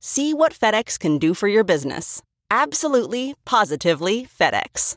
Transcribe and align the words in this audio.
See 0.00 0.32
what 0.32 0.52
FedEx 0.52 0.98
can 0.98 1.18
do 1.18 1.34
for 1.34 1.48
your 1.48 1.64
business. 1.64 2.22
Absolutely, 2.50 3.34
positively 3.44 4.26
FedEx. 4.26 4.96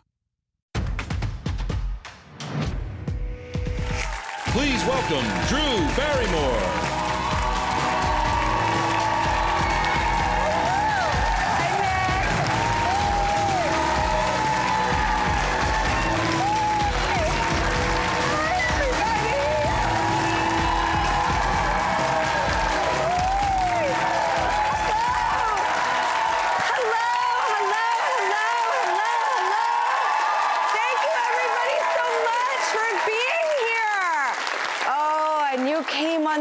Please 4.54 4.84
welcome 4.86 5.26
Drew 5.48 5.96
Barrymore. 5.96 6.81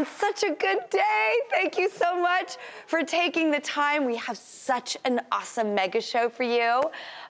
On 0.01 0.07
such 0.19 0.43
a 0.45 0.55
good 0.55 0.79
day. 0.89 1.35
Thank 1.51 1.77
you 1.77 1.91
so 1.91 2.19
much 2.19 2.57
for 2.87 3.03
taking 3.03 3.51
the 3.51 3.61
time. 3.61 4.07
We 4.07 4.17
have 4.17 4.39
such 4.39 4.97
an 5.05 5.21
awesome 5.31 5.75
mega 5.75 6.01
show 6.01 6.31
for 6.31 6.43
you. 6.43 6.83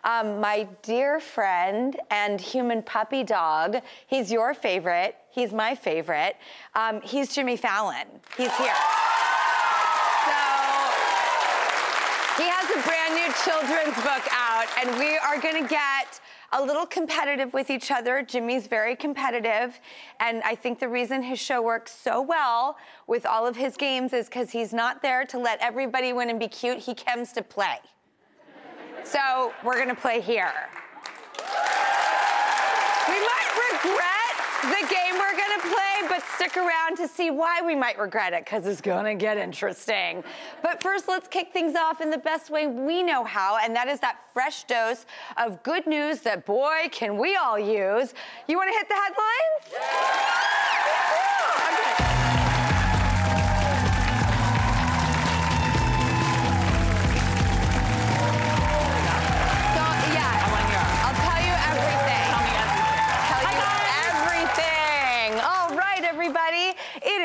Um, 0.05 0.41
my 0.41 0.69
dear 0.83 1.19
friend 1.19 1.99
and 2.11 2.41
human 2.41 2.83
puppy 2.83 3.25
dog, 3.25 3.79
he's 4.07 4.31
your 4.31 4.55
favorite. 4.55 5.17
He's 5.33 5.53
my 5.53 5.75
favorite. 5.75 6.37
Um, 6.77 7.01
he's 7.01 7.35
Jimmy 7.35 7.57
Fallon. 7.57 8.07
He's 8.37 8.55
here. 8.57 8.79
So, 10.27 10.39
he 12.39 12.47
has 12.47 12.71
a 12.71 12.81
brand 12.87 13.15
new 13.15 13.33
children's 13.45 13.97
book 14.05 14.23
out, 14.31 14.67
and 14.79 14.97
we 14.97 15.19
are 15.19 15.41
to 15.63 15.69
get 15.69 16.21
a 16.53 16.63
little 16.63 16.87
competitive 16.87 17.53
with 17.55 17.71
each 17.71 17.91
other. 17.91 18.23
Jimmy's 18.23 18.67
very 18.67 18.97
competitive, 18.97 19.81
and 20.19 20.43
I 20.43 20.55
think 20.55 20.81
the 20.81 20.89
reason 20.89 21.23
his 21.23 21.39
show 21.39 21.63
works 21.63 21.93
so 21.93 22.21
well 22.21 22.77
with 23.07 23.25
all 23.25 23.47
of 23.47 23.57
his 23.57 23.77
games 23.77 24.13
is 24.13 24.27
because 24.27 24.51
he's 24.51 24.73
not 24.73 25.01
there 25.03 25.25
to 25.27 25.39
let 25.39 25.61
everybody 25.61 26.13
win 26.13 26.31
and 26.31 26.41
be 26.41 26.49
cute. 26.49 26.79
He 26.79 26.95
comes 26.95 27.33
to 27.33 27.43
play. 27.43 27.79
So 29.05 29.53
we're 29.65 29.77
going 29.77 29.89
to 29.89 29.95
play 29.95 30.21
here. 30.21 30.53
We 33.09 33.15
might 33.15 33.51
regret 33.73 34.35
the 34.63 34.87
game 34.93 35.15
we're 35.15 35.37
going 35.37 35.61
to 35.61 35.67
play, 35.69 36.09
but 36.09 36.23
stick 36.41 36.57
around 36.57 36.97
to 36.97 37.07
see 37.07 37.31
why 37.31 37.61
we 37.61 37.75
might 37.75 37.99
regret 37.99 38.33
it 38.33 38.47
because 38.47 38.67
it's 38.67 38.81
to 39.05 39.15
get 39.15 39.37
interesting. 39.37 40.25
But 40.63 40.83
first, 40.83 41.07
let's 41.07 41.29
kick 41.29 41.53
things 41.53 41.77
off 41.77 42.01
in 42.01 42.09
the 42.09 42.17
best 42.17 42.49
way 42.49 42.67
we 42.67 43.03
know 43.03 43.25
how, 43.25 43.59
and 43.63 43.77
that 43.77 43.89
is 43.89 44.01
that 44.01 44.21
fresh 44.33 44.65
dose 44.65 45.05
of 45.37 45.63
good 45.63 45.87
news 45.87 46.21
that, 46.21 46.47
boy, 46.47 46.89
can 46.93 47.19
we 47.19 47.37
all 47.37 47.59
use. 47.59 48.15
You 48.49 48.57
want 48.57 48.71
to 48.71 48.79
hit 48.79 48.89
the 48.89 48.95
headlines? 48.95 49.75
Okay. 49.75 51.40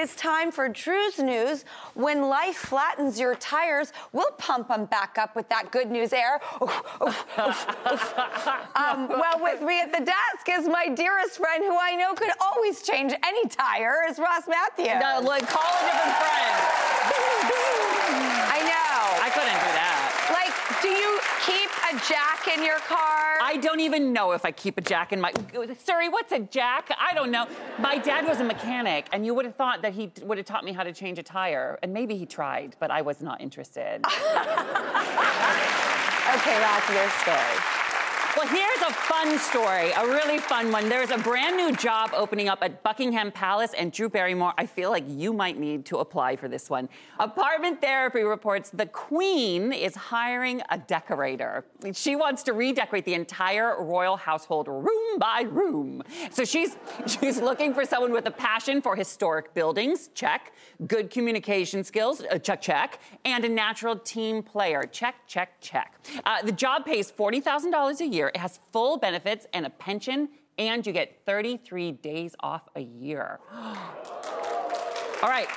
Is 0.05 0.13
time 0.13 0.51
for 0.51 0.69
Drew's 0.69 1.17
News. 1.17 1.65
When 1.95 2.29
life 2.29 2.57
flattens 2.57 3.19
your 3.19 3.33
tires, 3.33 3.91
we'll 4.11 4.29
pump 4.37 4.67
them 4.67 4.85
back 4.85 5.17
up 5.17 5.35
with 5.35 5.49
that 5.49 5.71
good 5.71 5.89
news 5.89 6.13
air. 6.13 6.39
um, 6.61 6.69
well, 9.09 9.41
with 9.41 9.63
me 9.63 9.81
at 9.81 9.91
the 9.91 10.05
desk 10.05 10.47
is 10.47 10.67
my 10.67 10.89
dearest 10.89 11.37
friend 11.37 11.63
who 11.63 11.75
I 11.75 11.95
know 11.95 12.13
could 12.13 12.29
always 12.39 12.83
change 12.83 13.15
any 13.23 13.47
tire, 13.47 14.03
is 14.07 14.19
Ross 14.19 14.47
Mathews. 14.47 14.99
No, 15.01 15.21
like 15.27 15.47
call 15.47 15.63
a 15.63 15.81
different 15.81 16.17
friend. 16.21 16.53
I 18.45 18.61
know. 18.61 19.01
I 19.23 19.29
couldn't 19.33 19.44
do 19.44 19.44
that. 19.44 19.44
Like, 19.44 19.44
do 20.85 20.91
you 20.91 21.19
keep 21.43 21.71
a 21.91 21.93
jack 22.07 22.47
in 22.47 22.63
your 22.63 22.77
car? 22.79 23.39
I 23.41 23.57
don't 23.59 23.79
even 23.79 24.13
know 24.13 24.33
if 24.33 24.45
I 24.45 24.51
keep 24.51 24.77
a 24.77 24.81
jack 24.81 25.11
in 25.11 25.19
my. 25.19 25.33
Sorry, 25.83 26.09
what's 26.09 26.31
a 26.31 26.41
jack? 26.41 26.95
I 26.99 27.15
don't 27.15 27.31
know. 27.31 27.47
My 27.79 27.97
dad 27.97 28.27
was 28.27 28.39
a 28.39 28.43
mechanic, 28.43 29.07
and 29.11 29.25
you 29.25 29.33
would 29.33 29.45
have 29.45 29.55
thought 29.55 29.81
that 29.81 29.93
he 29.93 30.11
would 30.21 30.37
have 30.37 30.45
taught 30.45 30.63
me 30.63 30.73
how 30.73 30.83
to 30.83 30.93
change 30.93 31.17
a 31.17 31.23
tire, 31.23 31.79
and 31.81 31.91
maybe 31.91 32.15
he 32.15 32.27
tried, 32.27 32.75
but 32.79 32.91
I 32.91 33.01
was 33.01 33.19
not 33.21 33.41
interested. 33.41 34.05
okay, 34.05 34.21
Ross, 36.61 36.89
your 36.93 37.09
story. 37.09 37.84
Well, 38.35 38.47
here's 38.47 38.81
a 38.81 38.91
fun 38.91 39.39
story, 39.39 39.91
a 39.91 40.05
really 40.05 40.39
fun 40.39 40.69
one. 40.69 40.89
There's 40.89 41.09
a 41.09 41.17
brand 41.17 41.55
new 41.55 41.73
job 41.73 42.09
opening 42.13 42.49
up 42.49 42.59
at 42.61 42.83
Buckingham 42.83 43.31
Palace, 43.31 43.71
and 43.73 43.93
Drew 43.93 44.09
Barrymore, 44.09 44.53
I 44.57 44.65
feel 44.65 44.89
like 44.89 45.05
you 45.07 45.31
might 45.31 45.57
need 45.57 45.85
to 45.85 45.99
apply 45.99 46.35
for 46.35 46.49
this 46.49 46.69
one. 46.69 46.89
Apartment 47.17 47.79
Therapy 47.79 48.23
reports 48.23 48.71
the 48.71 48.87
Queen 48.87 49.71
is 49.71 49.95
hiring 49.95 50.61
a 50.69 50.77
decorator. 50.77 51.63
She 51.93 52.17
wants 52.17 52.43
to 52.43 52.51
redecorate 52.51 53.05
the 53.05 53.13
entire 53.13 53.81
royal 53.81 54.17
household 54.17 54.67
room 54.67 55.17
by 55.17 55.45
room. 55.49 56.03
So 56.31 56.43
she's 56.43 56.75
she's 57.07 57.39
looking 57.39 57.73
for 57.73 57.85
someone 57.85 58.11
with 58.11 58.25
a 58.25 58.31
passion 58.31 58.81
for 58.81 58.97
historic 58.97 59.53
buildings, 59.53 60.09
check. 60.13 60.51
Good 60.87 61.09
communication 61.09 61.85
skills, 61.85 62.21
uh, 62.29 62.37
check, 62.39 62.61
check. 62.61 62.99
And 63.23 63.45
a 63.45 63.49
natural 63.49 63.95
team 63.95 64.43
player, 64.43 64.83
check, 64.83 65.15
check, 65.25 65.61
check. 65.61 65.97
Uh, 66.25 66.41
the 66.41 66.51
job 66.51 66.85
pays 66.85 67.09
$40,000 67.09 68.01
a 68.01 68.05
year. 68.05 68.24
It 68.29 68.37
has 68.37 68.59
full 68.71 68.97
benefits 68.97 69.47
and 69.53 69.65
a 69.65 69.69
pension, 69.69 70.29
and 70.57 70.85
you 70.85 70.93
get 70.93 71.21
33 71.25 71.91
days 71.93 72.35
off 72.39 72.63
a 72.75 72.81
year. 72.81 73.39
All 73.53 75.29
right. 75.29 75.47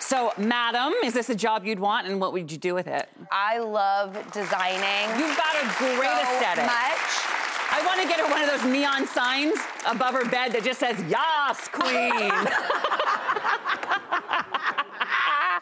So, 0.00 0.32
madam, 0.36 0.92
is 1.04 1.14
this 1.14 1.30
a 1.30 1.34
job 1.34 1.64
you'd 1.64 1.78
want, 1.78 2.08
and 2.08 2.20
what 2.20 2.32
would 2.32 2.50
you 2.50 2.58
do 2.58 2.74
with 2.74 2.88
it? 2.88 3.08
I 3.30 3.58
love 3.58 4.14
designing. 4.32 5.20
You've 5.20 5.36
got 5.36 5.54
a 5.54 5.66
great 5.78 6.10
so 6.10 6.34
aesthetic. 6.34 6.64
much. 6.64 7.40
I 7.72 7.82
want 7.86 8.02
to 8.02 8.08
get 8.08 8.18
her 8.18 8.28
one 8.28 8.42
of 8.42 8.48
those 8.50 8.64
neon 8.72 9.06
signs 9.06 9.54
above 9.86 10.14
her 10.14 10.28
bed 10.28 10.52
that 10.52 10.64
just 10.64 10.80
says 10.80 10.98
"Yas, 11.04 11.68
Queen." 11.70 12.32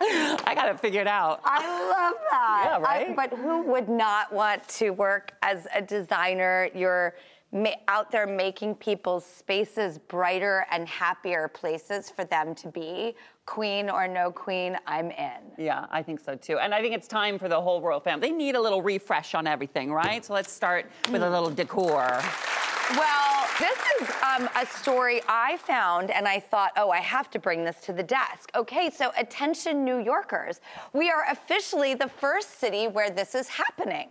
I 0.00 0.53
got 0.54 0.69
it 0.69 0.81
figured 0.81 1.06
out. 1.06 1.41
I 1.44 1.59
love 1.60 2.14
that. 2.31 2.62
Yeah, 2.66 2.78
right? 2.78 3.10
I- 3.10 3.14
but 3.14 3.36
who 3.36 3.62
would 3.62 3.88
not 3.88 4.32
want 4.32 4.66
to 4.69 4.91
work 4.91 5.32
as 5.42 5.66
a 5.75 5.82
designer? 5.82 6.69
You're 6.75 7.14
ma- 7.53 7.70
out 7.88 8.10
there 8.10 8.26
making 8.26 8.76
people's 8.76 9.25
spaces 9.25 9.98
brighter 9.98 10.66
and 10.70 10.88
happier 10.88 11.48
places 11.48 12.10
for 12.10 12.25
them 12.25 12.54
to 12.56 12.69
be. 12.69 13.14
Queen 13.47 13.88
or 13.88 14.06
no 14.06 14.31
queen, 14.31 14.76
I'm 14.87 15.10
in. 15.10 15.41
Yeah, 15.56 15.87
I 15.90 16.02
think 16.02 16.20
so 16.20 16.34
too. 16.37 16.58
And 16.58 16.75
I 16.75 16.82
think 16.82 16.94
it's 16.94 17.08
time 17.08 17.38
for 17.38 17.49
the 17.49 17.61
whole 17.61 17.81
royal 17.81 18.00
family. 18.00 18.28
They 18.28 18.34
need 18.34 18.56
a 18.56 18.61
little 18.61 18.82
refresh 18.82 19.34
on 19.34 19.46
everything, 19.46 19.90
right? 19.90 20.22
So 20.25 20.34
let's 20.34 20.52
start 20.52 20.90
with 21.11 21.22
a 21.22 21.26
mm. 21.26 21.32
little 21.32 21.50
decor. 21.50 22.20
Well, 22.93 23.46
this 23.58 23.79
is 24.00 24.08
um, 24.23 24.49
a 24.56 24.64
story 24.64 25.20
I 25.29 25.58
found, 25.58 26.11
and 26.11 26.26
I 26.26 26.40
thought, 26.40 26.73
oh, 26.79 26.88
I 26.88 27.00
have 27.00 27.29
to 27.32 27.38
bring 27.38 27.62
this 27.62 27.82
to 27.82 27.93
the 27.93 28.02
desk. 28.02 28.50
Okay, 28.55 28.88
so 28.88 29.12
attention, 29.19 29.85
New 29.85 29.99
Yorkers. 29.99 30.62
We 30.94 31.11
are 31.11 31.25
officially 31.31 31.93
the 31.93 32.08
first 32.08 32.58
city 32.58 32.88
where 32.88 33.11
this 33.11 33.35
is 33.35 33.46
happening. 33.46 34.08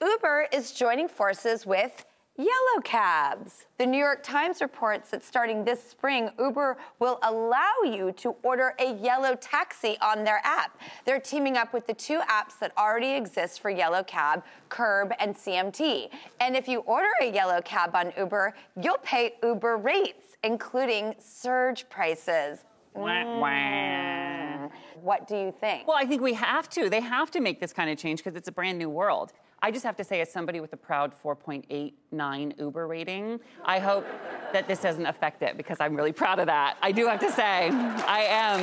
Uber 0.00 0.48
is 0.50 0.72
joining 0.72 1.08
forces 1.08 1.66
with 1.66 2.06
yellow 2.38 2.80
cabs. 2.84 3.66
The 3.78 3.86
New 3.86 3.98
York 3.98 4.22
Times 4.22 4.60
reports 4.60 5.10
that 5.10 5.24
starting 5.24 5.64
this 5.64 5.82
spring, 5.82 6.30
Uber 6.38 6.76
will 6.98 7.18
allow 7.22 7.72
you 7.84 8.12
to 8.18 8.36
order 8.42 8.74
a 8.78 8.94
yellow 8.94 9.34
taxi 9.36 9.96
on 10.02 10.24
their 10.24 10.40
app. 10.44 10.78
They're 11.04 11.20
teaming 11.20 11.56
up 11.56 11.72
with 11.72 11.86
the 11.86 11.94
two 11.94 12.20
apps 12.20 12.58
that 12.60 12.72
already 12.76 13.12
exist 13.12 13.60
for 13.60 13.70
yellow 13.70 14.02
cab, 14.02 14.44
Curb 14.68 15.12
and 15.18 15.34
CMT. 15.34 16.10
And 16.40 16.56
if 16.56 16.68
you 16.68 16.80
order 16.80 17.08
a 17.22 17.30
yellow 17.30 17.60
cab 17.62 17.94
on 17.94 18.12
Uber, 18.16 18.54
you'll 18.80 18.98
pay 18.98 19.34
Uber 19.42 19.78
rates, 19.78 20.36
including 20.42 21.14
surge 21.18 21.88
prices. 21.88 22.60
Wah, 22.94 23.38
wah. 23.40 23.48
Mm. 23.48 24.70
What 25.02 25.28
do 25.28 25.36
you 25.36 25.54
think? 25.60 25.86
Well, 25.86 25.96
I 25.98 26.06
think 26.06 26.22
we 26.22 26.34
have 26.34 26.68
to. 26.70 26.88
They 26.88 27.00
have 27.00 27.30
to 27.32 27.40
make 27.40 27.60
this 27.60 27.72
kind 27.72 27.90
of 27.90 27.98
change 27.98 28.24
because 28.24 28.36
it's 28.36 28.48
a 28.48 28.52
brand 28.52 28.78
new 28.78 28.88
world. 28.88 29.32
I 29.62 29.70
just 29.70 29.84
have 29.84 29.96
to 29.96 30.04
say, 30.04 30.20
as 30.20 30.30
somebody 30.30 30.60
with 30.60 30.72
a 30.74 30.76
proud 30.76 31.12
4.89 31.24 32.58
Uber 32.60 32.86
rating, 32.86 33.40
I 33.64 33.78
hope 33.78 34.06
that 34.52 34.68
this 34.68 34.80
doesn't 34.80 35.06
affect 35.06 35.42
it 35.42 35.56
because 35.56 35.78
I'm 35.80 35.96
really 35.96 36.12
proud 36.12 36.38
of 36.38 36.46
that. 36.46 36.76
I 36.82 36.92
do 36.92 37.06
have 37.06 37.20
to 37.20 37.32
say, 37.32 37.70
I 37.70 38.26
am. 38.28 38.60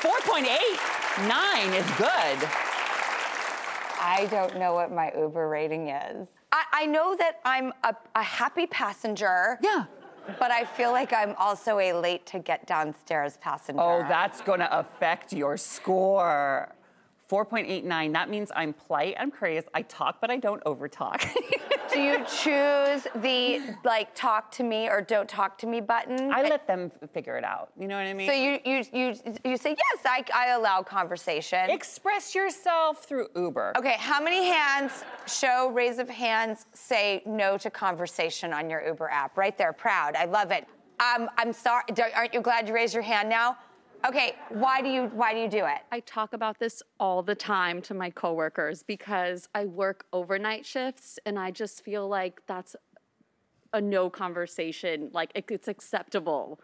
4.89 0.00 1.78
is 1.78 1.86
good. 1.96 2.48
I 4.00 4.26
don't 4.30 4.58
know 4.58 4.74
what 4.74 4.90
my 4.90 5.12
Uber 5.16 5.48
rating 5.48 5.90
is. 5.90 6.26
I, 6.50 6.64
I 6.72 6.86
know 6.86 7.14
that 7.16 7.40
I'm 7.44 7.72
a, 7.84 7.94
a 8.16 8.22
happy 8.22 8.66
passenger. 8.66 9.58
Yeah. 9.62 9.84
But 10.38 10.50
I 10.50 10.64
feel 10.64 10.92
like 10.92 11.12
I'm 11.12 11.34
also 11.38 11.78
a 11.78 11.92
late 11.92 12.26
to 12.26 12.38
get 12.38 12.66
downstairs 12.66 13.36
passenger. 13.40 13.80
Oh, 13.80 14.04
that's 14.08 14.40
going 14.40 14.60
to 14.60 14.78
affect 14.78 15.32
your 15.32 15.56
score. 15.56 16.74
4.89, 17.32 18.12
that 18.12 18.28
means 18.28 18.52
I'm 18.54 18.74
polite, 18.74 19.16
I'm 19.18 19.30
curious, 19.30 19.64
I 19.72 19.80
talk, 19.82 20.20
but 20.20 20.30
I 20.30 20.36
don't 20.36 20.62
overtalk. 20.64 21.26
Do 21.92 22.00
you 22.00 22.18
choose 22.26 23.06
the 23.16 23.74
like 23.84 24.14
talk 24.14 24.50
to 24.52 24.62
me 24.62 24.88
or 24.88 25.00
don't 25.00 25.28
talk 25.28 25.56
to 25.58 25.66
me 25.66 25.80
button? 25.80 26.30
I 26.32 26.42
let 26.42 26.66
them 26.66 26.90
figure 27.12 27.36
it 27.36 27.44
out. 27.44 27.70
You 27.78 27.86
know 27.86 27.96
what 27.96 28.06
I 28.06 28.14
mean? 28.14 28.28
so 28.28 28.34
you 28.34 28.58
you 28.64 28.84
you 28.92 29.14
you 29.44 29.56
say 29.56 29.70
yes, 29.70 30.02
I, 30.04 30.24
I 30.34 30.48
allow 30.52 30.82
conversation. 30.82 31.68
express 31.70 32.34
yourself 32.34 33.04
through 33.04 33.28
Uber. 33.36 33.74
okay, 33.78 33.96
how 33.98 34.22
many 34.22 34.46
hands 34.46 35.04
show 35.26 35.70
raise 35.70 35.98
of 35.98 36.08
hands 36.08 36.66
say 36.72 37.22
no 37.26 37.58
to 37.58 37.70
conversation 37.70 38.52
on 38.54 38.70
your 38.70 38.82
Uber 38.86 39.08
app? 39.10 39.36
Right 39.36 39.56
there, 39.58 39.72
proud. 39.74 40.16
I 40.16 40.24
love 40.24 40.50
it. 40.50 40.66
Um, 41.00 41.28
I'm 41.36 41.52
sorry. 41.52 41.84
Aren't 42.14 42.32
you 42.32 42.40
glad 42.40 42.68
you 42.68 42.74
raised 42.74 42.94
your 42.94 43.02
hand 43.02 43.28
now? 43.28 43.58
Okay, 44.06 44.34
why 44.48 44.82
do 44.82 44.88
you 44.88 45.04
why 45.14 45.32
do 45.32 45.38
you 45.40 45.48
do 45.48 45.64
it? 45.64 45.78
I 45.92 46.00
talk 46.00 46.32
about 46.32 46.58
this 46.58 46.82
all 46.98 47.22
the 47.22 47.34
time 47.36 47.80
to 47.82 47.94
my 47.94 48.10
coworkers 48.10 48.82
because 48.82 49.48
I 49.54 49.66
work 49.66 50.06
overnight 50.12 50.66
shifts 50.66 51.18
and 51.24 51.38
I 51.38 51.50
just 51.52 51.84
feel 51.84 52.08
like 52.08 52.40
that's 52.46 52.74
a 53.72 53.80
no 53.80 54.10
conversation. 54.10 55.10
Like 55.12 55.30
it- 55.34 55.50
it's 55.50 55.68
acceptable. 55.68 56.60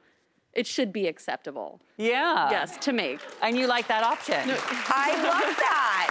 It 0.52 0.67
should 0.67 0.93
be 0.93 1.06
acceptable. 1.06 1.81
Yeah. 1.96 2.50
Yes, 2.50 2.76
to 2.79 2.93
me. 2.93 3.19
And 3.43 3.56
you 3.56 3.67
like 3.69 3.87
that 3.88 4.02
option. 4.02 4.41
I 4.88 5.11
love 5.23 5.56
that. 5.56 6.08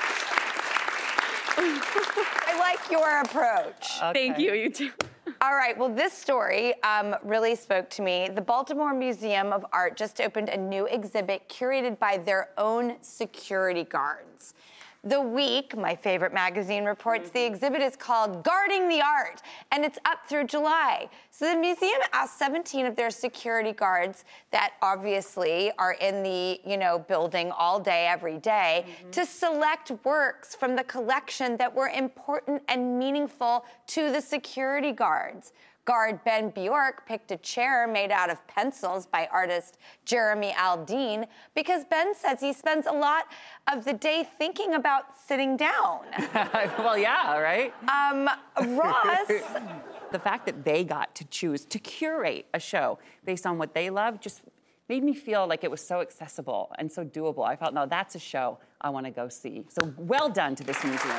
I 2.48 2.58
like 2.60 2.90
your 2.92 3.22
approach. 3.22 4.00
Thank 4.14 4.38
you. 4.38 4.54
You 4.54 4.70
too. 4.70 4.92
All 5.40 5.54
right, 5.54 5.78
well, 5.78 5.90
this 5.90 6.14
story 6.14 6.74
um, 6.82 7.16
really 7.22 7.54
spoke 7.54 7.92
to 7.92 8.02
me. 8.02 8.28
The 8.34 8.42
Baltimore 8.42 8.92
Museum 8.92 9.54
of 9.54 9.64
Art 9.72 9.96
just 9.96 10.20
opened 10.20 10.50
a 10.50 10.58
new 10.58 10.88
exhibit 10.88 11.48
curated 11.48 12.00
by 12.00 12.18
their 12.18 12.50
own 12.58 12.96
security 13.02 13.84
guards. 13.84 14.56
The 15.04 15.22
Week, 15.22 15.78
my 15.78 15.96
favorite 15.96 16.34
magazine, 16.34 16.84
reports 16.84 17.30
the 17.30 17.40
mm-hmm. 17.40 17.54
exhibit 17.54 17.82
is 17.82 17.96
called 17.96 18.44
Guarding 18.44 18.90
the 18.90 19.02
Art, 19.02 19.42
and 19.72 19.86
it's 19.86 19.98
up 20.06 20.20
through 20.28 20.46
July. 20.46 21.10
So 21.32 21.50
the 21.50 21.60
museum 21.60 22.00
asked 22.14 22.38
17 22.40 22.86
of 22.86 22.96
their 22.96 23.10
security 23.10 23.74
guards 23.74 24.26
that 24.52 24.74
obviously 24.82 25.72
are 25.78 25.94
in 25.94 26.24
the, 26.24 26.60
you 26.66 26.78
know, 26.78 27.00
building 27.00 27.52
all 27.52 27.80
day, 27.80 28.08
every 28.08 28.40
day, 28.40 28.86
mm-hmm. 28.86 29.12
to 29.12 29.26
select 29.26 29.92
works 30.04 30.56
from 30.56 30.76
the 30.76 30.84
collection 30.84 31.58
that 31.58 31.74
were 31.74 31.90
important 31.90 32.62
and 32.68 32.98
meaningful 32.98 33.66
to 33.88 34.12
the 34.12 34.22
security 34.22 34.92
guards. 34.92 35.54
Guard 35.88 36.22
Ben 36.26 36.50
Bjork 36.50 37.08
picked 37.08 37.32
a 37.32 37.38
chair 37.38 37.88
made 37.88 38.12
out 38.12 38.30
of 38.30 38.46
pencils 38.46 39.08
by 39.08 39.30
artist 39.32 39.78
Jeremy 40.04 40.52
Aldean 40.58 41.26
because 41.56 41.86
Ben 41.86 42.14
says 42.14 42.42
he 42.42 42.52
spends 42.52 42.88
a 42.88 42.92
lot 42.92 43.28
of 43.72 43.86
the 43.86 43.94
day 43.94 44.28
thinking 44.38 44.74
about 44.74 45.18
sitting 45.18 45.56
down. 45.56 46.02
well, 46.78 46.98
yeah, 46.98 47.38
right? 47.40 47.74
Um, 47.84 48.30
Ross, 48.78 49.28
the 50.12 50.20
fact 50.20 50.46
that 50.48 50.66
they 50.66 50.84
got 50.84 51.16
to 51.16 51.24
choose 51.30 51.64
to 51.64 51.80
curate 51.80 52.48
a 52.54 52.60
show 52.60 53.00
based 53.24 53.46
on 53.46 53.58
what 53.58 53.74
they 53.74 53.90
love 53.90 54.20
just 54.20 54.42
made 54.90 55.06
me 55.06 55.14
feel 55.14 55.48
like 55.48 55.64
it 55.64 55.72
was 55.72 55.80
so 55.80 56.02
accessible 56.02 56.70
and 56.80 56.92
so 56.92 57.06
doable. 57.06 57.48
I 57.48 57.56
felt, 57.56 57.74
no, 57.74 57.86
that's 57.86 58.14
a 58.14 58.20
show 58.20 58.58
I 58.82 58.90
want 58.90 59.06
to 59.06 59.12
go 59.12 59.30
see. 59.30 59.64
So 59.70 59.94
well 59.96 60.28
done 60.28 60.54
to 60.56 60.66
this 60.66 60.84
museum. 60.84 61.16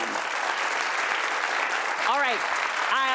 All 2.10 2.20
right. 2.20 2.57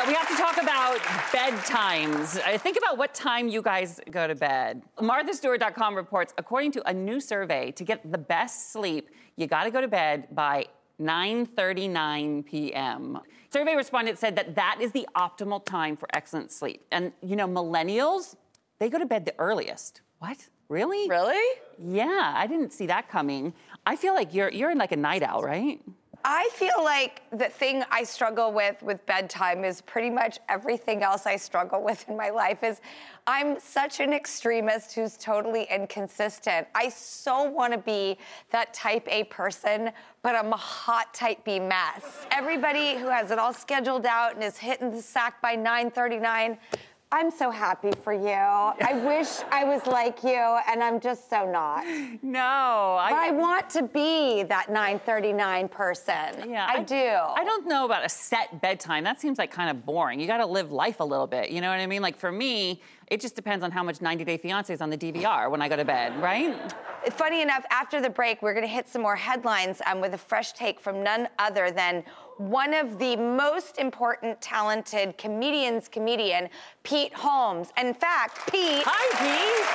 Uh, 0.03 0.07
we 0.07 0.13
have 0.13 0.27
to 0.27 0.35
talk 0.35 0.61
about 0.61 0.97
bedtimes. 1.31 2.37
Uh, 2.45 2.57
think 2.57 2.77
about 2.77 2.97
what 2.97 3.13
time 3.13 3.47
you 3.47 3.61
guys 3.61 4.01
go 4.11 4.27
to 4.27 4.35
bed. 4.35 4.81
MarthaStewart.com 4.97 5.95
reports, 5.95 6.33
according 6.37 6.71
to 6.73 6.89
a 6.89 6.93
new 6.93 7.19
survey, 7.19 7.71
to 7.71 7.83
get 7.83 8.11
the 8.11 8.17
best 8.17 8.71
sleep, 8.73 9.09
you 9.37 9.47
got 9.47 9.63
to 9.63 9.71
go 9.71 9.81
to 9.81 9.87
bed 9.87 10.27
by 10.31 10.65
9:39 10.99 12.45
p.m. 12.45 13.19
Survey 13.49 13.75
respondents 13.75 14.19
said 14.19 14.35
that 14.35 14.55
that 14.55 14.77
is 14.81 14.91
the 14.91 15.07
optimal 15.15 15.63
time 15.63 15.95
for 15.95 16.07
excellent 16.13 16.51
sleep. 16.51 16.85
And 16.91 17.13
you 17.21 17.35
know, 17.35 17.47
millennials, 17.47 18.35
they 18.79 18.89
go 18.89 18.99
to 18.99 19.05
bed 19.05 19.25
the 19.25 19.35
earliest. 19.39 20.01
What? 20.19 20.47
Really? 20.69 21.07
really? 21.07 21.59
Yeah, 21.79 22.33
I 22.35 22.47
didn't 22.47 22.73
see 22.73 22.87
that 22.87 23.09
coming. 23.09 23.53
I 23.85 23.95
feel 23.95 24.13
like 24.13 24.33
you're 24.33 24.49
you're 24.49 24.71
in 24.71 24.77
like 24.77 24.91
a 24.91 24.97
night 24.97 25.23
owl, 25.23 25.43
right? 25.43 25.81
I 26.25 26.49
feel 26.53 26.83
like 26.83 27.21
the 27.31 27.49
thing 27.49 27.83
I 27.91 28.03
struggle 28.03 28.53
with 28.53 28.81
with 28.81 29.05
bedtime 29.05 29.65
is 29.65 29.81
pretty 29.81 30.09
much 30.09 30.39
everything 30.47 31.03
else 31.03 31.25
I 31.25 31.35
struggle 31.35 31.83
with 31.83 32.07
in 32.07 32.15
my 32.15 32.29
life 32.29 32.63
is 32.63 32.79
I'm 33.27 33.59
such 33.59 33.99
an 33.99 34.13
extremist 34.13 34.93
who's 34.93 35.17
totally 35.17 35.63
inconsistent. 35.63 36.67
I 36.75 36.87
so 36.89 37.43
want 37.43 37.73
to 37.73 37.79
be 37.79 38.17
that 38.51 38.73
type 38.73 39.05
A 39.09 39.25
person, 39.25 39.91
but 40.21 40.35
I'm 40.35 40.53
a 40.53 40.57
hot 40.57 41.13
type 41.13 41.43
B 41.43 41.59
mess. 41.59 42.25
Everybody 42.31 42.95
who 42.95 43.07
has 43.07 43.31
it 43.31 43.39
all 43.39 43.53
scheduled 43.53 44.05
out 44.05 44.35
and 44.35 44.43
is 44.43 44.57
hitting 44.57 44.91
the 44.91 45.01
sack 45.01 45.41
by 45.41 45.57
9:39 45.57 46.57
I'm 47.13 47.29
so 47.29 47.51
happy 47.51 47.91
for 48.03 48.11
you. 48.11 48.31
I 48.31 48.99
wish 49.05 49.27
I 49.51 49.65
was 49.65 49.85
like 49.85 50.23
you, 50.23 50.57
and 50.67 50.83
I'm 50.83 50.99
just 50.99 51.29
so 51.29 51.47
not. 51.49 51.85
No, 52.23 52.97
But 53.07 53.13
I 53.13 53.29
want 53.29 53.69
to 53.69 53.83
be 53.83 54.41
that 54.41 54.69
939 54.69 55.69
person. 55.69 56.49
Yeah, 56.49 56.65
I, 56.67 56.81
do. 56.81 56.95
I 56.95 57.43
don't 57.43 57.67
know 57.67 57.85
about 57.85 58.03
a 58.03 58.09
set 58.09 58.59
bedtime. 58.61 59.03
That 59.03 59.21
seems 59.21 59.37
like 59.37 59.51
kind 59.51 59.69
of 59.69 59.85
boring. 59.85 60.19
You 60.19 60.25
got 60.25 60.37
to 60.37 60.45
live 60.47 60.71
life 60.71 61.01
a 61.01 61.05
little 61.05 61.27
bit. 61.27 61.51
You 61.51 61.61
know 61.61 61.69
what 61.69 61.79
I 61.79 61.85
mean? 61.85 62.01
Like 62.01 62.17
for 62.17 62.31
me, 62.31 62.81
it 63.07 63.21
just 63.21 63.35
depends 63.35 63.63
on 63.63 63.69
how 63.69 63.83
much 63.83 64.01
90 64.01 64.23
Day 64.23 64.37
Fiance 64.37 64.73
is 64.73 64.81
on 64.81 64.89
the 64.89 64.97
DVR 64.97 65.51
when 65.51 65.61
I 65.61 65.69
go 65.69 65.75
to 65.75 65.85
bed, 65.85 66.19
right? 66.19 66.73
Funny 67.11 67.43
enough, 67.43 67.63
after 67.69 68.01
the 68.01 68.09
break, 68.09 68.41
we're 68.41 68.53
going 68.53 68.65
to 68.65 68.71
hit 68.71 68.87
some 68.87 69.03
more 69.03 69.15
headlines 69.15 69.83
um, 69.85 70.01
with 70.01 70.15
a 70.15 70.17
fresh 70.17 70.53
take 70.53 70.79
from 70.79 71.03
none 71.03 71.27
other 71.37 71.69
than 71.69 72.03
one 72.37 72.73
of 72.73 72.99
the 72.99 73.15
most 73.15 73.77
important, 73.77 74.41
talented 74.41 75.17
comedians, 75.17 75.87
comedian, 75.87 76.49
Pete 76.83 77.13
Holmes. 77.13 77.69
In 77.77 77.93
fact, 77.93 78.51
Pete, 78.51 78.83
Hi, 78.85 79.07
Pete. 79.19 79.65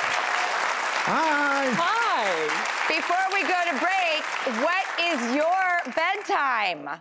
Hi. 1.11 1.71
Hi. 1.73 2.89
before 2.89 3.17
we 3.33 3.43
go 3.43 3.59
to 3.65 3.75
break, 3.81 4.23
what 4.63 4.85
is 5.01 5.35
your 5.35 5.95
bedtime? 5.95 7.01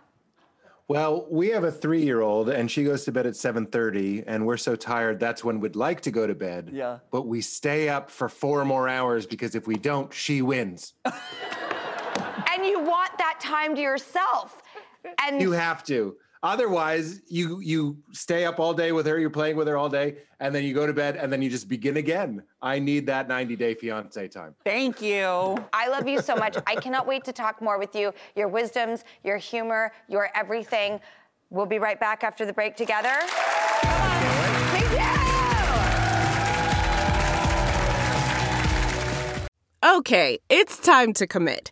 Well, 0.89 1.27
we 1.29 1.49
have 1.49 1.65
a 1.65 1.71
three-year-old, 1.71 2.47
and 2.47 2.71
she 2.71 2.85
goes 2.85 3.03
to 3.05 3.11
bed 3.11 3.27
at 3.27 3.33
7:30, 3.33 4.23
and 4.25 4.45
we're 4.45 4.55
so 4.55 4.77
tired. 4.77 5.19
That's 5.19 5.43
when 5.43 5.59
we'd 5.59 5.75
like 5.75 5.99
to 6.01 6.11
go 6.11 6.25
to 6.25 6.33
bed. 6.33 6.69
Yeah. 6.71 6.99
But 7.11 7.27
we 7.27 7.41
stay 7.41 7.89
up 7.89 8.09
for 8.09 8.29
four 8.29 8.63
more 8.63 8.87
hours 8.87 9.25
because 9.25 9.53
if 9.53 9.67
we 9.67 9.75
don't, 9.75 10.13
she 10.13 10.41
wins. 10.41 10.93
And 11.03 12.65
you 12.65 12.79
want 12.79 13.17
that 13.17 13.39
time 13.41 13.75
to 13.75 13.81
yourself. 13.81 14.63
And 15.23 15.41
You 15.41 15.51
have 15.51 15.83
to. 15.85 16.15
Otherwise, 16.43 17.21
you 17.27 17.59
you 17.61 17.97
stay 18.11 18.45
up 18.45 18.59
all 18.59 18.73
day 18.73 18.91
with 18.91 19.07
her. 19.07 19.17
You're 19.17 19.29
playing 19.31 19.55
with 19.55 19.67
her 19.67 19.75
all 19.75 19.89
day, 19.89 20.17
and 20.39 20.53
then 20.53 20.63
you 20.63 20.73
go 20.73 20.85
to 20.85 20.93
bed, 20.93 21.15
and 21.15 21.33
then 21.33 21.41
you 21.41 21.49
just 21.49 21.67
begin 21.67 21.97
again. 21.97 22.43
I 22.61 22.77
need 22.77 23.07
that 23.07 23.27
90-day 23.27 23.73
fiance 23.73 24.27
time. 24.27 24.53
Thank 24.63 25.01
you. 25.01 25.57
I 25.73 25.87
love 25.89 26.07
you 26.07 26.21
so 26.21 26.35
much. 26.35 26.55
I 26.67 26.75
cannot 26.75 27.07
wait 27.07 27.23
to 27.25 27.33
talk 27.33 27.61
more 27.61 27.79
with 27.79 27.95
you. 27.95 28.13
Your 28.35 28.47
wisdoms, 28.47 29.03
your 29.23 29.37
humor, 29.37 29.91
your 30.07 30.29
everything. 30.35 30.99
We'll 31.49 31.65
be 31.65 31.79
right 31.79 31.99
back 31.99 32.23
after 32.23 32.45
the 32.45 32.53
break 32.53 32.75
together. 32.75 33.15
Come 33.81 34.01
on. 34.01 34.21
Thank 34.71 34.91
you. 39.83 39.97
Okay, 39.97 40.39
it's 40.49 40.79
time 40.79 41.13
to 41.13 41.25
commit. 41.25 41.71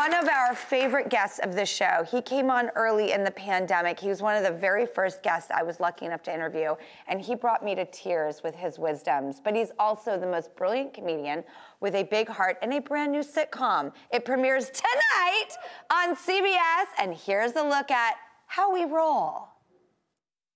One 0.00 0.14
of 0.14 0.28
our 0.28 0.54
favorite 0.54 1.10
guests 1.10 1.40
of 1.40 1.54
this 1.54 1.68
show. 1.68 2.06
He 2.10 2.22
came 2.22 2.50
on 2.50 2.70
early 2.74 3.12
in 3.12 3.22
the 3.22 3.30
pandemic. 3.32 4.00
He 4.00 4.08
was 4.08 4.22
one 4.22 4.34
of 4.34 4.42
the 4.42 4.50
very 4.50 4.86
first 4.86 5.22
guests 5.22 5.50
I 5.54 5.62
was 5.62 5.78
lucky 5.78 6.06
enough 6.06 6.22
to 6.22 6.32
interview, 6.32 6.74
and 7.06 7.20
he 7.20 7.34
brought 7.34 7.62
me 7.62 7.74
to 7.74 7.84
tears 7.84 8.42
with 8.42 8.54
his 8.54 8.78
wisdoms. 8.78 9.42
But 9.44 9.54
he's 9.54 9.72
also 9.78 10.18
the 10.18 10.26
most 10.26 10.56
brilliant 10.56 10.94
comedian 10.94 11.44
with 11.80 11.94
a 11.94 12.04
big 12.04 12.30
heart 12.30 12.56
and 12.62 12.72
a 12.72 12.80
brand 12.80 13.12
new 13.12 13.20
sitcom. 13.20 13.92
It 14.10 14.24
premieres 14.24 14.70
tonight 14.70 15.50
on 15.92 16.16
CBS, 16.16 16.86
and 16.98 17.14
here's 17.14 17.52
a 17.56 17.62
look 17.62 17.90
at 17.90 18.14
how 18.46 18.72
we 18.72 18.86
roll. 18.86 19.48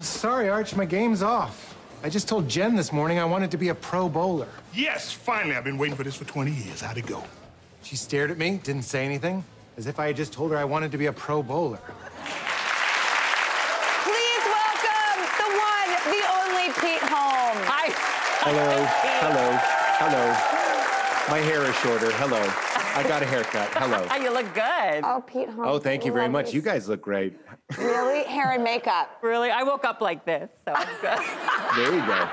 Sorry, 0.00 0.48
Arch, 0.48 0.74
my 0.74 0.86
game's 0.86 1.22
off. 1.22 1.76
I 2.02 2.08
just 2.08 2.28
told 2.28 2.48
Jen 2.48 2.76
this 2.76 2.94
morning 2.94 3.18
I 3.18 3.26
wanted 3.26 3.50
to 3.50 3.58
be 3.58 3.68
a 3.68 3.74
pro 3.74 4.08
bowler. 4.08 4.48
Yes, 4.72 5.12
finally. 5.12 5.54
I've 5.54 5.64
been 5.64 5.76
waiting 5.76 5.96
for 5.96 6.02
this 6.02 6.16
for 6.16 6.24
20 6.24 6.50
years. 6.50 6.80
How'd 6.80 6.96
it 6.96 7.04
go? 7.04 7.22
She 7.84 7.96
stared 7.96 8.30
at 8.30 8.38
me, 8.38 8.58
didn't 8.64 8.84
say 8.84 9.04
anything, 9.04 9.44
as 9.76 9.86
if 9.86 10.00
I 10.00 10.06
had 10.06 10.16
just 10.16 10.32
told 10.32 10.50
her 10.52 10.56
I 10.56 10.64
wanted 10.64 10.90
to 10.92 10.98
be 10.98 11.04
a 11.06 11.12
pro 11.12 11.42
bowler. 11.42 11.78
Please 14.02 14.44
welcome 14.48 15.20
the 15.36 15.50
one, 15.52 15.90
the 16.08 16.24
only 16.32 16.72
Pete 16.80 17.04
Holmes. 17.04 17.60
Hi. 17.68 17.92
Hello, 18.40 18.86
hello, 19.20 19.58
hello. 20.00 20.24
My 21.28 21.38
hair 21.44 21.62
is 21.68 21.76
shorter. 21.76 22.10
Hello. 22.12 22.73
I 22.96 23.02
got 23.02 23.22
a 23.22 23.26
haircut. 23.26 23.68
Hello. 23.72 24.06
you 24.22 24.30
look 24.32 24.52
good. 24.54 25.02
Oh, 25.04 25.22
Pete 25.26 25.48
Holmes. 25.48 25.66
Oh, 25.68 25.78
thank 25.78 26.04
you 26.04 26.12
very 26.12 26.24
love 26.26 26.32
much. 26.32 26.54
You 26.54 26.62
guys 26.62 26.88
look 26.88 27.02
great. 27.02 27.36
Really? 27.76 28.22
Hair 28.24 28.52
and 28.52 28.62
makeup. 28.64 29.10
Really? 29.24 29.50
I 29.50 29.62
woke 29.64 29.84
up 29.84 30.00
like 30.00 30.24
this, 30.24 30.48
so 30.66 30.74
I'm 30.74 30.86
good. 31.00 31.18
There 31.74 31.92
you 31.92 32.06
go. 32.06 32.28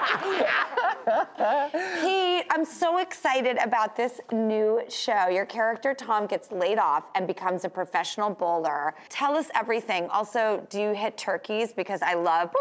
Pete, 2.01 2.45
I'm 2.51 2.63
so 2.63 2.99
excited 2.99 3.57
about 3.63 3.95
this 3.95 4.19
new 4.31 4.81
show. 4.87 5.29
Your 5.29 5.45
character, 5.47 5.95
Tom, 5.95 6.27
gets 6.27 6.51
laid 6.51 6.77
off 6.77 7.05
and 7.15 7.25
becomes 7.25 7.65
a 7.65 7.69
professional 7.69 8.29
bowler. 8.29 8.93
Tell 9.09 9.35
us 9.35 9.47
everything. 9.55 10.07
Also, 10.09 10.63
do 10.69 10.79
you 10.79 10.91
hit 10.93 11.17
turkeys? 11.17 11.73
Because 11.73 12.03
I 12.03 12.13
love 12.13 12.51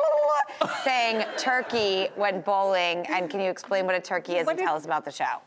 saying 0.85 1.27
turkey 1.37 2.09
when 2.17 2.41
bowling. 2.41 3.05
And 3.09 3.29
can 3.29 3.41
you 3.41 3.51
explain 3.51 3.85
what 3.85 3.95
a 3.95 4.01
turkey 4.01 4.37
is 4.37 4.47
What 4.47 4.53
and 4.53 4.61
is- 4.61 4.67
tell 4.67 4.77
us 4.77 4.87
about 4.87 5.05
the 5.05 5.11
show? 5.13 5.43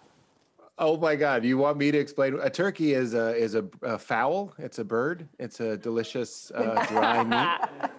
Oh 0.79 0.97
my 0.97 1.15
God! 1.15 1.45
You 1.45 1.57
want 1.59 1.77
me 1.77 1.91
to 1.91 1.97
explain? 1.97 2.39
A 2.41 2.49
turkey 2.49 2.93
is 2.93 3.13
a 3.13 3.35
is 3.35 3.53
a, 3.53 3.65
a 3.83 3.97
fowl. 3.97 4.53
It's 4.57 4.79
a 4.79 4.83
bird. 4.83 5.29
It's 5.37 5.59
a 5.59 5.77
delicious 5.77 6.51
uh, 6.51 6.83
dry 6.89 7.23
meat 7.23 7.91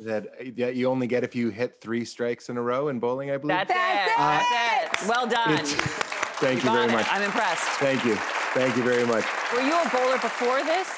that 0.00 0.56
that 0.56 0.74
you 0.74 0.88
only 0.88 1.06
get 1.06 1.22
if 1.22 1.36
you 1.36 1.50
hit 1.50 1.80
three 1.80 2.04
strikes 2.04 2.48
in 2.48 2.56
a 2.56 2.62
row 2.62 2.88
in 2.88 2.98
bowling. 2.98 3.30
I 3.30 3.36
believe. 3.36 3.56
That's, 3.56 3.72
That's 3.72 4.10
it. 4.10 4.16
That's 4.18 5.02
it. 5.04 5.08
Well 5.08 5.26
done. 5.28 5.52
It's- 5.54 5.74
thank 6.40 6.58
you 6.60 6.64
Got 6.70 6.74
very 6.74 6.88
it. 6.88 6.92
much. 6.92 7.06
I'm 7.08 7.22
impressed. 7.22 7.62
Thank 7.78 8.04
you. 8.04 8.16
Thank 8.54 8.76
you 8.76 8.82
very 8.82 9.06
much. 9.06 9.24
Were 9.54 9.60
you 9.60 9.74
a 9.80 9.88
bowler 9.90 10.18
before 10.18 10.62
this? 10.64 10.92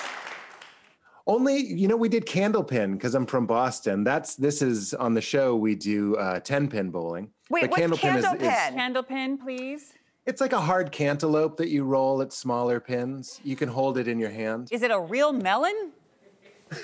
Only, 1.26 1.58
you 1.58 1.86
know, 1.86 1.96
we 1.96 2.08
did 2.08 2.24
candlepin 2.26 2.92
because 2.94 3.14
I'm 3.14 3.26
from 3.26 3.46
Boston. 3.46 4.04
That's 4.04 4.36
this 4.36 4.62
is 4.62 4.94
on 4.94 5.12
the 5.14 5.20
show. 5.20 5.54
We 5.54 5.74
do 5.74 6.16
uh, 6.16 6.40
ten 6.40 6.66
pin 6.66 6.90
bowling. 6.90 7.30
Wait, 7.50 7.62
But 7.70 7.70
what's 7.72 7.82
candlepin 8.02 8.16
is- 8.16 8.24
is- 8.24 8.30
candlepin? 8.30 8.74
Candle 8.74 9.02
please. 9.38 9.92
It's 10.30 10.40
like 10.40 10.52
a 10.52 10.60
hard 10.60 10.92
cantaloupe 10.92 11.56
that 11.56 11.70
you 11.70 11.82
roll 11.82 12.22
at 12.22 12.32
smaller 12.32 12.78
pins. 12.78 13.40
You 13.42 13.56
can 13.56 13.68
hold 13.68 13.98
it 13.98 14.06
in 14.06 14.20
your 14.20 14.30
hand. 14.30 14.68
Is 14.70 14.82
it 14.82 14.92
a 14.92 15.00
real 15.00 15.32
melon? 15.32 15.90
I 16.70 16.76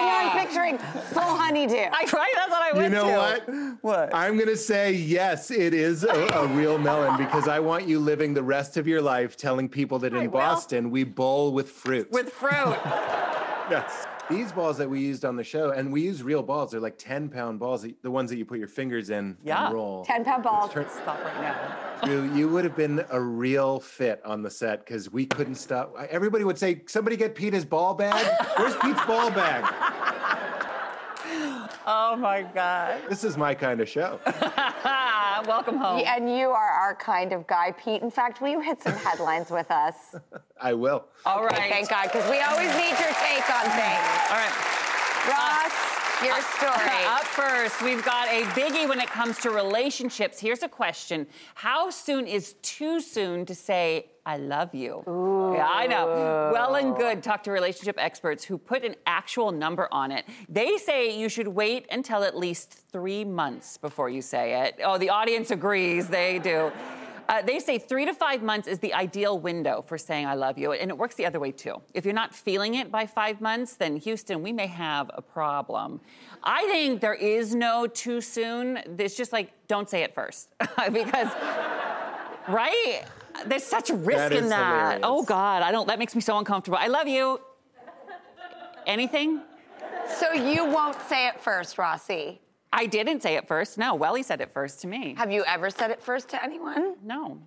know 0.00 0.30
I'm 0.30 0.46
picturing 0.46 0.78
full 1.12 1.22
honeydew. 1.36 1.74
I 1.76 2.08
right. 2.14 2.32
That's 2.34 2.50
what 2.50 2.62
I 2.62 2.72
went 2.72 2.84
You 2.84 2.88
know 2.88 3.08
to. 3.08 3.12
what? 3.12 3.78
What? 3.82 4.14
I'm 4.14 4.38
gonna 4.38 4.56
say 4.56 4.92
yes. 4.94 5.50
It 5.50 5.74
is 5.74 6.04
a, 6.04 6.14
a 6.14 6.46
real 6.46 6.78
melon 6.78 7.18
because 7.18 7.46
I 7.46 7.60
want 7.60 7.86
you 7.86 7.98
living 7.98 8.32
the 8.32 8.42
rest 8.42 8.78
of 8.78 8.88
your 8.88 9.02
life 9.02 9.36
telling 9.36 9.68
people 9.68 9.98
that 9.98 10.14
in 10.14 10.22
will. 10.22 10.30
Boston 10.30 10.90
we 10.90 11.04
bowl 11.04 11.52
with 11.52 11.68
fruit. 11.68 12.10
With 12.10 12.30
fruit. 12.32 12.52
yes. 13.70 14.06
These 14.30 14.52
balls 14.52 14.76
that 14.78 14.90
we 14.90 15.00
used 15.00 15.24
on 15.24 15.36
the 15.36 15.44
show, 15.44 15.70
and 15.70 15.90
we 15.90 16.02
use 16.02 16.22
real 16.22 16.42
balls. 16.42 16.70
They're 16.72 16.80
like 16.80 16.98
10 16.98 17.30
pound 17.30 17.58
balls, 17.58 17.86
the 18.02 18.10
ones 18.10 18.28
that 18.30 18.36
you 18.36 18.44
put 18.44 18.58
your 18.58 18.68
fingers 18.68 19.08
in 19.08 19.36
Yeah. 19.42 19.66
and 19.66 19.74
roll. 19.74 20.04
10 20.04 20.24
pound 20.24 20.42
balls. 20.42 20.70
Stop 20.70 21.24
right 21.24 21.40
now. 21.40 22.06
You, 22.06 22.32
you 22.34 22.48
would 22.48 22.64
have 22.64 22.76
been 22.76 23.04
a 23.10 23.20
real 23.20 23.80
fit 23.80 24.20
on 24.24 24.42
the 24.42 24.50
set 24.50 24.84
because 24.84 25.10
we 25.10 25.24
couldn't 25.26 25.54
stop. 25.56 25.94
Everybody 26.10 26.44
would 26.44 26.58
say, 26.58 26.82
"Somebody 26.86 27.16
get 27.16 27.34
Pete 27.34 27.52
his 27.54 27.64
ball 27.64 27.94
bag. 27.94 28.24
Where's 28.56 28.76
Pete's 28.76 29.04
ball 29.06 29.30
bag?" 29.30 29.64
Oh 31.90 32.16
my 32.16 32.42
God. 32.42 33.00
This 33.08 33.24
is 33.24 33.38
my 33.38 33.54
kind 33.54 33.80
of 33.80 33.88
show. 33.88 34.20
Ah, 35.38 35.44
welcome 35.46 35.76
home. 35.76 36.02
And 36.04 36.28
you 36.36 36.50
are 36.50 36.70
our 36.70 36.96
kind 36.96 37.32
of 37.32 37.46
guy, 37.46 37.70
Pete. 37.72 38.02
In 38.02 38.10
fact, 38.10 38.40
will 38.40 38.48
you 38.48 38.60
hit 38.60 38.82
some 38.82 38.94
headlines 38.94 39.50
with 39.50 39.70
us? 39.70 40.16
I 40.60 40.72
will. 40.74 41.04
All 41.24 41.44
right. 41.44 41.70
Thank 41.70 41.88
God, 41.88 42.10
because 42.10 42.28
we 42.28 42.40
always 42.40 42.66
need 42.74 42.98
your 42.98 43.14
take 43.22 43.46
on 43.46 43.70
things. 43.70 44.08
All 44.34 44.40
right. 44.42 44.56
Ross, 45.30 45.97
your 46.22 46.40
story. 46.56 47.04
Up 47.06 47.24
first, 47.24 47.82
we've 47.82 48.04
got 48.04 48.28
a 48.28 48.42
biggie 48.52 48.88
when 48.88 49.00
it 49.00 49.08
comes 49.08 49.38
to 49.38 49.50
relationships. 49.50 50.38
Here's 50.38 50.62
a 50.62 50.68
question 50.68 51.26
How 51.54 51.90
soon 51.90 52.26
is 52.26 52.54
too 52.62 53.00
soon 53.00 53.46
to 53.46 53.54
say, 53.54 54.10
I 54.26 54.36
love 54.36 54.74
you? 54.74 55.02
Yeah, 55.06 55.66
I 55.70 55.86
know. 55.86 56.50
Well 56.52 56.74
and 56.74 56.94
good. 56.96 57.22
Talk 57.22 57.42
to 57.44 57.50
relationship 57.50 57.96
experts 57.98 58.44
who 58.44 58.58
put 58.58 58.84
an 58.84 58.94
actual 59.06 59.52
number 59.52 59.88
on 59.90 60.12
it. 60.12 60.26
They 60.48 60.76
say 60.76 61.18
you 61.18 61.28
should 61.28 61.48
wait 61.48 61.86
until 61.90 62.22
at 62.22 62.36
least 62.36 62.72
three 62.92 63.24
months 63.24 63.78
before 63.78 64.10
you 64.10 64.20
say 64.20 64.64
it. 64.66 64.80
Oh, 64.84 64.98
the 64.98 65.08
audience 65.10 65.50
agrees. 65.50 66.08
They 66.08 66.38
do. 66.38 66.70
Uh, 67.28 67.42
they 67.42 67.58
say 67.58 67.78
three 67.78 68.06
to 68.06 68.14
five 68.14 68.42
months 68.42 68.66
is 68.66 68.78
the 68.78 68.94
ideal 68.94 69.38
window 69.38 69.82
for 69.86 69.98
saying 69.98 70.26
I 70.26 70.34
love 70.34 70.56
you, 70.56 70.72
and 70.72 70.90
it 70.90 70.96
works 70.96 71.14
the 71.14 71.26
other 71.26 71.38
way 71.38 71.52
too. 71.52 71.74
If 71.92 72.06
you're 72.06 72.14
not 72.14 72.34
feeling 72.34 72.76
it 72.76 72.90
by 72.90 73.04
five 73.04 73.40
months, 73.42 73.74
then 73.74 73.96
Houston, 73.96 74.42
we 74.42 74.50
may 74.52 74.66
have 74.66 75.10
a 75.12 75.20
problem. 75.20 76.00
I 76.42 76.64
think 76.66 77.02
there 77.02 77.12
is 77.14 77.54
no 77.54 77.86
too 77.86 78.22
soon. 78.22 78.78
It's 78.98 79.14
just 79.14 79.32
like 79.32 79.52
don't 79.68 79.90
say 79.90 80.02
it 80.04 80.14
first, 80.14 80.48
because 80.92 81.28
right? 82.48 83.02
There's 83.46 83.62
such 83.62 83.90
risk 83.90 84.18
That 84.18 84.32
in 84.32 84.48
that. 84.48 84.80
hilarious. 84.82 85.00
Oh 85.04 85.22
God, 85.22 85.62
I 85.62 85.70
don't. 85.70 85.86
That 85.86 85.98
makes 85.98 86.14
me 86.14 86.22
so 86.22 86.38
uncomfortable. 86.38 86.78
I 86.80 86.86
love 86.86 87.08
you. 87.08 87.40
Anything? 88.86 89.42
So 90.18 90.32
you 90.32 90.64
won't 90.64 90.96
say 91.02 91.28
it 91.28 91.38
first, 91.40 91.76
Rossi. 91.76 92.40
I 92.72 92.86
didn't 92.86 93.22
say 93.22 93.36
it 93.36 93.48
first. 93.48 93.78
No, 93.78 93.94
Welly 93.94 94.22
said 94.22 94.40
it 94.40 94.52
first 94.52 94.80
to 94.82 94.86
me. 94.86 95.14
Have 95.16 95.32
you 95.32 95.44
ever 95.46 95.70
said 95.70 95.90
it 95.90 96.02
first 96.02 96.28
to 96.30 96.42
anyone? 96.42 96.94
Mm, 96.94 97.02
no. 97.04 97.38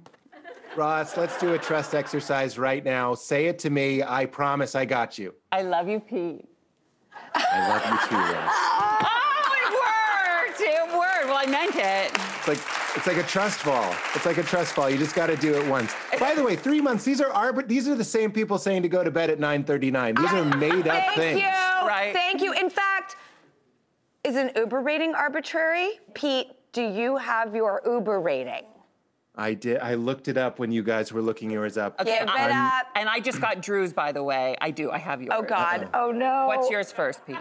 Ross, 0.75 1.18
let's 1.18 1.38
do 1.40 1.54
a 1.54 1.58
trust 1.58 1.94
exercise 1.94 2.58
right 2.58 2.84
now. 2.84 3.13
Say 3.13 3.48
it 3.48 3.60
to 3.60 3.70
me. 3.70 4.01
I 4.04 4.25
promise 4.25 4.74
I 4.74 4.86
got 4.86 5.18
you. 5.18 5.34
I 5.51 5.63
love 5.63 5.88
you, 5.90 6.00
Pete. 6.00 6.48
I 7.36 7.68
love 7.70 7.84
you 7.86 8.10
too, 8.10 8.16
Ross. 8.16 8.54
Oh, 9.04 9.58
it 9.58 9.72
worked! 9.74 10.62
It 10.62 10.98
worked. 10.98 11.25
Well, 11.25 11.38
I 11.38 11.46
meant 11.46 11.75
it. 11.75 12.12
It's 12.38 12.48
like 12.48 12.60
it's 12.96 13.08
like 13.08 13.18
a 13.18 13.24
trust 13.24 13.60
fall. 13.60 13.94
It's 14.16 14.25
like 14.25 14.38
a 14.38 14.44
trust 14.44 14.74
fall. 14.74 14.90
You 14.90 14.98
just 14.98 15.16
got 15.16 15.28
to 15.28 15.36
do 15.38 15.54
it 15.56 15.66
once. 15.68 15.94
By 16.20 16.36
the 16.36 16.44
way, 16.44 16.56
three 16.56 16.82
months. 16.82 17.04
These 17.06 17.22
are 17.22 17.30
arbit. 17.30 17.68
These 17.68 17.88
are 17.88 17.96
the 17.96 18.04
same 18.04 18.32
people 18.32 18.58
saying 18.58 18.82
to 18.84 18.90
go 18.90 19.04
to 19.04 19.12
bed 19.12 19.30
at 19.30 19.40
9:39. 19.40 20.18
These 20.18 20.34
are 20.34 20.58
made 20.58 20.88
up 20.88 21.04
Thank 21.04 21.16
things. 21.16 21.40
you. 21.42 21.48
Right. 21.48 22.12
Thank 22.13 22.42
you. 22.42 22.54
In 22.54 22.70
fact, 22.70 23.00
is 24.24 24.36
an 24.36 24.51
Uber 24.56 24.82
rating 24.82 25.16
arbitrary? 25.16 26.00
Pete, 26.13 26.48
do 26.74 26.82
you 26.84 27.18
have 27.18 27.56
your 27.56 27.82
Uber 27.86 28.20
rating? 28.20 28.66
I 29.36 29.54
did. 29.54 29.80
I 29.80 29.94
looked 29.96 30.28
it 30.28 30.38
up 30.38 30.60
when 30.60 30.72
you 30.72 30.84
guys 30.84 31.12
were 31.13 31.22
looking 31.22 31.50
yours 31.50 31.78
up. 31.78 31.98
Give 32.00 32.08
it 32.08 32.28
I'm- 32.30 32.51
up. 32.80 32.88
And 32.96 33.08
I 33.10 33.20
just 33.20 33.40
got 33.42 33.62
Drew's, 33.62 33.94
by 33.94 34.12
the 34.12 34.22
way. 34.22 34.56
I 34.62 34.72
do. 34.72 34.92
I 34.92 34.98
have 34.98 35.22
yours. 35.22 35.34
Oh 35.36 35.42
God. 35.42 35.90
Oh 35.94 36.12
no. 36.12 36.46
What's 36.48 36.70
yours 36.70 36.92
first, 36.92 37.25
Pete? 37.25 37.38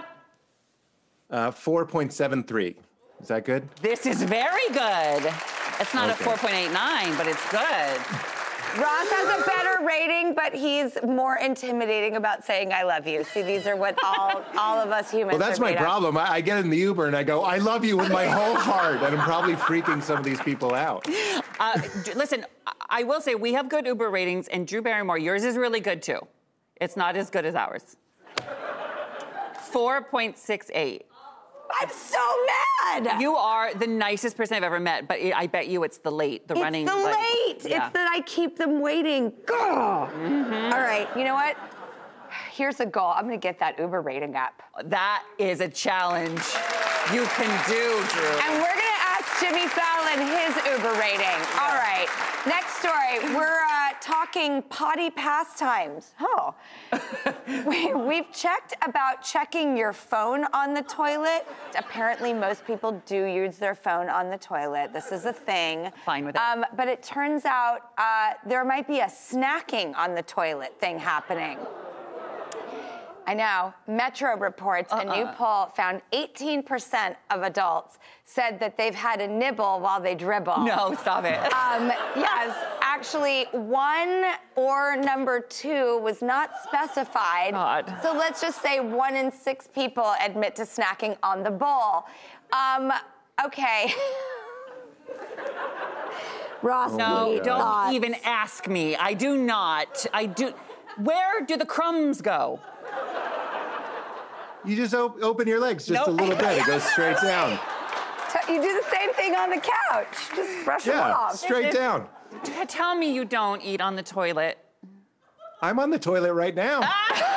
Uh, 1.31 1.51
4.73. 1.51 2.77
Is 3.21 3.29
that 3.29 3.45
good? 3.45 3.69
This 3.83 4.07
is 4.07 4.23
very 4.23 4.67
good. 4.69 5.33
It's 5.79 5.95
not 5.95 6.11
Okay. 6.11 6.25
a 6.25 6.37
4.89, 6.37 7.17
but 7.17 7.27
it's 7.27 7.51
good. 7.51 8.40
Ross 8.79 9.11
has 9.11 9.41
a 9.43 9.47
better 9.47 9.85
rating, 9.85 10.35
but 10.35 10.55
he's 10.55 10.97
more 11.03 11.37
intimidating 11.37 12.17
about 12.17 12.45
saying 12.45 12.73
"I 12.73 12.83
love 12.85 13.07
you." 13.07 13.25
See, 13.25 13.43
these 13.43 13.67
are 13.67 13.77
what 13.77 13.99
all 14.05 14.43
all 14.59 14.79
of 14.79 14.91
us 14.91 15.11
humans. 15.11 15.37
Are. 15.37 15.39
Well, 15.39 15.49
that's 15.49 15.59
are 15.59 15.63
my 15.63 15.71
made 15.71 15.79
problem. 15.79 16.17
I, 16.17 16.33
I 16.35 16.41
get 16.41 16.59
in 16.59 16.71
the 16.71 16.77
Uber 16.77 17.07
and 17.07 17.17
I 17.17 17.23
go, 17.23 17.43
"I 17.43 17.59
love 17.59 17.85
you" 17.85 17.97
with 17.97 18.11
my 18.13 18.27
whole 18.27 18.55
heart, 18.55 18.97
and 19.03 19.07
I'm 19.17 19.19
probably 19.25 19.55
freaking 19.55 20.03
some 20.03 20.19
of 20.19 20.25
these 20.25 20.41
people 20.43 20.75
out. 20.75 21.07
Uh, 21.59 21.81
d- 22.05 22.15
listen, 22.15 22.45
I- 22.67 22.73
I 22.91 23.03
will 23.05 23.21
say 23.21 23.35
we 23.35 23.53
have 23.55 23.69
good 23.69 23.87
Uber 23.87 24.11
ratings, 24.11 24.49
and 24.49 24.67
Drew 24.67 24.83
Barrymore, 24.83 25.19
yours 25.19 25.45
is 25.45 25.57
really 25.57 25.81
good 25.81 26.03
too. 26.03 26.21
It's 26.81 26.97
not 26.97 27.17
as 27.17 27.31
good 27.31 27.45
as 27.45 27.55
ours. 27.55 27.97
4.68. 29.73 31.03
I'm 31.81 31.91
so 31.91 32.19
mad. 32.85 33.21
You 33.21 33.37
are 33.37 33.75
the 33.75 33.87
nicest 33.87 34.37
person 34.37 34.57
I've 34.57 34.63
ever 34.63 34.81
met, 34.81 35.07
but 35.09 35.19
I 35.21 35.47
bet 35.47 35.69
you 35.69 35.85
it's 35.85 35.99
the 35.99 36.11
late, 36.11 36.49
the 36.49 36.55
it's 36.55 36.63
running. 36.63 36.87
the 36.87 36.95
like- 36.95 37.17
late. 37.17 37.65
Yeah. 37.65 37.87
It's 37.87 37.93
that 37.95 38.11
I 38.13 38.23
keep 38.23 38.57
them 38.57 38.81
waiting. 38.81 39.33
Gah. 39.47 40.09
Mm-hmm. 40.09 40.73
All 40.73 40.81
right, 40.81 41.09
you 41.17 41.25
know 41.25 41.35
what? 41.35 41.57
Here's 42.53 42.81
a 42.81 42.87
goal. 42.87 43.13
I'm 43.15 43.25
gonna 43.25 43.37
get 43.39 43.59
that 43.59 43.79
Uber 43.79 44.03
rating 44.03 44.37
up. 44.37 44.63
That 44.85 45.25
is 45.39 45.61
a 45.61 45.69
challenge 45.69 46.41
you 47.13 47.25
can 47.25 47.51
do, 47.69 48.05
Drew. 48.13 48.39
And 48.45 48.63
we're 48.63 48.75
gonna 48.75 48.90
Jimmy 49.41 49.67
Fallon 49.69 50.19
his 50.19 50.55
Uber 50.71 50.93
rating. 51.01 51.41
All 51.59 51.75
right. 51.75 52.07
Next 52.47 52.77
story. 52.77 53.35
We're 53.35 53.63
uh, 53.63 53.95
talking 54.01 54.61
potty 54.65 55.09
pastimes. 55.11 56.13
Oh. 56.21 56.55
we, 57.67 57.95
we've 57.95 58.31
checked 58.33 58.75
about 58.87 59.23
checking 59.23 59.79
your 59.79 59.95
phone 59.95 60.45
on 60.53 60.75
the 60.75 60.83
toilet. 60.83 61.47
Apparently, 61.79 62.35
most 62.35 62.67
people 62.67 63.01
do 63.07 63.25
use 63.25 63.57
their 63.57 63.75
phone 63.75 64.11
on 64.11 64.29
the 64.29 64.39
toilet. 64.39 64.93
This 64.93 65.11
is 65.11 65.25
a 65.25 65.33
thing. 65.33 65.91
Fine 66.05 66.27
with 66.27 66.35
it. 66.35 66.41
Um, 66.41 66.67
but 66.77 66.89
it 66.89 67.03
turns 67.03 67.47
out 67.47 67.93
uh, 67.97 68.35
there 68.47 68.65
might 68.65 68.87
be 68.87 69.01
a 69.01 69.07
snacking 69.07 69.97
on 69.97 70.15
the 70.15 70.23
toilet 70.23 70.79
thing 70.81 70.99
happening. 70.99 71.59
I 73.31 73.35
know. 73.35 73.73
Metro 73.87 74.37
reports 74.37 74.93
a 74.93 75.05
new 75.05 75.25
poll 75.37 75.67
found 75.67 76.03
18% 76.13 77.15
of 77.31 77.43
adults 77.45 78.01
said 78.25 78.59
that 78.59 78.77
they've 78.77 78.93
had 78.95 79.21
a 79.21 79.29
nibble 79.29 79.79
while 79.79 80.01
they 80.01 80.17
dribble. 80.17 80.59
No, 80.59 80.97
stop 81.01 81.25
it. 81.25 81.39
Um, 81.71 81.93
yes, 82.17 82.57
actually, 82.83 83.45
one 83.53 84.25
or 84.57 84.97
number 84.97 85.39
two 85.39 85.99
was 85.99 86.23
not 86.23 86.51
specified. 86.65 87.53
God. 87.53 87.95
So 88.03 88.13
let's 88.13 88.41
just 88.41 88.61
say 88.61 88.81
one 88.81 89.15
in 89.15 89.31
six 89.31 89.69
people 89.69 90.13
admit 90.21 90.57
to 90.57 90.63
snacking 90.63 91.17
on 91.23 91.45
the 91.45 91.51
bowl. 91.53 92.07
Um, 92.53 92.93
okay. 93.45 93.93
Ross, 96.63 96.93
No, 96.95 97.39
don't 97.45 97.61
thoughts? 97.61 97.95
even 97.95 98.17
ask 98.25 98.67
me. 98.67 98.97
I 98.97 99.15
do 99.15 99.37
not. 99.37 100.05
I 100.13 100.27
do. 100.27 100.53
Where 100.97 101.47
do 101.47 101.57
the 101.57 101.67
crumbs 101.67 102.21
go? 102.21 102.59
You 104.65 104.77
just 104.77 104.95
op- 104.95 105.23
open 105.23 105.49
your 105.49 105.59
legs 105.61 105.87
just 105.87 106.07
a 106.07 106.11
little 106.11 106.37
bit. 106.37 106.59
It 106.59 106.67
goes 106.67 106.83
straight 106.85 107.17
down. 107.23 107.59
You 108.49 108.61
do 108.61 108.81
the 108.81 108.85
same 108.95 109.13
thing 109.15 109.35
on 109.35 109.51
the 109.51 109.57
couch. 109.61 110.17
Just 110.37 110.65
brush 110.65 110.85
them 110.85 110.97
Yeah, 110.97 111.13
off. 111.15 111.37
straight 111.37 111.73
down. 111.73 112.09
T- 112.45 112.53
Tell 112.67 112.95
me 112.95 113.13
you 113.13 113.25
don't 113.25 113.63
eat 113.63 113.81
on 113.81 113.97
the 113.97 114.03
toilet. 114.03 114.59
I'm 115.63 115.79
on 115.79 115.91
the 115.91 115.99
toilet 115.99 116.33
right 116.35 116.55
now. 116.55 116.81
Ah! 116.83 117.37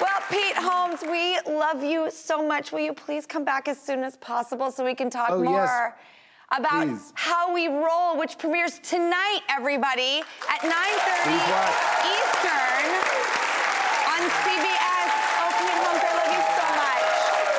Well, 0.00 0.22
Pete 0.30 0.54
Holmes, 0.56 1.00
we 1.02 1.38
love 1.52 1.82
you 1.82 2.08
so 2.10 2.46
much. 2.46 2.70
Will 2.70 2.80
you 2.80 2.92
please 2.92 3.26
come 3.26 3.44
back 3.44 3.66
as 3.66 3.80
soon 3.80 4.04
as 4.04 4.16
possible 4.18 4.70
so 4.70 4.84
we 4.84 4.94
can 4.94 5.10
talk 5.10 5.30
Oh, 5.30 5.42
yes. 5.42 5.92
About 6.56 6.86
Please. 6.86 7.12
how 7.14 7.52
we 7.52 7.68
roll, 7.68 8.16
which 8.16 8.38
premieres 8.38 8.78
tonight, 8.80 9.40
everybody, 9.48 10.22
at 10.48 10.60
9:30 10.62 11.36
Eastern 12.08 12.86
on 14.08 14.20
CBS. 14.42 15.10
Oh, 15.38 15.52
Pete 15.60 15.78
I 15.78 16.14
love 16.16 16.32
you 16.32 16.42
so 16.56 16.66
much. 16.80 17.06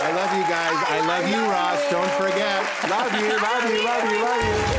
I 0.02 0.12
love 0.16 0.32
you 0.34 0.46
guys. 0.50 0.78
I 0.90 1.00
love 1.06 1.26
you, 1.30 1.42
Ross. 1.52 1.82
Don't 1.92 2.12
forget. 2.18 2.60
Love 2.90 3.14
you, 3.14 3.30
love 3.38 3.64
you, 3.70 3.84
love 3.84 4.12
you, 4.12 4.24
love 4.24 4.74
you. 4.74 4.79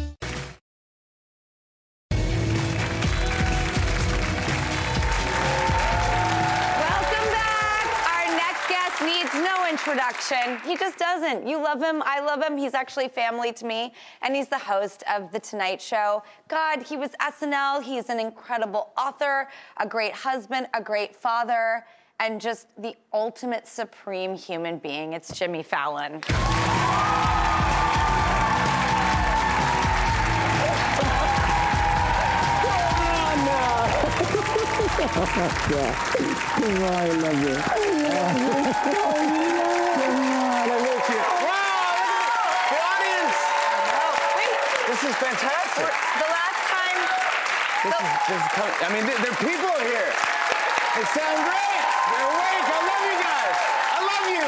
Introduction. 9.91 10.57
He 10.65 10.77
just 10.77 10.97
doesn't. 10.97 11.45
You 11.45 11.61
love 11.61 11.81
him. 11.81 12.01
I 12.05 12.21
love 12.21 12.41
him. 12.41 12.57
He's 12.57 12.73
actually 12.73 13.09
family 13.09 13.51
to 13.53 13.65
me. 13.65 13.93
And 14.21 14.33
he's 14.33 14.47
the 14.47 14.57
host 14.57 15.03
of 15.13 15.31
The 15.33 15.39
Tonight 15.39 15.81
Show. 15.81 16.23
God, 16.47 16.81
he 16.81 16.95
was 16.95 17.09
SNL. 17.21 17.83
He's 17.83 18.09
an 18.09 18.19
incredible 18.19 18.91
author, 18.97 19.49
a 19.77 19.87
great 19.87 20.13
husband, 20.13 20.67
a 20.73 20.81
great 20.81 21.13
father, 21.13 21.83
and 22.21 22.39
just 22.39 22.67
the 22.77 22.95
ultimate 23.11 23.67
supreme 23.67 24.33
human 24.33 24.77
being. 24.77 25.11
It's 25.11 25.37
Jimmy 25.37 25.63
Fallon. 25.63 26.21
yeah. 26.31 26.81
oh, 36.63 36.85
I 36.85 37.09
love 37.09 37.43
you. 37.43 37.55
I 37.65 38.47
love 38.47 39.65
The 39.65 39.80
is 45.11 45.17
fantastic. 45.17 45.91
The 46.23 46.29
last 46.31 46.63
time. 46.71 46.99
This 47.83 47.95
is, 47.99 48.11
this 48.31 48.39
is. 48.39 48.71
I 48.79 48.89
mean, 48.93 49.03
there, 49.05 49.19
there 49.19 49.31
are 49.31 49.43
people 49.43 49.75
here. 49.83 50.09
They 50.95 51.05
sound 51.11 51.39
great. 51.43 51.83
They're 52.11 52.27
awake. 52.31 52.65
I 52.71 52.79
love 52.91 53.03
you 53.11 53.17
guys. 53.19 53.57
I 53.91 54.01
love 54.11 54.25
you. 54.35 54.45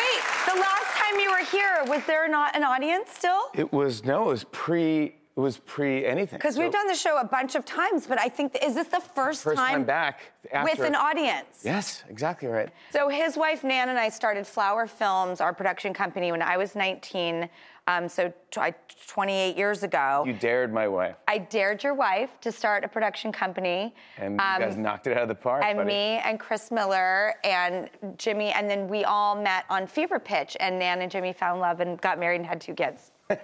Wait, 0.00 0.20
the 0.48 0.58
last 0.60 0.90
time 0.96 1.20
you 1.20 1.30
were 1.30 1.44
here, 1.44 1.84
was 1.86 2.06
there 2.06 2.28
not 2.28 2.56
an 2.56 2.64
audience 2.64 3.10
still? 3.10 3.40
It 3.54 3.72
was 3.72 4.04
no. 4.04 4.28
It 4.28 4.32
was 4.32 4.44
pre. 4.44 5.16
It 5.36 5.40
was 5.40 5.58
pre 5.58 6.06
anything. 6.06 6.38
Because 6.38 6.56
we've 6.56 6.70
done 6.70 6.86
the 6.86 6.94
show 6.94 7.18
a 7.18 7.24
bunch 7.24 7.56
of 7.56 7.64
times, 7.64 8.06
but 8.06 8.20
I 8.20 8.28
think 8.28 8.56
is 8.62 8.76
this 8.76 8.86
the 8.86 9.00
first, 9.00 9.42
first 9.42 9.56
time, 9.56 9.82
back 9.82 10.20
after. 10.52 10.70
with 10.70 10.86
an 10.86 10.94
audience? 10.94 11.62
Yes, 11.64 12.04
exactly 12.08 12.46
right. 12.46 12.70
So 12.92 13.08
his 13.08 13.36
wife 13.36 13.64
Nan 13.64 13.88
and 13.88 13.98
I 13.98 14.10
started 14.10 14.46
Flower 14.46 14.86
Films, 14.86 15.40
our 15.40 15.52
production 15.52 15.92
company, 15.92 16.30
when 16.30 16.40
I 16.40 16.56
was 16.56 16.76
19. 16.76 17.50
Um, 17.86 18.08
so 18.08 18.32
tw- 18.50 18.58
I- 18.58 18.74
28 19.08 19.56
years 19.58 19.82
ago. 19.82 20.24
You 20.26 20.32
dared 20.32 20.72
my 20.72 20.88
wife, 20.88 21.16
I 21.28 21.36
dared 21.38 21.84
your 21.84 21.92
wife 21.94 22.30
to 22.40 22.50
start 22.50 22.82
a 22.82 22.88
production 22.88 23.30
company. 23.30 23.94
and 24.16 24.40
Um, 24.40 24.60
you 24.60 24.66
guys 24.68 24.76
knocked 24.78 25.06
it 25.06 25.16
out 25.16 25.24
of 25.24 25.28
the 25.28 25.34
park, 25.34 25.62
and 25.64 25.76
buddy. 25.78 25.88
me 25.88 26.20
and 26.24 26.40
Chris 26.40 26.70
Miller 26.70 27.34
and 27.44 27.90
Jimmy, 28.16 28.52
and 28.52 28.70
then 28.70 28.88
we 28.88 29.04
all 29.04 29.34
met 29.36 29.64
on 29.68 29.86
Fever 29.86 30.18
Pitch, 30.18 30.56
and 30.60 30.78
Nan 30.78 31.02
and 31.02 31.10
Jimmy 31.10 31.32
found 31.34 31.60
love 31.60 31.80
and 31.80 32.00
got 32.00 32.18
married 32.18 32.36
and 32.36 32.46
had 32.46 32.60
two 32.60 32.74
kids. 32.74 33.10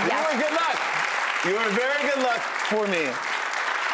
You 0.00 0.06
were 0.16 0.40
good 0.40 0.52
luck. 0.52 0.78
You 1.44 1.52
were 1.54 1.68
very 1.76 2.08
good 2.08 2.22
luck 2.22 2.40
for 2.40 2.86
me. 2.86 3.04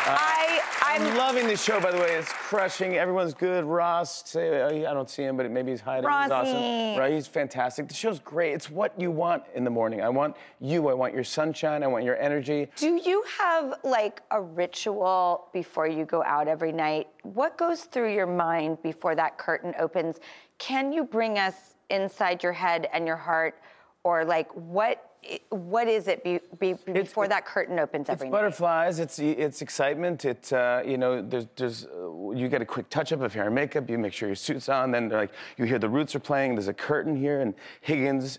I, 0.09 0.61
I'm, 0.83 1.03
I'm 1.03 1.17
loving 1.17 1.47
this 1.49 1.63
show, 1.63 1.81
by 1.81 1.91
the 1.91 1.99
way. 1.99 2.15
It's 2.15 2.33
crushing. 2.33 2.95
Everyone's 2.95 3.35
good. 3.35 3.65
Ross, 3.65 4.23
say, 4.29 4.87
I 4.87 4.95
don't 4.95 5.11
see 5.11 5.25
him, 5.25 5.37
but 5.37 5.51
maybe 5.51 5.73
he's 5.73 5.81
hiding. 5.81 6.09
He's 6.09 6.31
awesome. 6.31 6.55
Rossi. 6.55 6.99
Right? 6.99 7.13
He's 7.13 7.27
fantastic. 7.27 7.89
The 7.89 7.95
show's 7.95 8.21
great. 8.21 8.53
It's 8.53 8.71
what 8.71 8.99
you 9.01 9.11
want 9.11 9.43
in 9.55 9.65
the 9.65 9.71
morning. 9.71 10.03
I 10.03 10.09
want 10.09 10.37
you. 10.61 10.89
I 10.89 10.95
want 10.95 11.13
your 11.13 11.25
sunshine. 11.25 11.83
I 11.83 11.89
want 11.89 12.05
your 12.05 12.17
energy. 12.19 12.69
Do 12.77 13.01
you 13.05 13.25
have 13.39 13.81
like 13.83 14.23
a 14.31 14.41
ritual 14.41 15.49
before 15.53 15.89
you 15.89 16.05
go 16.05 16.23
out 16.23 16.47
every 16.47 16.73
night? 16.73 17.09
What 17.23 17.59
goes 17.59 17.83
through 17.83 18.15
your 18.15 18.27
mind 18.27 18.81
before 18.83 19.17
that 19.17 19.39
curtain 19.39 19.75
opens? 19.79 20.21
Can 20.59 20.93
you 20.93 21.05
bring 21.05 21.39
us 21.39 21.75
inside 21.91 22.43
your 22.43 22.53
head 22.53 22.89
and 22.93 23.07
your 23.07 23.17
heart, 23.17 23.61
or 24.05 24.25
like 24.25 24.51
what? 24.53 25.03
What 25.51 25.89
is 25.89 26.09
it 26.09 26.23
be, 26.23 26.41
be, 26.59 26.75
before 26.93 27.29
that 27.29 27.47
curtain 27.47 27.79
opens 27.79 28.09
every 28.09 28.15
It's 28.15 28.23
night? 28.25 28.31
butterflies. 28.33 28.99
It's 29.01 29.19
it's 29.19 29.63
excitement. 29.63 30.25
It 30.25 30.53
uh, 30.53 30.83
you 30.85 30.99
know 30.99 31.23
there's 31.23 31.47
there's 31.57 31.87
uh, 31.87 32.31
you 32.31 32.49
get 32.49 32.63
a 32.63 32.67
quick 32.67 32.89
touch 32.91 33.13
up 33.13 33.21
of 33.21 33.33
hair 33.33 33.47
and 33.47 33.55
makeup. 33.55 33.89
You 33.89 33.99
make 33.99 34.13
sure 34.13 34.29
your 34.29 34.37
suit's 34.37 34.69
on. 34.69 34.91
Then 34.91 35.09
like 35.09 35.33
you 35.57 35.65
hear 35.65 35.79
the 35.79 35.89
Roots 35.89 36.15
are 36.15 36.21
playing. 36.21 36.55
There's 36.55 36.69
a 36.69 36.75
curtain 36.75 37.17
here, 37.17 37.41
and 37.41 37.55
Higgins 37.81 38.39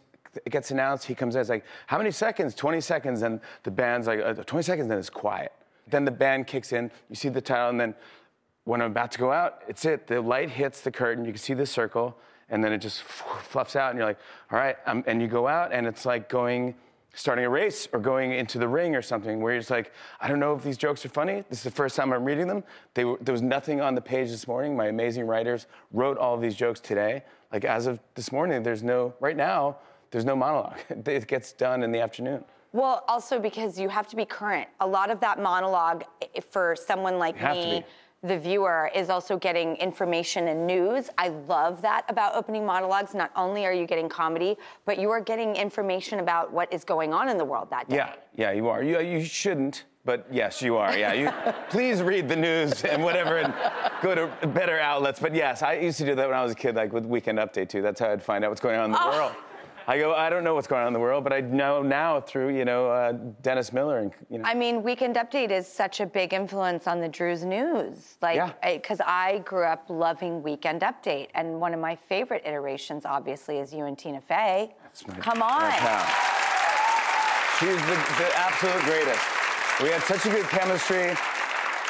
gets 0.49 0.71
announced. 0.71 1.05
He 1.05 1.15
comes 1.15 1.35
in. 1.35 1.41
It's 1.41 1.49
like 1.49 1.65
how 1.87 1.97
many 1.97 2.11
seconds? 2.11 2.53
20 2.55 2.81
seconds. 2.81 3.21
And 3.21 3.39
the 3.63 3.71
band's 3.71 4.07
like 4.07 4.19
uh, 4.19 4.33
20 4.33 4.63
seconds. 4.63 4.87
Then 4.87 4.97
it's 4.97 5.09
quiet. 5.09 5.51
Then 5.87 6.05
the 6.05 6.11
band 6.11 6.47
kicks 6.47 6.73
in. 6.73 6.91
You 7.09 7.15
see 7.15 7.29
the 7.29 7.41
title, 7.41 7.69
and 7.69 7.79
then 7.79 7.95
when 8.65 8.81
I'm 8.81 8.91
about 8.91 9.11
to 9.13 9.19
go 9.19 9.31
out, 9.31 9.61
it's 9.67 9.85
it. 9.85 10.07
The 10.07 10.21
light 10.21 10.49
hits 10.49 10.81
the 10.81 10.91
curtain. 10.91 11.23
You 11.25 11.31
can 11.31 11.39
see 11.39 11.53
the 11.53 11.65
circle, 11.65 12.17
and 12.49 12.63
then 12.63 12.71
it 12.73 12.79
just 12.79 13.01
fluffs 13.03 13.75
out, 13.75 13.91
and 13.91 13.97
you're 13.97 14.07
like, 14.07 14.19
all 14.51 14.59
right, 14.59 14.77
um, 14.85 15.03
and 15.07 15.21
you 15.21 15.27
go 15.27 15.47
out, 15.47 15.71
and 15.71 15.85
it's 15.87 16.05
like 16.05 16.29
going, 16.29 16.75
starting 17.13 17.45
a 17.45 17.49
race 17.49 17.87
or 17.91 17.99
going 17.99 18.31
into 18.31 18.59
the 18.59 18.67
ring 18.67 18.95
or 18.95 19.01
something, 19.01 19.41
where 19.41 19.53
you're 19.53 19.59
just 19.59 19.71
like, 19.71 19.91
I 20.21 20.27
don't 20.27 20.39
know 20.39 20.53
if 20.53 20.63
these 20.63 20.77
jokes 20.77 21.05
are 21.05 21.09
funny. 21.09 21.43
This 21.49 21.59
is 21.59 21.63
the 21.63 21.71
first 21.71 21.95
time 21.95 22.13
I'm 22.13 22.23
reading 22.23 22.47
them. 22.47 22.63
They 22.93 23.05
were, 23.05 23.17
there 23.19 23.33
was 23.33 23.41
nothing 23.41 23.81
on 23.81 23.95
the 23.95 24.01
page 24.01 24.29
this 24.29 24.47
morning. 24.47 24.75
My 24.75 24.87
amazing 24.87 25.25
writers 25.25 25.65
wrote 25.91 26.17
all 26.17 26.35
of 26.35 26.41
these 26.41 26.55
jokes 26.55 26.79
today. 26.79 27.23
Like 27.51 27.65
as 27.65 27.87
of 27.87 27.99
this 28.13 28.31
morning, 28.31 28.61
there's 28.61 28.83
no, 28.83 29.15
right 29.19 29.35
now, 29.35 29.77
there's 30.11 30.25
no 30.25 30.35
monologue. 30.35 30.77
It 30.89 31.27
gets 31.27 31.53
done 31.53 31.81
in 31.81 31.91
the 31.91 31.99
afternoon. 31.99 32.45
Well, 32.73 33.03
also 33.07 33.39
because 33.39 33.79
you 33.79 33.89
have 33.89 34.07
to 34.09 34.15
be 34.15 34.25
current. 34.25 34.67
A 34.81 34.87
lot 34.87 35.09
of 35.09 35.19
that 35.21 35.41
monologue 35.41 36.03
for 36.51 36.75
someone 36.75 37.17
like 37.17 37.35
You 37.35 37.41
have 37.41 37.55
to 37.55 37.61
me. 37.61 37.85
The 38.23 38.37
viewer, 38.37 38.89
is 38.95 39.09
also 39.09 39.37
getting 39.37 39.75
information 39.77 40.47
and 40.47 40.65
news. 40.65 41.09
I 41.17 41.29
love 41.29 41.81
that 41.83 42.03
about 42.09 42.35
opening 42.35 42.65
monologues. 42.65 43.13
Not 43.13 43.31
only 43.35 43.65
are 43.65 43.73
you 43.73 43.85
getting 43.85 44.09
comedy, 44.09 44.57
but 44.85 44.97
you 44.97 45.09
are 45.11 45.21
getting 45.21 45.55
information 45.55 46.19
about 46.19 46.51
what 46.51 46.71
is 46.73 46.83
going 46.83 47.13
on 47.13 47.29
in 47.29 47.37
the 47.37 47.45
world 47.45 47.69
that 47.69 47.87
day. 47.89 47.97
Yeah, 47.97 48.13
yeah, 48.35 48.51
you 48.51 48.67
are. 48.69 48.81
You, 48.83 48.99
you 49.01 49.23
shouldn't, 49.23 49.85
but 50.03 50.25
yes, 50.31 50.61
you 50.61 50.77
are. 50.77 50.97
Yeah, 50.97 51.13
you. 51.13 51.31
please 51.69 52.01
read 52.01 52.27
the 52.27 52.35
news 52.35 52.83
and 52.85 53.03
whatever, 53.03 53.37
and 53.37 53.53
go 54.01 54.15
to 54.15 54.47
better 54.47 54.79
outlets. 54.79 55.19
But 55.19 55.35
yes, 55.35 55.61
I 55.61 55.73
used 55.73 55.99
to 55.99 56.05
do 56.05 56.15
that 56.15 56.27
when 56.27 56.37
I 56.37 56.41
was 56.41 56.53
a 56.53 56.55
kid, 56.55 56.75
like 56.75 56.91
with 56.91 57.05
Weekend 57.05 57.37
Update 57.37 57.69
too. 57.69 57.81
That's 57.83 57.99
how 57.99 58.09
I'd 58.11 58.23
find 58.23 58.43
out 58.43 58.49
what's 58.49 58.61
going 58.61 58.77
on 58.79 58.85
in 58.85 58.91
the 58.91 58.99
Oh. 59.01 59.09
world. 59.11 59.33
I 59.89 59.97
go, 59.97 60.13
I 60.13 60.29
don't 60.29 60.43
know 60.43 60.53
what's 60.53 60.67
going 60.67 60.81
on 60.81 60.87
in 60.87 60.93
the 60.93 60.99
world, 60.99 61.23
but 61.23 61.31
I 61.31 61.39
know 61.39 61.81
now 61.81 62.19
through 62.19 62.49
you 62.55 62.65
know 62.65 62.89
uh, 62.91 63.13
Dennis 63.41 63.71
Miller 63.71 63.99
and 63.99 64.11
you 64.29 64.39
know. 64.39 64.43
I 64.45 64.53
mean, 64.53 64.83
Weekend 64.83 65.15
Update 65.15 65.49
is 65.49 65.65
such 65.65 66.01
a 66.01 66.05
big 66.05 66.33
influence 66.33 66.87
on 66.87 66.99
the 66.99 67.07
Drew's 67.07 67.45
news. 67.45 68.17
Like, 68.21 68.35
Yeah. 68.35 68.51
because 68.61 68.99
I 69.05 69.39
grew 69.45 69.63
up 69.63 69.85
loving 69.89 70.43
Weekend 70.43 70.81
Update, 70.81 71.29
and 71.35 71.61
one 71.61 71.73
of 71.73 71.79
my 71.79 71.95
favorite 71.95 72.43
iterations, 72.45 73.05
obviously, 73.05 73.59
is 73.59 73.73
you 73.73 73.85
and 73.85 73.97
Tina 73.97 74.19
Fey. 74.19 74.75
That's 74.83 75.07
my- 75.07 75.15
Come 75.19 75.41
on. 75.41 75.71
She's 77.59 77.69
the, 77.69 77.97
the 78.19 78.29
absolute 78.35 78.83
greatest. 78.83 79.23
We 79.81 79.89
had 79.89 80.01
such 80.03 80.25
a 80.25 80.29
good 80.29 80.45
chemistry. 80.49 81.15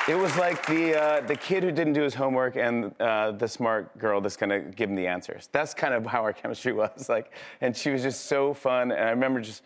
It 0.08 0.16
was 0.16 0.38
like 0.38 0.66
the 0.68 0.98
uh, 0.98 1.22
the 1.28 1.36
kid 1.36 1.64
who 1.64 1.72
didn't 1.72 1.92
do 1.92 2.02
his 2.02 2.14
homework 2.14 2.56
and 2.56 2.94
uh, 3.02 3.32
the 3.32 3.48
smart 3.48 3.98
girl 3.98 4.22
that's 4.22 4.38
gonna 4.38 4.62
give 4.62 4.90
him 4.90 4.96
the 4.96 5.06
answers. 5.06 5.50
That's 5.52 5.74
kind 5.74 5.94
of 5.94 6.06
how 6.06 6.22
our 6.22 6.32
chemistry 6.32 6.72
was. 6.82 7.10
Like, 7.10 7.34
and 7.60 7.76
she 7.76 7.90
was 7.90 8.04
just 8.04 8.28
so 8.28 8.54
fun. 8.54 8.94
And 8.94 9.02
I 9.02 9.10
remember 9.10 9.42
just 9.42 9.64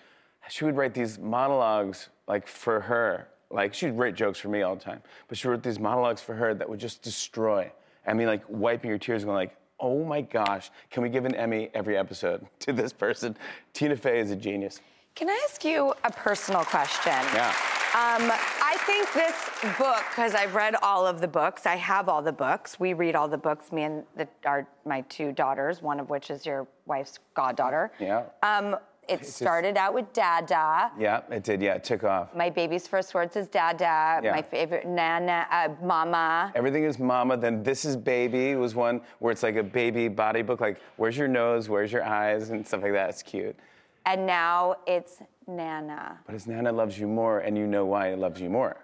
she 0.49 0.65
would 0.65 0.75
write 0.75 0.95
these 0.95 1.19
monologues 1.19 2.09
like 2.27 2.47
for 2.47 2.79
her. 2.79 3.27
Like 3.51 3.75
she'd 3.75 3.91
write 3.91 4.15
jokes 4.15 4.39
for 4.39 4.47
me 4.47 4.63
all 4.63 4.75
the 4.75 4.83
time, 4.83 5.03
but 5.27 5.37
she 5.37 5.47
wrote 5.47 5.61
these 5.61 5.77
monologues 5.77 6.21
for 6.21 6.33
her 6.33 6.55
that 6.55 6.67
would 6.67 6.79
just 6.79 7.03
destroy. 7.03 7.71
I 8.07 8.13
mean, 8.15 8.25
like 8.25 8.41
wiping 8.49 8.89
your 8.89 8.97
tears, 8.97 9.23
going 9.23 9.35
like, 9.35 9.55
"Oh 9.79 10.03
my 10.03 10.21
gosh, 10.21 10.71
can 10.89 11.03
we 11.03 11.09
give 11.09 11.25
an 11.25 11.35
Emmy 11.35 11.69
every 11.75 11.97
episode 11.97 12.47
to 12.61 12.73
this 12.73 12.93
person?" 12.93 13.37
Tina 13.73 13.95
Fey 13.95 14.19
is 14.19 14.31
a 14.31 14.35
genius. 14.35 14.81
Can 15.13 15.29
I 15.29 15.39
ask 15.47 15.63
you 15.63 15.93
a 16.03 16.11
personal 16.11 16.63
question? 16.63 17.11
Yeah. 17.11 17.53
Um, 17.93 18.31
I 18.71 18.77
think 18.85 19.11
this 19.11 19.77
book, 19.77 20.01
because 20.11 20.33
I've 20.33 20.55
read 20.55 20.75
all 20.81 21.05
of 21.05 21.19
the 21.19 21.27
books, 21.27 21.65
I 21.65 21.75
have 21.75 22.07
all 22.07 22.21
the 22.21 22.31
books. 22.31 22.79
We 22.79 22.93
read 22.93 23.15
all 23.15 23.27
the 23.27 23.37
books, 23.37 23.69
me 23.73 23.83
and 23.83 24.03
the, 24.15 24.29
our, 24.45 24.65
my 24.85 25.01
two 25.01 25.33
daughters, 25.33 25.81
one 25.81 25.99
of 25.99 26.09
which 26.09 26.31
is 26.31 26.45
your 26.45 26.65
wife's 26.85 27.19
goddaughter. 27.33 27.91
Yeah. 27.99 28.23
Um, 28.43 28.77
it 29.09 29.25
started 29.25 29.75
out 29.75 29.93
with 29.93 30.13
Dada. 30.13 30.89
Yeah, 30.97 31.19
it 31.29 31.43
did. 31.43 31.61
Yeah, 31.61 31.73
it 31.73 31.83
took 31.83 32.05
off. 32.05 32.33
My 32.33 32.49
baby's 32.49 32.87
first 32.87 33.13
words 33.13 33.35
is 33.35 33.49
Dada. 33.49 34.21
Yeah. 34.23 34.31
My 34.31 34.41
favorite, 34.41 34.87
Nana, 34.87 35.47
uh, 35.51 35.67
Mama. 35.83 36.53
Everything 36.55 36.85
is 36.85 36.97
mama. 36.97 37.35
Then 37.35 37.63
this 37.63 37.83
is 37.83 37.97
baby 37.97 38.55
was 38.55 38.73
one 38.73 39.01
where 39.19 39.33
it's 39.33 39.43
like 39.43 39.57
a 39.57 39.63
baby 39.63 40.07
body 40.07 40.43
book, 40.43 40.61
like 40.61 40.79
where's 40.95 41.17
your 41.17 41.27
nose, 41.27 41.67
where's 41.67 41.91
your 41.91 42.05
eyes, 42.05 42.51
and 42.51 42.65
stuff 42.65 42.83
like 42.83 42.93
that. 42.93 43.09
It's 43.09 43.21
cute. 43.21 43.57
And 44.05 44.25
now 44.25 44.77
it's 44.87 45.17
Nana. 45.47 46.19
But 46.25 46.35
it's 46.35 46.47
Nana 46.47 46.71
loves 46.71 46.97
you 46.99 47.07
more, 47.07 47.39
and 47.39 47.57
you 47.57 47.67
know 47.67 47.85
why 47.85 48.09
it 48.09 48.19
loves 48.19 48.39
you 48.39 48.49
more. 48.49 48.77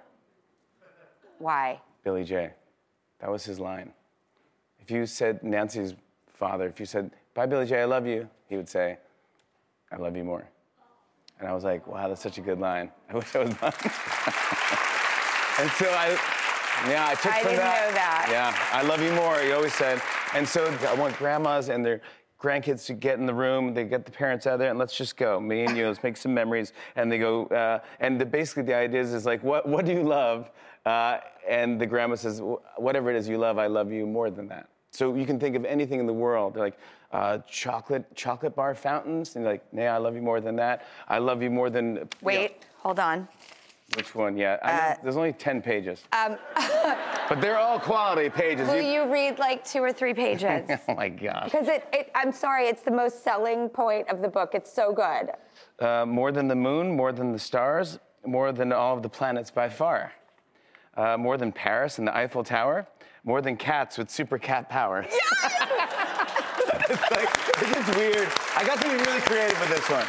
Why? 1.40 1.80
Billy 2.04 2.24
J. 2.24 2.52
That 3.20 3.32
was 3.32 3.44
his 3.44 3.60
line. 3.60 3.94
If 4.80 4.92
you 4.92 5.06
said 5.06 5.44
Nancy's 5.44 5.94
father, 6.34 6.68
if 6.68 6.80
you 6.80 6.86
said, 6.86 7.12
"Bye, 7.34 7.46
Billy 7.46 7.66
J, 7.66 7.82
I 7.82 7.86
love 7.86 8.08
you," 8.08 8.30
he 8.48 8.56
would 8.56 8.70
say, 8.70 8.98
"I 9.92 9.98
love 9.98 10.16
you 10.16 10.24
more." 10.24 10.48
And 11.40 11.48
I 11.48 11.54
was 11.54 11.64
like, 11.64 11.86
"Wow, 11.86 12.08
that's 12.08 12.22
such 12.22 12.38
a 12.38 12.42
good 12.42 12.60
line. 12.60 12.92
I 13.10 13.16
wish 13.16 13.36
I 13.36 13.40
was 13.40 13.50
mine." 13.62 13.74
and 15.60 15.72
so 15.72 15.90
I, 15.90 16.18
yeah, 16.88 17.08
I 17.08 17.16
took 17.16 17.22
from 17.22 17.32
that. 17.32 17.36
I 17.36 17.44
didn't 17.44 17.58
know 17.58 17.92
that. 17.94 18.28
Yeah, 18.32 18.78
I 18.78 18.82
love 18.84 19.02
you 19.02 19.12
more. 19.14 19.40
He 19.40 19.52
always 19.52 19.74
said. 19.74 20.02
And 20.34 20.48
so 20.48 20.66
I 20.88 20.94
want 20.94 21.18
grandmas 21.18 21.70
and 21.70 21.86
their 21.86 22.02
grandkids 22.42 22.86
to 22.88 22.94
get 22.94 23.20
in 23.20 23.26
the 23.26 23.34
room. 23.34 23.74
They 23.74 23.84
get 23.86 24.06
the 24.06 24.12
parents 24.12 24.46
out 24.48 24.60
there, 24.60 24.70
and 24.70 24.80
let's 24.80 24.96
just 24.96 25.18
go. 25.18 25.40
Me 25.40 25.64
and 25.66 25.76
you, 25.78 25.88
let's 25.88 26.04
make 26.04 26.18
some 26.18 26.34
memories. 26.34 26.74
And 26.96 27.12
they 27.12 27.18
go, 27.18 27.46
uh, 27.48 27.80
and 28.00 28.20
the, 28.20 28.26
basically 28.26 28.64
the 28.64 28.76
idea 28.76 29.02
is, 29.02 29.14
is 29.14 29.26
like, 29.26 29.44
what, 29.44 29.68
what 29.68 29.86
do 29.86 29.92
you 29.92 30.04
love? 30.04 30.50
Uh, 30.86 31.20
and 31.48 31.80
the 31.80 31.86
grandma 31.86 32.16
says, 32.16 32.42
whatever 32.78 33.10
it 33.10 33.16
is 33.16 33.28
you 33.28 33.38
love, 33.38 33.58
I 33.58 33.68
love 33.68 33.92
you 33.92 34.06
more 34.06 34.30
than 34.30 34.48
that. 34.50 34.70
So 34.92 35.16
you 35.16 35.26
can 35.26 35.40
think 35.40 35.56
of 35.56 35.66
anything 35.66 36.00
in 36.00 36.06
the 36.08 36.14
world, 36.14 36.54
They're 36.54 36.64
like 36.64 36.78
uh, 37.12 37.40
chocolate, 37.48 38.06
chocolate 38.16 38.56
bar 38.56 38.74
fountains, 38.74 39.36
and 39.36 39.44
you're 39.44 39.54
like, 39.54 39.74
nah, 39.74 39.84
I 39.86 39.98
love 39.98 40.16
you 40.16 40.22
more 40.22 40.40
than 40.42 40.56
that. 40.58 40.86
I 41.08 41.18
love 41.20 41.42
you 41.42 41.50
more 41.50 41.70
than. 41.70 41.96
you 41.96 42.00
know, 42.02 42.08
Wait, 42.22 42.64
hold 42.78 43.00
on. 43.00 43.28
which 43.96 44.16
one? 44.16 44.38
Yeah, 44.38 44.58
I 44.64 44.72
know, 44.72 44.78
Uh, 44.78 44.96
there's 45.04 45.18
only 45.18 45.34
ten 45.34 45.62
pages, 45.62 46.04
Um, 46.14 46.38
but 47.30 47.42
they're 47.42 47.58
all 47.58 47.80
quality 47.80 48.30
pages. 48.30 48.68
will 48.68 48.82
you 48.82 49.12
read 49.12 49.40
like 49.40 49.66
two 49.66 49.80
or 49.80 49.92
three 49.92 50.14
pages? 50.14 50.70
oh 50.88 50.96
my 50.96 51.10
gosh. 51.10 51.46
Because 51.46 51.68
it, 51.68 51.88
it, 51.92 52.12
I'm 52.16 52.32
sorry, 52.32 52.68
it's 52.68 52.82
the 52.82 52.92
most 52.92 53.24
selling 53.24 53.70
point 53.70 54.08
of 54.10 54.22
the 54.22 54.28
book. 54.28 54.52
It's 54.54 54.72
so 54.72 54.94
good. 54.94 55.32
Uh, 55.80 56.06
more 56.06 56.32
than 56.32 56.48
the 56.48 56.56
moon, 56.56 56.96
more 56.96 57.12
than 57.12 57.32
the 57.32 57.40
stars, 57.40 58.00
more 58.26 58.52
than 58.52 58.72
all 58.72 58.96
of 58.96 59.04
the 59.04 59.10
planets 59.10 59.52
by 59.52 59.70
far. 59.70 60.12
Uh, 60.96 61.16
more 61.18 61.38
than 61.38 61.52
Paris 61.52 62.00
and 62.00 62.08
the 62.08 62.16
Eiffel 62.16 62.44
Tower, 62.44 62.88
more 63.24 63.42
than 63.42 63.56
cats 63.56 63.98
with 63.98 64.10
super 64.10 64.40
cat 64.40 64.68
powers. 64.70 65.06
it's 66.90 67.12
like, 67.12 67.30
it's 67.62 67.72
just 67.72 67.96
weird. 67.96 68.28
I 68.56 68.64
got 68.66 68.82
to 68.82 68.90
be 68.90 68.96
really 68.96 69.22
creative 69.22 69.60
with 69.60 69.70
this 69.70 69.90
one. 69.90 70.06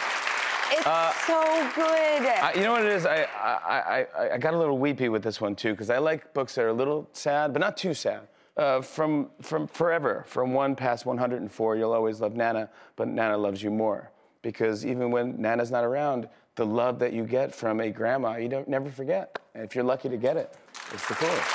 It's 0.71 0.87
Uh, 0.87 1.13
so 1.27 1.71
good. 1.75 2.27
I, 2.29 2.53
you 2.55 2.63
know 2.63 2.73
what 2.73 2.85
it 2.85 2.93
is? 2.93 3.07
I, 3.07 3.23
I, 3.43 4.07
I, 4.19 4.31
I 4.35 4.39
got 4.39 4.55
a 4.55 4.59
little 4.59 4.79
weepy 4.79 5.09
with 5.09 5.23
this 5.23 5.41
one 5.41 5.55
too, 5.57 5.73
because 5.73 5.91
I 5.91 5.99
like 5.99 6.33
books 6.35 6.55
that 6.55 6.63
are 6.65 6.69
a 6.69 6.73
little 6.73 7.09
sad, 7.13 7.53
but 7.53 7.61
not 7.61 7.77
too 7.77 7.95
sad. 7.95 8.21
Uh, 8.57 8.81
from, 8.81 9.31
from 9.41 9.67
forever, 9.69 10.25
from 10.27 10.53
one 10.53 10.75
past 10.75 11.07
104, 11.07 11.77
you'll 11.77 11.93
always 11.93 12.21
love 12.21 12.35
Nana, 12.35 12.69
but 12.97 13.07
Nana 13.07 13.37
loves 13.39 13.63
you 13.63 13.71
more. 13.71 14.11
Because 14.43 14.85
even 14.85 15.11
when 15.13 15.41
Nana's 15.41 15.71
not 15.71 15.85
around, 15.85 16.29
the 16.57 16.67
love 16.67 16.99
that 16.99 17.13
you 17.13 17.23
get 17.25 17.55
from 17.55 17.81
a 17.81 17.89
grandma, 17.91 18.37
you 18.37 18.49
don't 18.49 18.67
never 18.67 18.91
forget. 18.91 19.39
And 19.55 19.63
if 19.65 19.75
you're 19.77 19.85
lucky 19.85 20.09
to 20.09 20.17
get 20.17 20.37
it, 20.37 20.53
it's 20.93 21.07
the 21.07 21.15
coolest. 21.15 21.51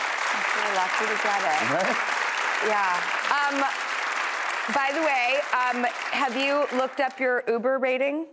You're 0.56 0.76
lucky 0.76 1.06
to 1.06 1.24
get 1.24 1.42
it. 1.44 1.72
Right? 1.74 1.98
Yeah. 2.68 3.02
Um, 3.52 3.66
by 4.74 4.92
the 4.94 5.02
way, 5.02 5.40
um, 5.52 5.84
have 6.12 6.38
you 6.38 6.66
looked 6.78 7.02
up 7.02 7.20
your 7.20 7.44
Uber 7.50 7.80
rating? 7.80 8.28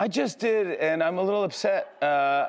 I 0.00 0.08
just 0.08 0.38
did, 0.38 0.78
and 0.78 1.02
I'm 1.02 1.18
a 1.18 1.22
little 1.22 1.44
upset 1.44 2.02
uh, 2.02 2.46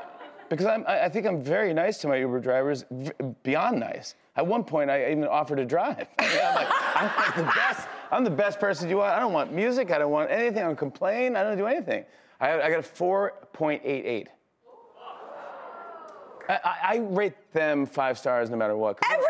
because 0.50 0.66
I'm, 0.66 0.86
I 0.88 1.04
I 1.06 1.10
think 1.10 1.28
I'm 1.28 1.42
very 1.42 1.74
nice 1.74 1.98
to 2.00 2.08
my 2.08 2.16
Uber 2.16 2.40
drivers, 2.40 2.86
v- 2.90 3.12
beyond 3.44 3.78
nice. 3.82 4.16
At 4.38 4.48
one 4.48 4.64
point, 4.64 4.90
I 4.90 5.12
even 5.12 5.26
offered 5.26 5.58
to 5.58 5.66
drive. 5.66 6.08
I'm 6.20 6.56
like, 6.56 6.68
I'm 6.96 7.46
the 7.46 7.52
best. 7.52 7.88
I'm 8.10 8.24
the 8.24 8.30
best 8.30 8.58
person 8.58 8.90
you 8.90 8.98
want. 8.98 9.14
I 9.14 9.20
don't 9.20 9.34
want 9.34 9.52
music. 9.52 9.92
I 9.92 9.98
don't 9.98 10.12
want 10.12 10.32
anything. 10.32 10.60
I 10.60 10.68
don't 10.68 10.78
complain. 10.78 11.36
I 11.36 11.44
don't 11.44 11.58
do 11.58 11.68
anything. 11.68 12.06
I, 12.40 12.62
I 12.62 12.70
got 12.70 12.80
a 12.80 12.84
4.88. 12.84 14.28
I, 16.48 16.54
I, 16.54 16.76
I 16.84 16.98
rate 17.10 17.34
them 17.52 17.86
five 17.86 18.18
stars 18.18 18.50
no 18.50 18.56
matter 18.56 18.78
what. 18.78 18.98
Every 19.06 19.26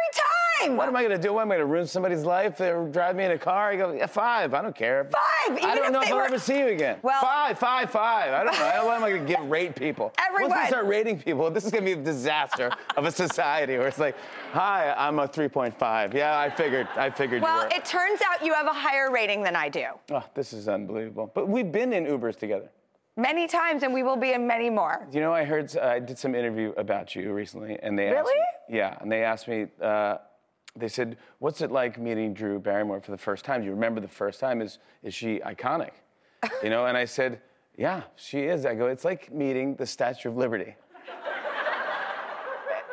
time! 0.61 0.77
What 0.77 0.87
am 0.87 0.95
I 0.95 1.01
gonna 1.01 1.17
do? 1.17 1.33
What 1.33 1.41
am 1.41 1.51
I 1.51 1.55
gonna 1.55 1.65
ruin 1.65 1.87
somebody's 1.87 2.23
life? 2.23 2.57
They 2.57 2.69
drive 2.91 3.15
me 3.15 3.25
in 3.25 3.31
a 3.31 3.37
car. 3.37 3.71
I 3.71 3.75
go, 3.75 3.91
yeah, 3.91 4.05
five. 4.05 4.53
I 4.53 4.61
don't 4.61 4.75
care. 4.75 5.05
Five, 5.05 5.13
even 5.49 5.63
I 5.65 5.75
don't 5.75 5.91
know 5.91 6.01
if 6.01 6.11
I'll 6.11 6.19
ever 6.21 6.39
see 6.39 6.59
you 6.59 6.67
again. 6.67 6.97
Well- 7.01 7.21
five, 7.21 7.57
five, 7.59 7.89
five. 7.91 8.33
I 8.33 8.43
don't 8.43 8.53
know. 8.53 8.85
What 8.85 8.97
am 8.97 9.03
I 9.03 9.11
gonna 9.11 9.25
give 9.25 9.39
rate 9.49 9.75
people? 9.75 10.05
Once 10.17 10.27
Everyone. 10.29 10.59
we 10.61 10.67
start 10.67 10.85
rating 10.87 11.19
people, 11.19 11.49
this 11.51 11.65
is 11.65 11.71
gonna 11.71 11.85
be 11.85 11.91
a 11.93 11.95
disaster 11.95 12.71
of 12.97 13.05
a 13.05 13.11
society 13.11 13.77
where 13.77 13.87
it's 13.87 13.99
like, 13.99 14.15
hi, 14.51 14.93
I'm 14.97 15.19
a 15.19 15.27
3.5. 15.27 16.13
Yeah, 16.13 16.37
I 16.39 16.49
figured. 16.49 16.87
I 16.95 17.09
figured 17.09 17.41
Well, 17.41 17.67
it 17.71 17.85
turns 17.85 18.21
out 18.29 18.45
you 18.45 18.53
have 18.53 18.67
a 18.67 18.73
higher 18.73 19.11
rating 19.11 19.43
than 19.43 19.55
I 19.55 19.69
do. 19.69 19.85
Oh, 20.11 20.23
this 20.33 20.53
is 20.53 20.67
unbelievable. 20.67 21.31
But 21.33 21.47
we've 21.47 21.71
been 21.71 21.93
in 21.93 22.05
Ubers 22.05 22.37
together. 22.37 22.69
Many 23.17 23.45
times, 23.47 23.83
and 23.83 23.93
we 23.93 24.03
will 24.03 24.15
be 24.15 24.31
in 24.31 24.47
many 24.47 24.69
more. 24.69 25.05
You 25.11 25.19
know, 25.19 25.33
I 25.33 25.43
heard 25.43 25.75
uh, 25.75 25.81
I 25.85 25.99
did 25.99 26.17
some 26.17 26.33
interview 26.33 26.73
about 26.77 27.13
you 27.13 27.33
recently, 27.33 27.77
and 27.83 27.99
they 27.99 28.07
asked 28.07 28.15
Really? 28.29 28.39
me, 28.69 28.77
yeah, 28.77 28.97
and 29.01 29.11
they 29.11 29.23
asked 29.23 29.47
me. 29.49 29.67
Uh, 29.81 30.17
they 30.75 30.87
said, 30.87 31.17
"What's 31.39 31.61
it 31.61 31.71
like 31.71 31.97
meeting 31.97 32.33
Drew 32.33 32.59
Barrymore 32.59 33.01
for 33.01 33.11
the 33.11 33.17
first 33.17 33.45
time? 33.45 33.61
Do 33.61 33.67
you 33.67 33.73
remember 33.73 34.01
the 34.01 34.07
first 34.07 34.39
time? 34.39 34.61
Is 34.61 34.79
is 35.03 35.13
she 35.13 35.39
iconic?" 35.39 35.91
You 36.63 36.69
know, 36.69 36.85
and 36.85 36.97
I 36.97 37.05
said, 37.05 37.41
"Yeah, 37.77 38.03
she 38.15 38.41
is." 38.41 38.65
I 38.65 38.75
go, 38.75 38.87
"It's 38.87 39.05
like 39.05 39.31
meeting 39.31 39.75
the 39.75 39.85
Statue 39.85 40.29
of 40.29 40.37
Liberty." 40.37 40.75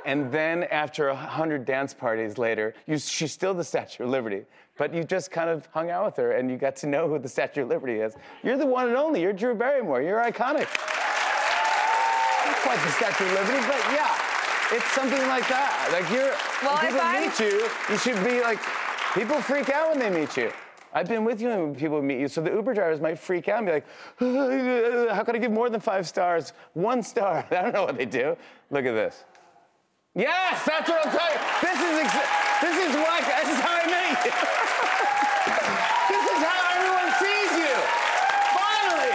And 0.08 0.32
then 0.32 0.64
after 0.64 1.08
a 1.08 1.14
hundred 1.14 1.66
dance 1.66 1.92
parties 1.92 2.38
later, 2.38 2.72
you, 2.86 2.98
she's 2.98 3.30
still 3.30 3.52
the 3.52 3.62
Statue 3.62 4.04
of 4.04 4.08
Liberty, 4.08 4.46
but 4.78 4.94
you 4.94 5.04
just 5.04 5.30
kind 5.30 5.50
of 5.50 5.66
hung 5.66 5.90
out 5.90 6.06
with 6.06 6.16
her 6.16 6.32
and 6.32 6.50
you 6.50 6.56
got 6.56 6.76
to 6.76 6.86
know 6.86 7.06
who 7.08 7.18
the 7.18 7.28
Statue 7.28 7.64
of 7.64 7.68
Liberty 7.68 8.00
is. 8.00 8.14
You're 8.42 8.56
the 8.56 8.64
one 8.64 8.88
and 8.88 8.96
only. 8.96 9.20
You're 9.20 9.34
Drew 9.34 9.54
Barrymore. 9.54 10.00
You're 10.00 10.20
iconic. 10.20 10.66
Not 12.46 12.56
quite 12.64 12.80
the 12.82 12.90
Statue 12.92 13.24
of 13.24 13.32
Liberty, 13.32 13.66
but 13.66 13.84
yeah, 13.92 14.17
it's 14.72 14.90
something 14.92 15.22
like 15.28 15.46
that. 15.48 15.88
Like 15.92 16.08
you're, 16.10 16.32
Well, 16.62 16.76
when 16.76 16.86
people 16.86 17.00
I'm- 17.00 17.22
meet 17.22 17.38
you, 17.40 17.68
you 17.90 17.98
should 17.98 18.22
be 18.24 18.40
like, 18.40 18.58
people 19.14 19.40
freak 19.40 19.68
out 19.70 19.90
when 19.90 19.98
they 19.98 20.10
meet 20.10 20.36
you. 20.36 20.52
I've 20.92 21.06
been 21.08 21.24
with 21.24 21.40
you 21.40 21.48
when 21.50 21.74
people 21.74 22.00
meet 22.00 22.18
you, 22.18 22.28
so 22.28 22.40
the 22.40 22.50
Uber 22.50 22.72
drivers 22.74 23.00
might 23.00 23.18
freak 23.18 23.48
out 23.48 23.58
and 23.58 23.66
be 23.66 23.72
like, 23.72 23.86
how 25.14 25.22
could 25.22 25.36
I 25.36 25.38
give 25.38 25.52
more 25.52 25.68
than 25.68 25.80
five 25.80 26.06
stars? 26.08 26.52
One 26.72 27.02
star. 27.02 27.44
I 27.50 27.62
don't 27.62 27.72
know 27.74 27.84
what 27.84 27.96
they 27.98 28.06
do. 28.06 28.36
Look 28.70 28.84
at 28.86 28.94
this. 28.94 29.24
Yes, 30.14 30.64
that's 30.66 30.88
what 30.88 31.06
I'm 31.06 31.12
talking. 31.12 31.40
This 31.62 31.78
is 31.78 31.94
exa- 32.02 32.30
this 32.60 32.76
is 32.88 32.92
what 32.96 33.20
this 33.22 33.48
is 33.54 33.60
how 33.60 33.74
I 33.78 33.86
met 33.86 34.18
you. 34.24 34.32
this 36.10 36.24
is 36.26 36.40
how 36.42 36.58
everyone 36.74 37.08
sees 37.22 37.50
you. 37.54 37.74
Finally, 38.58 39.14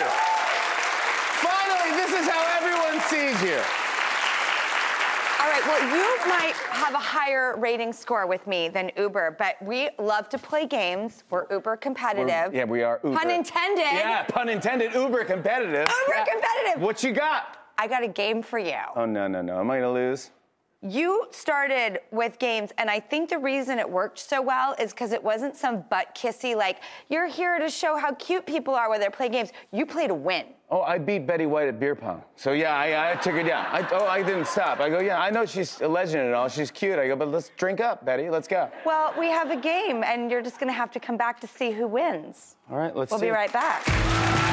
finally, 1.44 1.92
this 2.00 2.12
is 2.22 2.26
how 2.30 2.40
everyone 2.56 3.02
sees 3.12 3.36
you. 3.44 3.60
All 5.44 5.50
right, 5.52 5.53
well, 5.66 5.82
you 5.96 6.30
might 6.30 6.54
have 6.70 6.94
a 6.94 7.00
higher 7.00 7.56
rating 7.58 7.94
score 7.94 8.28
with 8.28 8.46
me 8.48 8.70
than 8.70 8.92
Uber, 8.98 9.36
but 9.40 9.56
we 9.62 9.90
love 9.98 10.30
to 10.30 10.38
play 10.38 10.66
games. 10.66 11.24
We're 11.30 11.46
uber 11.52 11.78
competitive. 11.78 12.54
Yeah, 12.54 12.66
we 12.66 12.84
are. 12.84 13.00
Uber. 13.04 13.18
Pun 13.18 13.32
intended. 13.32 13.84
Yeah, 13.84 14.24
pun 14.24 14.50
intended. 14.50 14.94
Uber 14.94 15.24
competitive. 15.26 15.88
Uber 16.08 16.26
competitive. 16.30 16.82
What 16.82 17.04
you 17.04 17.14
got? 17.14 17.58
I 17.78 17.88
got 17.88 18.04
a 18.04 18.08
game 18.08 18.42
for 18.42 18.60
you. 18.60 18.80
Oh 18.96 19.06
no 19.06 19.28
no 19.28 19.42
no! 19.42 19.60
Am 19.60 19.72
I 19.72 19.80
gonna 19.80 19.94
lose? 19.94 20.32
You 20.86 21.28
started 21.32 22.00
with 22.12 22.38
games, 22.40 22.72
and 22.78 22.90
I 22.90 23.00
think 23.00 23.30
the 23.30 23.38
reason 23.38 23.80
it 23.80 23.90
worked 23.90 24.20
so 24.20 24.42
well 24.42 24.76
is 24.78 24.92
because 24.92 25.14
it 25.14 25.24
wasn't 25.24 25.56
some 25.56 25.86
butt 25.90 26.14
kissy, 26.14 26.58
like, 26.58 26.80
you're 27.10 27.26
here 27.28 27.58
to 27.58 27.70
show 27.70 27.96
how 27.98 28.14
cute 28.16 28.46
people 28.46 28.76
are 28.76 28.90
when 28.90 29.00
they're 29.00 29.10
playing 29.10 29.32
games. 29.32 29.52
You 29.72 29.86
play 29.86 30.08
to 30.08 30.14
win. 30.14 30.44
Oh, 30.70 30.82
I 30.82 30.98
beat 30.98 31.26
Betty 31.26 31.46
White 31.46 31.70
at 31.70 31.80
beer 31.80 31.96
pong. 31.96 32.22
So 32.36 32.52
yeah, 32.52 32.76
I, 32.76 33.12
I 33.12 33.16
took 33.16 33.34
her 33.34 33.44
down. 33.44 33.66
I, 33.68 33.88
oh, 33.94 34.08
I 34.08 34.24
didn't 34.24 34.48
stop. 34.48 34.82
I 34.82 34.90
go, 34.90 35.00
yeah, 35.00 35.22
I 35.22 35.30
know 35.30 35.46
she's 35.46 35.80
a 35.80 35.88
legend 35.88 36.24
and 36.26 36.34
all. 36.34 36.50
She's 36.50 36.70
cute. 36.72 37.00
I 37.00 37.08
go, 37.08 37.16
but 37.16 37.30
let's 37.30 37.50
drink 37.56 37.80
up, 37.80 38.04
Betty. 38.04 38.30
Let's 38.30 38.48
go. 38.48 38.70
Well, 38.86 39.14
we 39.18 39.28
have 39.28 39.52
a 39.52 39.58
game, 39.58 40.04
and 40.04 40.30
you're 40.30 40.42
just 40.42 40.60
gonna 40.60 40.74
have 40.74 40.92
to 40.92 41.00
come 41.00 41.16
back 41.16 41.40
to 41.42 41.48
see 41.48 41.72
who 41.72 41.88
wins. 41.88 42.56
All 42.70 42.78
right, 42.78 42.94
let's 42.96 43.12
We'll 43.12 43.20
see. 43.22 43.28
be 43.28 43.32
right 43.32 43.54
back. 43.54 44.53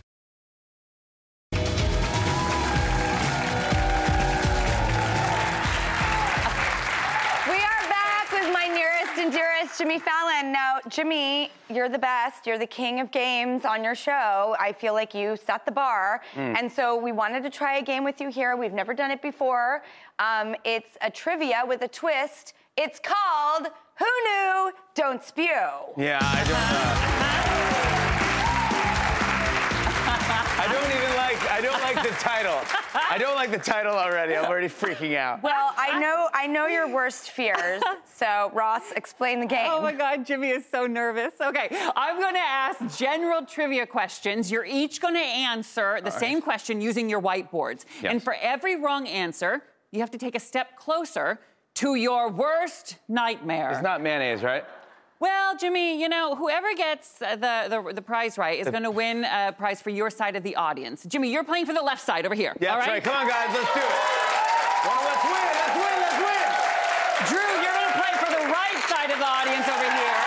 dearest, 9.71 9.77
Jimmy 9.77 9.99
Fallon. 9.99 10.51
Now, 10.51 10.77
Jimmy, 10.89 11.51
you're 11.69 11.89
the 11.89 11.99
best. 11.99 12.45
You're 12.45 12.57
the 12.57 12.67
king 12.67 12.99
of 12.99 13.11
games 13.11 13.65
on 13.65 13.83
your 13.83 13.95
show. 13.95 14.55
I 14.59 14.73
feel 14.73 14.93
like 14.93 15.13
you 15.13 15.35
set 15.37 15.65
the 15.65 15.71
bar. 15.71 16.21
Mm. 16.35 16.57
And 16.57 16.71
so 16.71 16.97
we 16.97 17.11
wanted 17.11 17.43
to 17.43 17.49
try 17.49 17.77
a 17.77 17.81
game 17.81 18.03
with 18.03 18.21
you 18.21 18.29
here. 18.29 18.55
We've 18.55 18.73
never 18.73 18.93
done 18.93 19.11
it 19.11 19.21
before. 19.21 19.83
Um, 20.19 20.55
it's 20.63 20.97
a 21.01 21.09
trivia 21.09 21.63
with 21.67 21.81
a 21.81 21.87
twist. 21.87 22.53
It's 22.77 22.99
called 22.99 23.67
Who 23.99 24.05
Knew, 24.05 24.71
Don't 24.95 25.23
Spew. 25.23 25.43
Yeah, 25.97 26.19
I 26.21 26.43
don't. 26.43 27.37
Uh, 27.37 27.40
I 30.61 30.71
don't 30.71 30.91
even 30.95 31.15
like. 31.15 31.51
I 31.51 31.59
don't 31.59 31.81
like 31.81 32.07
the 32.07 32.13
title. 32.19 32.61
I 33.09 33.17
don't 33.17 33.33
like 33.33 33.49
the 33.49 33.57
title 33.57 33.93
already. 33.95 34.35
I'm 34.35 34.45
already 34.45 34.67
freaking 34.67 35.15
out. 35.17 35.41
Well, 35.41 35.73
I 35.75 35.99
know 35.99 36.29
I 36.35 36.45
know 36.45 36.67
your 36.67 36.87
worst 36.87 37.31
fears. 37.31 37.81
So, 38.05 38.51
Ross, 38.53 38.91
explain 38.91 39.39
the 39.39 39.47
game. 39.47 39.65
Oh 39.71 39.81
my 39.81 39.91
God, 39.91 40.23
Jimmy 40.23 40.49
is 40.49 40.63
so 40.69 40.85
nervous. 40.85 41.33
Okay, 41.41 41.67
I'm 41.95 42.19
going 42.19 42.35
to 42.35 42.39
ask 42.39 42.95
general 42.95 43.43
trivia 43.43 43.87
questions. 43.87 44.51
You're 44.51 44.65
each 44.65 45.01
going 45.01 45.15
to 45.15 45.19
answer 45.19 45.99
the 45.99 46.11
All 46.11 46.11
right. 46.11 46.19
same 46.19 46.41
question 46.43 46.79
using 46.79 47.09
your 47.09 47.23
whiteboards. 47.23 47.85
Yes. 48.03 48.11
And 48.11 48.23
for 48.23 48.35
every 48.35 48.75
wrong 48.75 49.07
answer, 49.07 49.63
you 49.91 49.99
have 50.01 50.11
to 50.11 50.19
take 50.19 50.35
a 50.35 50.39
step 50.39 50.77
closer 50.77 51.39
to 51.73 51.95
your 51.95 52.29
worst 52.29 52.97
nightmare. 53.07 53.71
It's 53.71 53.81
not 53.81 54.03
mayonnaise, 54.03 54.43
right? 54.43 54.63
Well, 55.21 55.55
Jimmy, 55.55 56.01
you 56.01 56.09
know, 56.09 56.33
whoever 56.33 56.73
gets 56.73 57.19
the, 57.19 57.37
the, 57.69 57.93
the 57.93 58.01
prize 58.01 58.39
right 58.39 58.57
is 58.59 58.67
going 58.67 58.81
to 58.81 58.89
win 58.89 59.23
a 59.23 59.53
prize 59.55 59.79
for 59.79 59.91
your 59.91 60.09
side 60.09 60.35
of 60.35 60.41
the 60.41 60.55
audience. 60.55 61.05
Jimmy, 61.05 61.31
you're 61.31 61.43
playing 61.43 61.67
for 61.67 61.73
the 61.73 61.81
left 61.83 62.01
side 62.01 62.25
over 62.25 62.33
here. 62.33 62.57
Yeah, 62.59 62.71
all 62.71 62.77
that's 62.77 62.87
right? 62.89 62.93
right. 62.93 63.03
Come 63.05 63.21
on, 63.21 63.27
guys, 63.29 63.53
let's 63.53 63.69
do 63.69 63.85
it. 63.85 64.01
Well. 64.81 64.97
Let's 65.05 65.21
win. 65.21 65.53
Let's 66.01 66.17
win. 66.25 66.49
Drew, 67.29 67.49
you're 67.61 67.69
going 67.69 67.85
to 67.93 67.97
play 68.01 68.13
for 68.17 68.33
the 68.33 68.49
right 68.49 68.81
side 68.89 69.13
of 69.13 69.21
the 69.21 69.29
audience 69.29 69.69
over 69.69 69.85
here. 69.93 70.17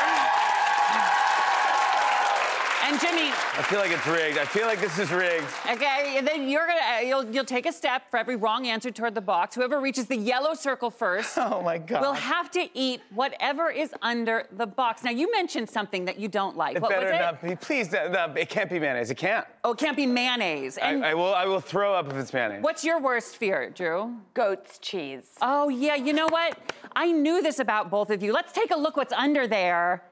And 2.87 2.94
Jimmy, 3.02 3.35
I 3.57 3.62
feel 3.62 3.79
like 3.79 3.93
it's 3.93 4.07
rigged. 4.09 4.37
I 4.37 4.45
feel 4.47 4.67
like 4.67 4.81
this 4.81 4.99
is 4.99 5.12
rigged. 5.12 5.47
Okay, 5.71 6.17
and 6.19 6.27
then 6.27 6.49
you're 6.49 6.67
gonna 6.67 6.81
uh, 6.97 7.01
you'll 7.03 7.25
you'll 7.33 7.45
take 7.45 7.67
a 7.67 7.73
step 7.73 8.11
for 8.11 8.17
every 8.17 8.35
wrong 8.35 8.67
answer 8.67 8.90
toward 8.90 9.14
the 9.14 9.21
box. 9.21 9.55
Whoever 9.55 9.81
reaches 9.81 10.07
the 10.07 10.17
yellow 10.17 10.55
circle 10.55 10.90
first, 10.90 11.38
oh 11.38 11.62
my 11.62 11.79
God, 11.79 12.01
will 12.01 12.14
have 12.14 12.51
to 12.51 12.67
eat 12.75 13.01
whatever 13.11 13.71
is 13.71 13.95
under 14.03 14.49
the 14.51 14.67
box. 14.67 15.05
Now 15.05 15.12
you 15.12 15.31
mentioned 15.31 15.71
something 15.71 16.05
that 16.07 16.19
you 16.19 16.27
don't 16.27 16.57
like. 16.57 16.75
It 16.75 16.83
what 16.83 16.90
better 16.90 17.07
was 17.07 17.14
it? 17.14 17.19
not 17.19 17.43
be. 17.43 17.55
Please, 17.55 17.93
no, 17.93 18.09
no, 18.09 18.35
it 18.35 18.49
can't 18.49 18.69
be 18.69 18.81
mayonnaise. 18.81 19.12
It 19.12 19.19
can't. 19.19 19.47
Oh, 19.62 19.71
it 19.71 19.79
can't 19.79 19.97
be 19.97 20.07
mayonnaise. 20.07 20.77
And 20.77 21.05
I, 21.05 21.11
I 21.11 21.14
will. 21.14 21.33
I 21.33 21.47
will 21.47 21.61
throw 21.61 21.95
up 21.95 22.11
if 22.11 22.17
it's 22.17 22.33
mayonnaise. 22.33 22.61
what's 22.64 22.83
your 22.83 23.01
worst 23.01 23.37
fear, 23.37 23.71
Drew? 23.71 24.17
Goat's 24.35 24.79
cheese. 24.79 25.31
Oh 25.40 25.69
yeah, 25.69 25.95
you 25.95 26.12
know 26.12 26.27
what? 26.27 26.59
I 26.97 27.12
knew 27.12 27.40
this 27.40 27.61
about 27.61 27.88
both 27.88 28.11
of 28.11 28.21
you. 28.21 28.33
Let's 28.33 28.51
take 28.51 28.73
a 28.73 28.77
look 28.77 28.97
what's 28.97 29.12
under 29.12 29.47
there. 29.47 30.03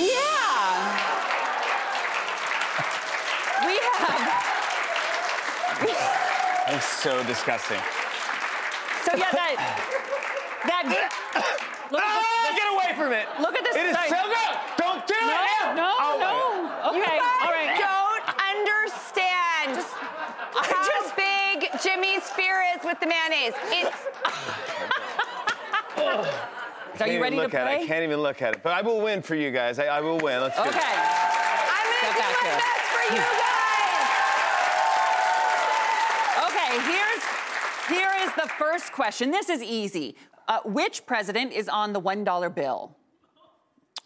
Yeah. 0.00 1.06
We 3.66 3.78
have. 3.82 4.46
That's 6.76 6.92
so 7.00 7.16
disgusting. 7.24 7.80
So 9.08 9.16
yeah, 9.16 9.32
that 9.32 9.56
that. 10.68 10.84
Look 11.88 12.04
at 12.04 12.20
this, 12.20 12.28
Ah, 12.28 12.52
get 12.52 12.68
away 12.68 12.92
from 13.00 13.16
it. 13.16 13.24
Look 13.40 13.56
at 13.56 13.64
this. 13.64 13.76
It 13.80 13.86
is 13.86 13.96
so 14.12 14.20
good. 14.28 14.52
Don't 14.76 15.00
do 15.08 15.16
no, 15.16 15.40
it. 15.40 15.72
No, 15.72 15.88
Oh, 15.96 16.20
no. 16.20 16.68
You 16.92 17.00
Okay, 17.00 17.16
guys 17.16 17.40
all 17.40 17.48
right. 17.56 17.80
don't 17.80 18.28
understand 18.44 19.80
how 20.52 20.84
just- 20.84 21.16
big 21.16 21.64
Jimmy's 21.80 22.28
fear 22.36 22.60
is 22.76 22.84
with 22.84 23.00
the 23.00 23.06
mayonnaise. 23.08 23.56
It's 23.72 23.96
Are 25.96 26.28
Can't 26.98 27.08
you 27.08 27.16
even 27.16 27.22
ready 27.22 27.36
look 27.36 27.52
to 27.52 27.58
at 27.60 27.66
it. 27.72 27.72
play? 27.72 27.84
I 27.84 27.86
can't 27.88 28.04
even 28.04 28.20
look 28.20 28.42
at 28.42 28.54
it. 28.56 28.62
But 28.62 28.74
I 28.74 28.82
will 28.82 29.00
win 29.00 29.22
for 29.22 29.34
you 29.34 29.50
guys. 29.50 29.78
I, 29.78 29.86
I 29.86 30.02
will 30.02 30.18
win. 30.18 30.42
Let's 30.42 30.56
do 30.56 30.62
Okay. 30.68 30.76
it. 30.76 30.84
I'm 30.84 31.86
gonna 31.88 32.12
do 32.12 32.20
my 32.20 32.32
here. 32.44 32.52
best 32.52 32.68
for 32.92 33.00
you 33.16 33.16
guys. 33.16 33.32
Okay, 36.36 36.68
here's 36.84 37.24
here 37.88 38.12
is 38.24 38.30
the 38.46 38.52
first 38.52 38.92
question. 38.92 39.30
This 39.32 39.48
is 39.48 39.60
easy. 39.62 40.14
Uh, 40.46 40.60
which 40.64 41.04
president 41.04 41.52
is 41.52 41.68
on 41.68 41.92
the 41.92 41.98
one 41.98 42.22
dollar 42.22 42.48
bill? 42.48 42.96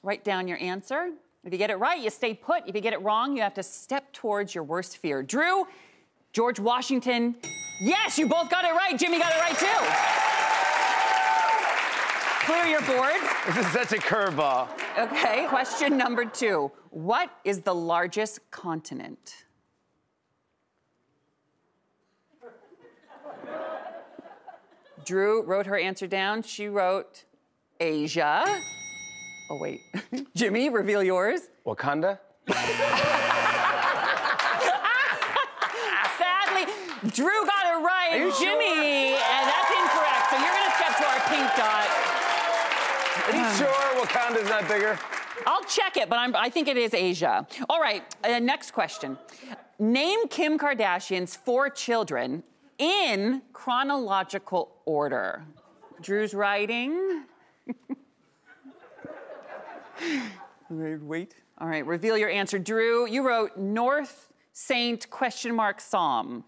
Write 0.02 0.24
down 0.24 0.48
your 0.48 0.56
answer. 0.58 1.10
If 1.44 1.52
you 1.52 1.58
get 1.58 1.68
it 1.68 1.76
right, 1.76 2.00
you 2.00 2.08
stay 2.08 2.32
put. 2.32 2.66
If 2.66 2.74
you 2.74 2.80
get 2.80 2.94
it 2.94 3.02
wrong, 3.02 3.36
you 3.36 3.42
have 3.42 3.52
to 3.54 3.62
step 3.62 4.12
towards 4.14 4.54
your 4.54 4.64
worst 4.64 4.96
fear. 4.96 5.22
Drew, 5.22 5.66
George 6.32 6.58
Washington. 6.58 7.36
Yes, 7.82 8.18
you 8.18 8.28
both 8.28 8.48
got 8.48 8.64
it 8.64 8.72
right. 8.72 8.98
Jimmy 8.98 9.18
got 9.18 9.32
it 9.34 9.40
right 9.40 9.58
too. 9.58 9.80
Clear 12.46 12.64
your 12.64 12.80
boards. 12.82 13.22
This 13.46 13.66
is 13.66 13.72
such 13.72 13.92
a 13.92 14.00
curveball. 14.00 14.68
Okay, 14.98 15.46
question 15.48 15.98
number 15.98 16.24
two. 16.24 16.72
What 16.88 17.30
is 17.44 17.60
the 17.60 17.74
largest 17.74 18.50
continent? 18.50 19.44
Drew 25.04 25.42
wrote 25.42 25.66
her 25.66 25.78
answer 25.78 26.06
down. 26.06 26.42
She 26.42 26.68
wrote 26.68 27.24
Asia. 27.78 28.44
Oh, 29.50 29.58
wait. 29.60 29.80
Jimmy, 30.34 30.70
reveal 30.70 31.02
yours. 31.02 31.40
Wakanda. 31.66 32.18
Sadly, 36.18 36.66
Drew 37.10 37.46
got 37.46 37.64
it 37.66 37.82
right. 37.84 38.16
You 38.18 38.30
sure? 38.30 38.40
Jimmy, 38.40 39.14
and 39.14 39.44
that's 39.48 39.70
incorrect. 39.70 40.30
So 40.30 40.36
you're 40.38 40.54
gonna 40.54 40.74
step 40.76 40.96
to 40.98 41.06
our 41.06 41.20
pink 41.28 41.48
dot. 41.56 41.88
Are 43.26 43.34
you 43.36 43.46
sure 43.56 44.04
Wakanda's 44.04 44.48
not 44.48 44.68
bigger? 44.68 44.98
I'll 45.46 45.64
check 45.64 45.96
it, 45.96 46.08
but 46.08 46.18
I'm, 46.18 46.36
I 46.36 46.50
think 46.50 46.68
it 46.68 46.76
is 46.76 46.92
Asia. 46.94 47.46
All 47.68 47.80
right, 47.80 48.02
uh, 48.24 48.38
next 48.38 48.72
question. 48.72 49.16
Name 49.78 50.28
Kim 50.28 50.58
Kardashian's 50.58 51.34
four 51.34 51.70
children 51.70 52.42
in 52.80 53.42
chronological 53.52 54.74
order. 54.86 55.44
Drew's 56.00 56.32
writing. 56.34 57.24
wait, 60.70 61.02
wait. 61.02 61.34
All 61.58 61.68
right, 61.68 61.84
reveal 61.84 62.16
your 62.16 62.30
answer. 62.30 62.58
Drew, 62.58 63.06
you 63.06 63.22
wrote 63.24 63.58
North 63.58 64.30
Saint 64.52 65.08
question 65.10 65.54
mark 65.54 65.80
Psalm. 65.80 66.44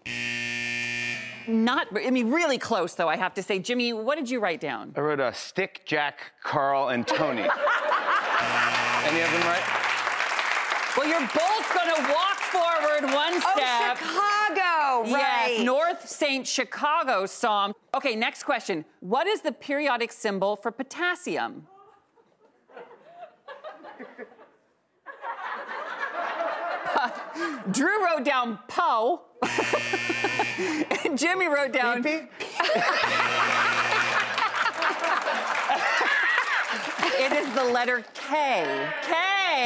Not, 1.47 1.87
I 1.95 2.09
mean, 2.09 2.31
really 2.31 2.57
close 2.57 2.95
though, 2.95 3.09
I 3.09 3.15
have 3.15 3.35
to 3.35 3.43
say. 3.43 3.59
Jimmy, 3.59 3.93
what 3.93 4.17
did 4.17 4.29
you 4.29 4.39
write 4.39 4.59
down? 4.59 4.93
I 4.95 5.01
wrote 5.01 5.19
a 5.19 5.33
stick, 5.33 5.83
Jack, 5.85 6.19
Carl, 6.43 6.89
and 6.89 7.07
Tony. 7.07 7.41
Any 9.05 9.21
of 9.21 9.31
them 9.31 9.41
right? 9.43 9.63
Well, 10.97 11.07
you're 11.07 11.19
both 11.19 11.73
gonna 11.75 12.09
walk 12.11 12.39
forward 12.39 13.03
one 13.13 13.33
oh, 13.35 13.51
step. 13.55 14.32
Chicago, 15.05 15.23
right. 15.23 15.53
Yes, 15.57 15.65
North 15.65 16.09
St. 16.09 16.47
Chicago 16.47 17.25
Psalm. 17.25 17.73
Okay, 17.95 18.15
next 18.15 18.43
question. 18.43 18.85
What 18.99 19.27
is 19.27 19.41
the 19.41 19.51
periodic 19.51 20.11
symbol 20.11 20.55
for 20.55 20.71
potassium? 20.71 21.67
Drew 27.71 28.05
wrote 28.05 28.23
down 28.23 28.59
Po. 28.67 29.21
and 31.03 31.17
Jimmy 31.23 31.47
wrote 31.47 31.73
down. 31.73 32.05
it 32.05 32.29
is 37.31 37.55
the 37.55 37.63
letter 37.63 38.03
K. 38.13 38.89
K. 39.03 39.11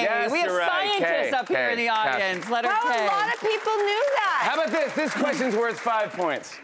Yes, 0.03 0.31
we 0.31 0.39
have 0.39 0.47
you're 0.49 0.57
right. 0.57 0.91
scientists 0.99 1.31
K, 1.31 1.37
up 1.37 1.47
here 1.47 1.69
in 1.69 1.77
the 1.77 1.89
audience. 1.89 2.49
Letter 2.49 2.67
Wow, 2.69 2.79
K. 2.91 3.03
a 3.03 3.07
lot 3.07 3.33
of 3.33 3.39
people 3.41 3.73
knew 3.73 4.05
that. 4.15 4.26
How 4.39 4.53
about 4.53 4.71
this? 4.71 4.93
This 4.93 5.13
question's 5.13 5.55
worth 5.55 5.79
five 5.79 6.11
points. 6.13 6.55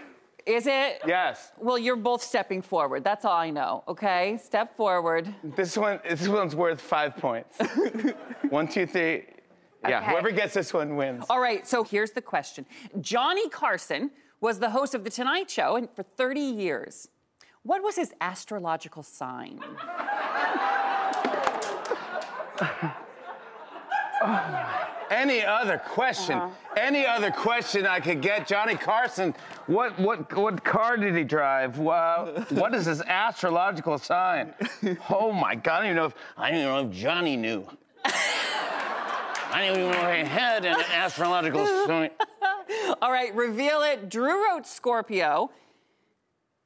Is 0.46 0.68
it? 0.68 1.02
Yes. 1.08 1.52
Well, 1.58 1.78
you're 1.78 1.96
both 1.96 2.22
stepping 2.22 2.62
forward. 2.62 3.04
That's 3.04 3.26
all 3.26 3.36
I 3.38 3.50
know. 3.50 3.84
Okay, 3.88 4.38
step 4.44 4.76
forward. 4.78 5.34
This 5.56 5.76
one, 5.78 6.00
this 6.08 6.28
one's 6.28 6.56
worth 6.56 6.82
five 6.82 7.16
points. 7.18 7.58
one, 8.50 8.68
two, 8.68 8.86
three. 8.86 9.26
Yeah, 9.88 10.00
Okay. 10.00 10.12
whoever 10.12 10.32
gets 10.32 10.54
this 10.54 10.74
one 10.74 10.96
wins. 10.96 11.26
All 11.30 11.40
right, 11.40 11.68
so 11.68 11.84
here's 11.84 12.12
the 12.12 12.22
question. 12.22 12.66
Johnny 13.02 13.50
Carson 13.50 14.12
was 14.40 14.60
the 14.60 14.70
host 14.70 14.94
of 14.96 15.04
The 15.04 15.10
Tonight 15.10 15.50
Show 15.50 15.76
and 15.78 15.90
for 15.96 16.04
30 16.04 16.40
years. 16.40 17.10
What 17.64 17.82
was 17.82 17.96
his 17.96 18.14
astrological 18.22 19.04
sign? 19.04 19.60
Any 25.10 25.44
other 25.44 25.78
question? 25.78 26.38
Uh-huh. 26.38 26.50
Any 26.78 27.06
other 27.06 27.32
question 27.32 27.86
I 27.86 28.00
could 28.00 28.22
get? 28.22 28.48
Johnny 28.48 28.76
Carson, 28.76 29.34
what 29.68 29.98
what 30.00 30.36
what 30.36 30.64
car 30.64 30.98
did 30.98 31.16
he 31.16 31.24
drive? 31.24 31.78
Wow, 31.78 32.46
what 32.50 32.74
is 32.74 32.86
his 32.86 33.02
astrological 33.02 33.98
sign? 33.98 34.54
Oh 35.10 35.32
my 35.32 35.56
God! 35.56 35.74
I 35.74 35.78
don't 35.80 35.86
even 35.86 35.96
know 35.98 36.06
if 36.06 36.16
I 36.38 36.50
don't 36.50 36.60
even 36.60 36.70
know 36.72 36.90
if 36.90 36.96
Johnny 36.96 37.36
knew. 37.38 37.66
I 38.06 39.68
don't 39.68 39.78
even 39.78 39.92
know 39.92 40.10
if 40.10 40.18
he 40.18 40.24
had 40.28 40.66
an 40.66 40.82
astrological 40.94 41.66
sign. 41.86 42.10
All 43.02 43.12
right, 43.12 43.34
reveal 43.36 43.82
it. 43.82 44.10
Drew 44.10 44.50
wrote 44.50 44.66
Scorpio. 44.66 45.52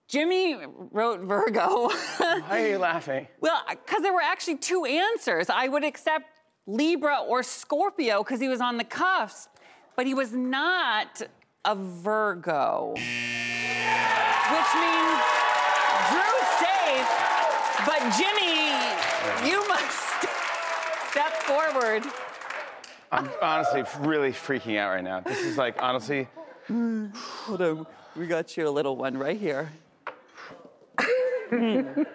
Jimmy 0.08 0.58
wrote 0.92 1.20
Virgo. 1.22 1.90
Why 2.18 2.42
are 2.50 2.68
you 2.68 2.78
laughing? 2.78 3.28
well, 3.42 3.62
because 3.70 4.02
there 4.02 4.14
were 4.14 4.22
actually 4.22 4.58
two 4.58 4.86
answers. 4.86 5.50
I 5.50 5.68
would 5.68 5.84
accept 5.84 6.28
Libra 6.68 7.20
or 7.26 7.42
Scorpio 7.44 8.22
because 8.24 8.42
he 8.42 8.50
was 8.50 8.60
on 8.60 8.78
the 8.78 8.84
cusp, 8.84 9.50
but 9.96 10.06
he 10.06 10.14
was 10.14 10.34
not 10.34 11.22
a 11.64 11.74
Virgo. 11.74 12.92
Which 12.94 13.02
means 14.76 15.20
Drew's 16.12 16.50
safe, 16.60 17.10
but 17.86 18.00
Jimmy, 18.18 18.68
you 19.50 19.66
must 19.70 20.28
step 21.10 21.34
forward. 21.44 22.04
I'm 23.14 23.30
honestly 23.42 23.84
really 24.02 24.32
freaking 24.32 24.78
out 24.78 24.90
right 24.90 25.04
now. 25.04 25.22
This 25.22 25.40
is 25.40 25.58
like 25.58 25.82
honestly. 25.82 26.28
Hold 26.68 27.62
on, 27.62 27.88
we 28.18 28.28
got 28.28 28.58
you 28.58 28.68
a 28.68 28.70
little 28.70 28.98
one 28.98 29.18
right 29.18 29.40
here. 29.40 29.72
Mm. 31.52 32.06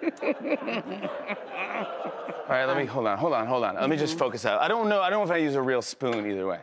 All 2.43 2.59
right, 2.59 2.67
let 2.67 2.77
me 2.77 2.85
hold 2.85 3.07
on, 3.07 3.17
hold 3.19 3.33
on, 3.33 3.47
hold 3.47 3.65
on. 3.65 3.77
Let 3.77 3.89
me 3.89 3.97
just 3.97 4.15
mm-hmm. 4.15 4.19
focus 4.19 4.45
out. 4.45 4.61
I 4.61 4.69
don't 4.69 4.89
know. 4.89 5.01
I 5.01 5.11
don't 5.11 5.21
know 5.21 5.25
if 5.25 5.31
I 5.31 5.39
use 5.39 5.55
a 5.55 5.63
real 5.63 5.83
spoon 5.83 6.31
either 6.31 6.47
way. 6.47 6.61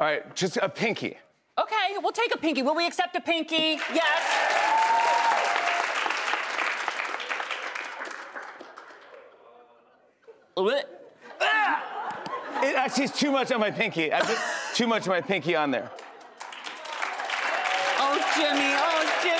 All 0.00 0.06
right, 0.06 0.34
just 0.34 0.56
a 0.56 0.68
pinky. 0.68 1.18
Okay, 1.58 1.96
we'll 2.02 2.12
take 2.12 2.34
a 2.34 2.38
pinky. 2.38 2.62
Will 2.62 2.74
we 2.74 2.86
accept 2.86 3.14
a 3.16 3.20
pinky? 3.20 3.78
Yes. 3.92 4.50
Ah! 11.40 12.62
It 12.62 12.76
actually 12.76 13.04
is 13.04 13.12
too 13.12 13.30
much 13.30 13.52
on 13.52 13.60
my 13.60 13.70
pinky. 13.70 14.12
I 14.12 14.20
put 14.20 14.38
too 14.74 14.86
much 14.86 15.02
of 15.02 15.08
my 15.08 15.20
pinky 15.20 15.56
on 15.56 15.70
there. 15.70 15.90
Oh, 17.98 18.16
Jimmy. 18.36 18.74
Oh, 18.76 19.20
Jimmy. 19.22 19.39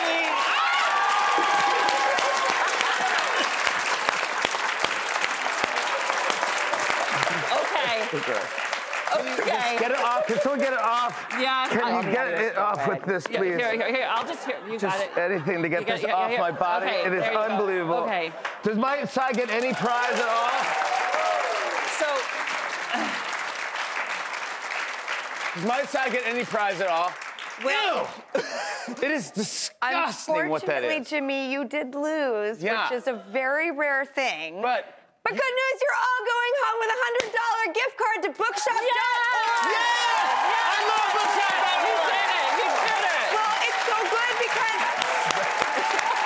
Okay. 8.13 8.33
Okay. 8.33 9.43
Okay. 9.43 9.77
Get 9.79 9.91
it 9.93 9.99
off. 9.99 10.27
Can 10.27 10.41
someone 10.41 10.61
get 10.61 10.73
it 10.73 10.79
off? 10.81 11.27
Yeah. 11.39 11.69
Can 11.69 11.81
I'll 11.83 12.05
you 12.05 12.11
get 12.13 12.29
it 12.29 12.57
off 12.57 12.87
with 12.89 13.05
this, 13.05 13.27
please? 13.27 13.39
Here, 13.57 13.73
here, 13.73 13.89
here. 13.93 14.09
I'll 14.11 14.27
just 14.27 14.45
here. 14.47 14.57
You 14.69 14.79
Just 14.79 14.99
got 14.99 15.05
it. 15.05 15.31
anything 15.33 15.63
to 15.63 15.69
get 15.69 15.81
You 15.81 15.87
this 15.87 16.03
yeah, 16.03 16.15
off 16.15 16.31
yeah, 16.31 16.39
my 16.39 16.51
body. 16.53 16.87
Okay, 16.87 17.07
it 17.07 17.13
is 17.15 17.21
there 17.23 17.33
you 17.33 17.37
go. 17.39 17.43
unbelievable. 17.43 17.95
Okay. 18.05 18.33
Does 18.63 18.77
my 18.77 19.05
side 19.05 19.35
get 19.37 19.51
any 19.51 19.73
prize 19.73 20.15
at 20.15 20.29
all? 20.29 20.51
So, 21.99 22.07
Does 25.55 25.65
my 25.67 25.83
side 25.85 26.13
get 26.13 26.23
any 26.27 26.45
prize 26.45 26.81
at 26.81 26.89
all? 26.89 27.11
Well, 27.65 28.09
It 29.03 29.11
is 29.11 29.31
disgusting 29.31 30.49
what 30.49 30.63
that 30.67 30.83
Unfortunately, 30.83 30.97
is. 31.03 31.09
Jimmy, 31.09 31.53
you 31.53 31.65
did 31.65 31.95
lose, 31.95 32.63
Yeah. 32.63 32.89
which 32.89 32.99
is 32.99 33.07
a 33.09 33.13
very 33.31 33.71
rare 33.71 34.05
thing. 34.05 34.63
But 34.63 34.85
But 35.31 35.39
good 35.39 35.55
news, 35.55 35.79
you're 35.79 36.01
all 36.03 36.23
going 36.27 36.55
home 36.59 36.79
with 36.83 36.91
a 36.91 36.99
hundred 37.07 37.31
dollar 37.31 37.71
gift 37.71 37.95
card 37.95 38.19
to 38.27 38.31
bookshop.org. 38.35 39.71
I 39.71 40.79
love 40.91 41.07
bookshop.org. 41.15 41.87
you 41.87 41.95
did 42.11 42.31
it. 42.35 42.51
You 42.59 42.67
did 42.67 43.03
it. 43.15 43.31
Well, 43.31 43.55
it's 43.63 43.79
so 43.87 43.95
good 44.11 44.35
because 44.43 44.83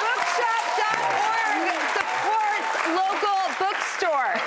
bookshop.org 0.09 1.69
supports 1.93 2.73
local 2.97 3.41
bookstores. 3.61 4.44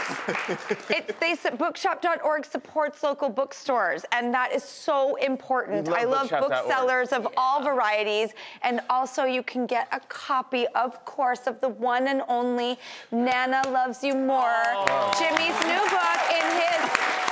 It's 0.90 1.14
they 1.20 1.36
bookshop.org 1.58 2.46
supports 2.46 3.04
local 3.04 3.30
bookstores, 3.30 4.06
and 4.12 4.34
that 4.34 4.52
is 4.54 4.64
so 4.64 5.16
important. 5.16 5.88
Love 5.88 5.98
I 5.98 6.04
love 6.04 6.30
bookshop.org. 6.30 6.50
booksellers 6.50 7.12
of 7.12 7.28
all 7.38 7.64
varieties, 7.64 8.34
and 8.62 8.82
also 8.90 9.26
you 9.26 9.44
can 9.44 9.66
get 9.66 9.88
a 9.92 10.00
copy, 10.02 10.68
of 10.68 11.04
course, 11.06 11.48
of 11.48 11.60
the 11.62 11.70
one 11.70 12.08
and 12.08 12.22
only 12.28 12.78
Nana 13.12 13.62
Loves 13.70 14.04
You 14.04 14.16
More, 14.16 14.46
oh. 14.46 15.14
Jimmy's 15.20 15.58
new 15.66 15.84
book 15.90 16.22
in 16.32 16.48
his 16.62 16.82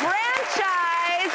franchise 0.03 1.33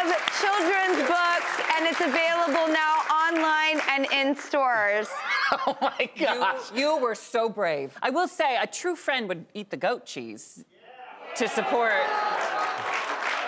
of 0.00 0.12
children's 0.40 1.00
books, 1.08 1.52
and 1.76 1.86
it's 1.86 2.00
available 2.00 2.68
now 2.72 2.94
online 3.10 3.80
and 3.90 4.06
in 4.12 4.36
stores. 4.36 5.08
oh 5.66 5.76
my 5.80 6.10
You, 6.14 6.26
gosh. 6.26 6.72
you 6.74 6.96
were 6.98 7.14
so 7.14 7.48
brave. 7.48 7.96
I 8.02 8.10
will 8.10 8.28
say, 8.28 8.56
a 8.60 8.66
true 8.66 8.96
friend 8.96 9.28
would 9.28 9.46
eat 9.54 9.70
the 9.70 9.76
goat 9.76 10.04
cheese 10.06 10.64
to 11.36 11.48
support 11.48 11.92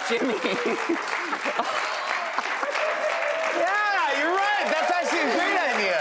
Jimmy. 0.09 0.35
Yeah, 3.57 4.19
you're 4.19 4.35
right. 4.35 4.65
That's 4.71 4.91
actually 4.91 5.21
a 5.31 5.35
great 5.35 5.59
idea. 5.59 6.01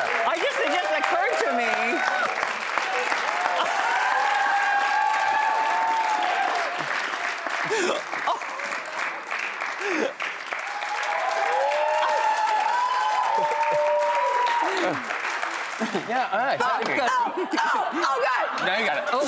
yeah, 16.09 16.27
all 16.33 16.39
right. 16.39 16.59
Oh, 16.61 16.81
good. 16.83 16.99
Oh, 16.99 17.07
oh, 17.37 17.47
oh, 17.93 18.17
God. 18.27 18.65
Now 18.65 18.77
you 18.77 18.85
got 18.85 18.97
it. 18.97 19.03
Oh. 19.13 19.23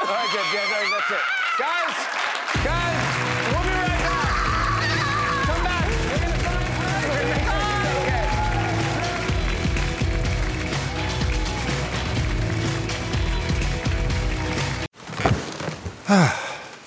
all 0.00 0.08
right, 0.10 0.30
good. 0.32 0.46
Yeah, 0.52 0.66
guys, 0.66 0.90
that's 0.90 1.10
it. 1.10 1.22
Guys, 1.58 1.94
guys, 2.64 2.98
we'll 3.52 3.62
be 3.62 3.70
right 3.70 3.86
back. 3.86 4.26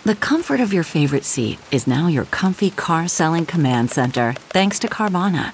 the 0.04 0.16
comfort 0.16 0.60
of 0.60 0.74
your 0.74 0.84
favorite 0.84 1.24
seat 1.24 1.60
is 1.72 1.88
now 1.88 2.08
your 2.08 2.26
comfy 2.26 2.70
car 2.72 3.08
selling 3.08 3.46
command 3.46 3.92
center, 3.92 4.34
thanks 4.50 4.80
to 4.80 4.88
Carvana. 4.90 5.54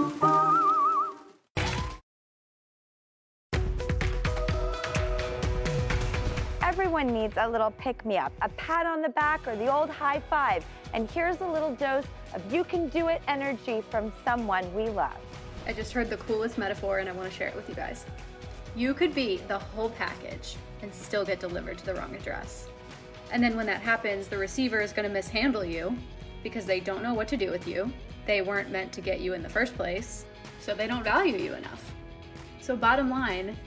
Needs 7.31 7.37
a 7.41 7.49
little 7.49 7.71
pick 7.71 8.05
me 8.05 8.17
up, 8.17 8.33
a 8.41 8.49
pat 8.49 8.85
on 8.85 9.01
the 9.01 9.09
back, 9.09 9.47
or 9.47 9.55
the 9.55 9.73
old 9.73 9.89
high 9.89 10.19
five. 10.29 10.65
And 10.93 11.09
here's 11.09 11.39
a 11.39 11.47
little 11.47 11.73
dose 11.75 12.05
of 12.33 12.53
you 12.53 12.63
can 12.63 12.89
do 12.89 13.07
it 13.07 13.21
energy 13.27 13.81
from 13.89 14.11
someone 14.25 14.73
we 14.73 14.89
love. 14.89 15.15
I 15.65 15.73
just 15.73 15.93
heard 15.93 16.09
the 16.09 16.17
coolest 16.17 16.57
metaphor 16.57 16.99
and 16.99 17.07
I 17.07 17.13
want 17.13 17.31
to 17.31 17.35
share 17.35 17.47
it 17.47 17.55
with 17.55 17.69
you 17.69 17.75
guys. 17.75 18.05
You 18.75 18.93
could 18.93 19.13
be 19.15 19.37
the 19.47 19.59
whole 19.59 19.89
package 19.91 20.57
and 20.81 20.93
still 20.93 21.23
get 21.23 21.39
delivered 21.39 21.77
to 21.77 21.85
the 21.85 21.95
wrong 21.95 22.15
address. 22.15 22.67
And 23.31 23.41
then 23.41 23.55
when 23.55 23.65
that 23.67 23.81
happens, 23.81 24.27
the 24.27 24.37
receiver 24.37 24.81
is 24.81 24.91
going 24.91 25.07
to 25.07 25.13
mishandle 25.13 25.63
you 25.63 25.97
because 26.43 26.65
they 26.65 26.79
don't 26.79 27.03
know 27.03 27.13
what 27.13 27.27
to 27.29 27.37
do 27.37 27.49
with 27.49 27.67
you. 27.67 27.93
They 28.25 28.41
weren't 28.41 28.71
meant 28.71 28.91
to 28.93 29.01
get 29.01 29.21
you 29.21 29.33
in 29.33 29.41
the 29.41 29.49
first 29.49 29.75
place, 29.75 30.25
so 30.59 30.73
they 30.73 30.87
don't 30.87 31.03
value 31.03 31.37
you 31.37 31.53
enough. 31.53 31.93
So, 32.61 32.75
bottom 32.75 33.09
line, 33.09 33.57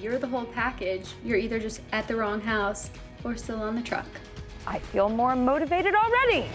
you're 0.00 0.18
the 0.18 0.26
whole 0.26 0.44
package. 0.44 1.08
You're 1.24 1.38
either 1.38 1.58
just 1.58 1.80
at 1.92 2.06
the 2.08 2.16
wrong 2.16 2.40
house 2.40 2.90
or 3.24 3.36
still 3.36 3.62
on 3.62 3.74
the 3.74 3.82
truck. 3.82 4.06
I 4.66 4.78
feel 4.78 5.08
more 5.08 5.34
motivated 5.34 5.94
already. 5.94 6.46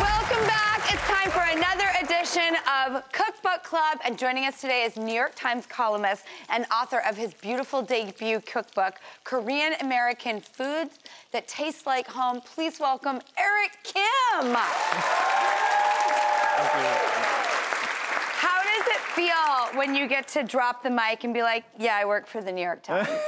Welcome 0.00 0.46
back. 0.46 0.80
It's 0.92 1.06
time 1.06 1.30
for 1.30 1.44
another 1.54 1.88
edition 2.02 2.56
of 2.66 3.02
Cookbook 3.12 3.62
Club. 3.62 3.98
And 4.04 4.18
joining 4.18 4.44
us 4.46 4.60
today 4.60 4.84
is 4.84 4.96
New 4.96 5.14
York 5.14 5.34
Times 5.34 5.66
columnist 5.66 6.24
and 6.48 6.64
author 6.72 7.02
of 7.06 7.16
his 7.16 7.34
beautiful 7.34 7.82
debut 7.82 8.40
cookbook, 8.40 8.94
Korean 9.24 9.74
American 9.82 10.40
Foods 10.40 10.98
That 11.32 11.46
Taste 11.46 11.86
Like 11.86 12.06
Home. 12.08 12.40
Please 12.40 12.80
welcome 12.80 13.20
Eric 13.36 13.72
Kim. 13.82 14.56
How 19.16 19.22
does 19.22 19.70
it 19.70 19.72
feel 19.72 19.78
when 19.78 19.94
you 19.94 20.06
get 20.06 20.28
to 20.28 20.42
drop 20.42 20.82
the 20.82 20.90
mic 20.90 21.24
and 21.24 21.32
be 21.32 21.42
like, 21.42 21.64
yeah, 21.78 21.96
I 21.96 22.04
work 22.04 22.26
for 22.26 22.42
the 22.42 22.52
New 22.52 22.62
York 22.62 22.82
Times? 22.82 23.08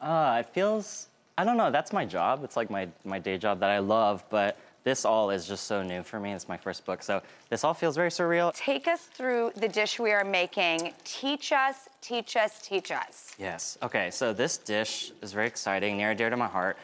Uh, 0.00 0.36
it 0.40 0.52
feels, 0.52 1.08
I 1.38 1.44
don't 1.44 1.56
know, 1.56 1.70
that's 1.70 1.90
my 1.90 2.04
job. 2.04 2.44
It's 2.44 2.56
like 2.56 2.68
my, 2.68 2.86
my 3.06 3.18
day 3.18 3.38
job 3.38 3.60
that 3.60 3.70
I 3.70 3.78
love, 3.78 4.22
but 4.28 4.58
this 4.82 5.06
all 5.06 5.30
is 5.30 5.48
just 5.48 5.64
so 5.64 5.82
new 5.82 6.02
for 6.02 6.20
me. 6.20 6.32
It's 6.32 6.46
my 6.46 6.58
first 6.58 6.84
book, 6.84 7.02
so 7.02 7.22
this 7.48 7.64
all 7.64 7.72
feels 7.72 7.96
very 7.96 8.10
surreal. 8.10 8.54
Take 8.54 8.86
us 8.86 9.00
through 9.00 9.52
the 9.56 9.66
dish 9.66 9.98
we 9.98 10.12
are 10.12 10.24
making. 10.24 10.92
Teach 11.04 11.52
us, 11.52 11.88
teach 12.02 12.36
us, 12.36 12.60
teach 12.60 12.90
us. 12.90 13.34
Yes, 13.38 13.78
okay, 13.82 14.10
so 14.10 14.34
this 14.34 14.58
dish 14.58 15.12
is 15.22 15.32
very 15.32 15.46
exciting, 15.46 15.96
near 15.96 16.10
and 16.10 16.18
dear 16.18 16.28
to 16.28 16.36
my 16.36 16.48
heart. 16.48 16.76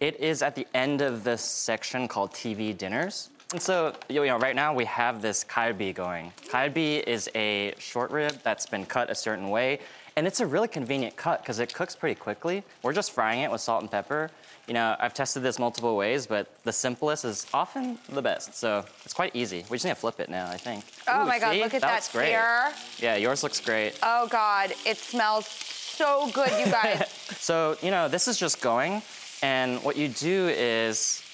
It 0.00 0.18
is 0.18 0.40
at 0.42 0.54
the 0.54 0.66
end 0.72 1.02
of 1.02 1.24
this 1.24 1.42
section 1.42 2.08
called 2.08 2.32
TV 2.32 2.76
dinners. 2.76 3.28
And 3.52 3.60
so, 3.60 3.92
you 4.08 4.24
know, 4.24 4.38
right 4.38 4.56
now 4.56 4.72
we 4.72 4.86
have 4.86 5.20
this 5.20 5.44
kalbi 5.44 5.94
going. 5.94 6.32
Kalbi 6.48 7.02
is 7.06 7.28
a 7.34 7.74
short 7.78 8.10
rib 8.10 8.32
that's 8.42 8.64
been 8.64 8.86
cut 8.86 9.10
a 9.10 9.14
certain 9.14 9.50
way, 9.50 9.78
and 10.16 10.26
it's 10.26 10.40
a 10.40 10.46
really 10.46 10.68
convenient 10.68 11.16
cut 11.16 11.42
because 11.42 11.58
it 11.58 11.74
cooks 11.74 11.94
pretty 11.94 12.18
quickly. 12.18 12.64
We're 12.82 12.94
just 12.94 13.12
frying 13.12 13.40
it 13.42 13.50
with 13.50 13.60
salt 13.60 13.82
and 13.82 13.90
pepper. 13.90 14.30
You 14.66 14.74
know, 14.74 14.96
I've 14.98 15.12
tested 15.12 15.42
this 15.42 15.58
multiple 15.58 15.96
ways, 15.96 16.26
but 16.26 16.46
the 16.64 16.72
simplest 16.72 17.26
is 17.26 17.46
often 17.52 17.98
the 18.08 18.22
best. 18.22 18.54
So 18.54 18.86
it's 19.04 19.12
quite 19.12 19.36
easy. 19.36 19.66
We 19.68 19.76
just 19.76 19.84
need 19.84 19.90
to 19.90 19.96
flip 19.96 20.18
it 20.18 20.30
now, 20.30 20.48
I 20.48 20.56
think. 20.56 20.84
Oh 21.06 21.22
Ooh, 21.22 21.26
my 21.26 21.38
God, 21.38 21.52
see? 21.52 21.62
look 21.62 21.74
at 21.74 21.82
that, 21.82 22.08
great. 22.10 22.28
sear. 22.28 22.72
Yeah, 23.00 23.16
yours 23.16 23.42
looks 23.42 23.60
great. 23.60 23.98
Oh 24.02 24.28
God, 24.28 24.72
it 24.86 24.96
smells 24.96 25.46
so 25.46 26.30
good, 26.32 26.50
you 26.58 26.72
guys. 26.72 27.18
So, 27.42 27.76
you 27.82 27.90
know, 27.90 28.06
this 28.08 28.28
is 28.28 28.38
just 28.38 28.60
going, 28.60 29.02
and 29.42 29.82
what 29.82 29.96
you 29.96 30.06
do 30.06 30.48
is 30.48 31.24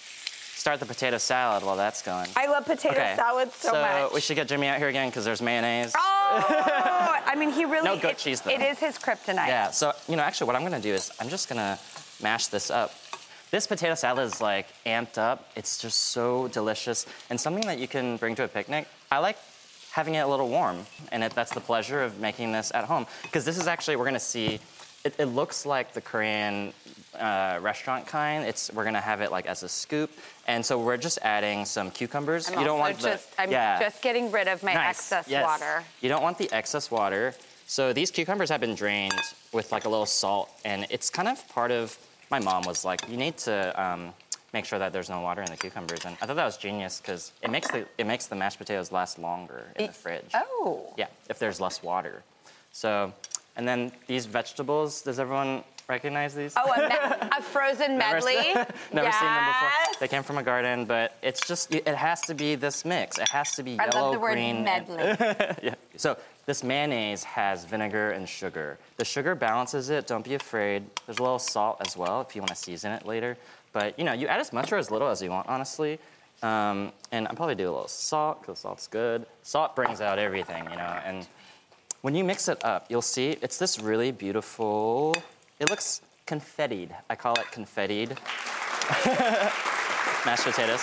start 0.59 0.81
the 0.81 0.87
potato 0.87 1.19
salad 1.19 1.63
while 1.63 1.77
that's 1.77 2.03
going. 2.03 2.29
I 2.37 2.47
love 2.49 2.65
potato 2.67 2.95
Okay, 2.97 3.15
salad 3.17 3.53
so, 3.53 3.73
much. 3.73 4.13
we 4.13 4.21
should 4.21 4.35
get 4.35 4.49
Jimmy 4.49 4.67
out 4.67 4.79
here 4.79 4.89
again 4.89 5.09
because 5.09 5.25
there's 5.25 5.41
mayonnaise. 5.41 5.93
Oh, 5.97 7.17
I 7.25 7.35
mean, 7.37 7.51
he 7.51 7.65
really. 7.65 7.85
No 7.89 7.97
goat 7.99 8.13
it- 8.13 8.19
cheese, 8.19 8.41
though. 8.41 8.51
It 8.51 8.61
is 8.61 8.79
his 8.79 8.99
kryptonite. 8.99 9.47
Yeah, 9.47 9.71
so, 9.71 9.93
you 10.09 10.17
know, 10.17 10.23
actually, 10.23 10.49
what 10.49 10.57
I'm 10.57 10.63
gonna 10.63 10.81
do 10.81 10.93
is 10.93 11.13
I'm 11.21 11.29
just 11.29 11.49
gonna 11.49 11.79
mash 12.23 12.49
this 12.49 12.71
up. 12.71 12.93
This 13.51 13.67
potato 13.67 13.95
salad 13.95 14.27
is 14.27 14.41
like 14.41 14.67
amped 14.85 15.17
up. 15.17 15.49
It's 15.57 15.79
just 15.81 15.99
so 16.11 16.49
delicious 16.49 17.07
and 17.31 17.41
something 17.41 17.65
that 17.67 17.79
you 17.79 17.89
can 17.89 18.17
bring 18.19 18.35
to 18.35 18.45
a 18.45 18.49
picnic. 18.49 18.89
I 19.13 19.19
like 19.21 19.39
having 19.93 20.17
it 20.17 20.21
a 20.21 20.27
little 20.27 20.49
warm, 20.49 20.85
and 21.13 21.23
it, 21.25 21.33
that's 21.35 21.55
the 21.55 21.61
pleasure 21.61 22.03
of 22.03 22.19
making 22.21 22.53
this 22.53 22.71
at 22.75 22.85
home. 22.85 23.07
Because 23.23 23.45
this 23.45 23.59
is 23.59 23.67
actually, 23.69 23.97
we're 23.97 24.05
gonna 24.05 24.21
see, 24.21 24.59
it, 25.09 25.15
it 25.19 25.27
looks 25.27 25.65
like 25.65 25.93
the 25.93 26.01
Korean 26.01 26.73
uh, 27.19 27.59
restaurant 27.63 28.07
kind. 28.07 28.45
It's 28.45 28.71
We're 28.73 28.85
gonna 28.85 29.01
have 29.01 29.21
it 29.21 29.31
like 29.31 29.47
as 29.47 29.63
a 29.63 29.69
scoop. 29.69 30.11
And 30.47 30.65
so 30.65 30.79
we're 30.79 30.97
just 30.99 31.19
adding 31.23 31.65
some 31.65 31.91
cucumbers. 31.91 32.49
I'm 32.51 32.59
you 32.59 32.65
don't 32.65 32.79
want 32.79 32.99
the, 32.99 33.11
just, 33.11 33.29
I'm 33.39 33.51
yeah. 33.51 33.81
just 33.81 34.03
getting 34.03 34.31
rid 34.31 34.49
of 34.49 34.63
my 34.63 34.75
Nice. 34.75 34.91
excess 34.99 35.29
Yes. 35.29 35.45
water. 35.45 35.83
You 36.01 36.09
don't 36.09 36.23
want 36.23 36.37
the 36.39 36.51
excess 36.53 36.91
water. 36.91 37.35
So 37.67 37.93
these 37.93 38.11
cucumbers 38.11 38.49
have 38.51 38.61
been 38.61 38.75
drained 38.75 39.21
with 39.53 39.73
like 39.73 39.85
a 39.85 39.89
little 39.89 40.07
salt, 40.07 40.51
and 40.65 40.87
it's 40.91 41.11
kind 41.11 41.29
of 41.29 41.47
part 41.49 41.71
of. 41.71 41.97
My 42.31 42.39
mom 42.39 42.63
was 42.67 42.85
like, 42.85 43.09
you 43.09 43.17
need 43.17 43.39
to 43.39 43.55
um, 43.83 44.13
make 44.53 44.67
sure 44.67 44.79
that 44.79 44.93
there's 44.93 45.09
no 45.09 45.21
water 45.23 45.41
in 45.41 45.51
the 45.51 45.57
cucumbers, 45.57 46.05
and 46.05 46.15
I 46.21 46.27
thought 46.27 46.37
that 46.37 46.45
was 46.45 46.59
genius 46.59 47.01
because 47.01 47.33
it 47.43 47.51
makes 47.51 47.69
the 47.71 47.87
it 47.97 48.07
makes 48.07 48.27
the 48.27 48.37
mashed 48.37 48.59
potatoes 48.59 48.93
last 48.93 49.19
longer 49.19 49.65
in 49.77 49.87
the 49.87 49.93
fridge. 49.93 50.31
Oh. 50.35 50.93
Yeah, 50.99 51.07
if 51.31 51.39
there's 51.39 51.59
less 51.61 51.83
water. 51.83 52.23
So, 52.73 53.13
and 53.59 53.69
then 53.69 53.93
these 54.07 54.25
vegetables. 54.25 55.03
Does 55.03 55.19
everyone 55.19 55.63
recognize 55.89 56.35
these? 56.35 56.55
Oh, 56.57 56.73
a, 56.73 56.89
me- 56.89 57.29
a 57.37 57.43
frozen 57.43 57.99
Never 57.99 58.15
medley. 58.17 58.35
se- 58.35 58.55
Never 58.93 59.13
seen 59.13 59.27
them 59.27 59.47
before. 59.47 59.69
They 60.01 60.09
came 60.09 60.23
from 60.23 60.39
a 60.39 60.43
garden, 60.43 60.85
but 60.87 61.17
it's 61.23 61.47
just 61.47 61.75
it 61.75 61.87
has 61.89 62.21
to 62.23 62.35
be 62.35 62.55
this 62.55 62.85
mix. 62.85 63.19
It 63.19 63.29
has 63.29 63.55
to 63.57 63.63
be 63.63 63.79
I 63.79 63.85
yellow, 63.87 63.99
I 63.99 64.01
love 64.03 64.13
the 64.15 64.21
word 64.21 64.33
green, 64.35 64.57
and- 64.57 64.65
medley. 64.65 65.57
yeah. 65.63 65.75
So 65.97 66.17
this 66.47 66.63
mayonnaise 66.63 67.25
has 67.25 67.65
vinegar 67.67 68.13
and 68.13 68.27
sugar. 68.29 68.79
The 68.97 69.05
sugar 69.05 69.35
balances 69.35 69.91
it. 69.91 70.07
Don't 70.07 70.25
be 70.25 70.35
afraid. 70.35 70.85
There's 71.05 71.19
a 71.19 71.23
little 71.23 71.39
salt 71.41 71.79
as 71.87 71.97
well 71.97 72.21
if 72.23 72.35
you 72.35 72.41
want 72.41 72.51
to 72.51 72.57
season 72.57 72.93
it 72.93 73.05
later. 73.05 73.37
But 73.73 73.99
you 73.99 74.05
know, 74.05 74.13
you 74.13 74.29
add 74.29 74.41
as 74.41 74.53
much 74.53 74.73
or 74.73 74.77
as 74.77 74.91
little 74.91 75.09
as 75.09 75.21
you 75.21 75.31
want, 75.31 75.49
honestly. 75.49 75.99
Um, 76.41 76.93
and 77.11 77.27
I'll 77.27 77.35
probably 77.35 77.57
do 77.57 77.65
a 77.69 77.73
little 77.73 77.89
salt 77.89 78.41
because 78.43 78.61
salt's 78.61 78.87
good. 78.87 79.27
Salt 79.43 79.75
brings 79.75 80.01
out 80.01 80.21
everything, 80.21 80.63
you 80.71 80.77
know. 80.77 81.01
And 81.05 81.27
when 82.03 82.15
you 82.15 82.25
mix 82.25 82.49
it 82.49 82.65
up, 82.65 82.87
you'll 82.89 83.03
see 83.03 83.37
it's 83.43 83.59
this 83.59 83.79
really 83.79 84.13
beautiful. 84.13 85.17
It 85.59 85.71
looks 85.71 86.03
confettied. 86.27 86.91
I 87.11 87.17
call 87.17 87.35
it 87.35 87.47
confettied. 87.53 88.11
Mashed 90.27 90.45
potatoes. 90.45 90.83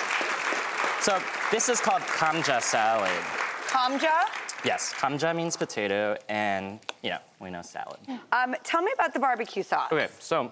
So 1.02 1.20
this 1.52 1.70
is 1.70 1.80
called 1.80 2.02
kamja 2.02 2.62
salad. 2.62 3.12
Kamja. 3.68 4.26
Yes, 4.64 4.94
kamja 4.94 5.36
means 5.36 5.56
potato, 5.56 6.18
and 6.28 6.80
you 7.04 7.12
know 7.12 7.20
we 7.40 7.52
know 7.52 7.62
salad. 7.62 8.00
Um, 8.32 8.56
tell 8.64 8.82
me 8.82 8.92
about 8.94 9.14
the 9.14 9.20
barbecue 9.20 9.62
sauce. 9.62 9.92
Okay, 9.92 10.08
so 10.20 10.52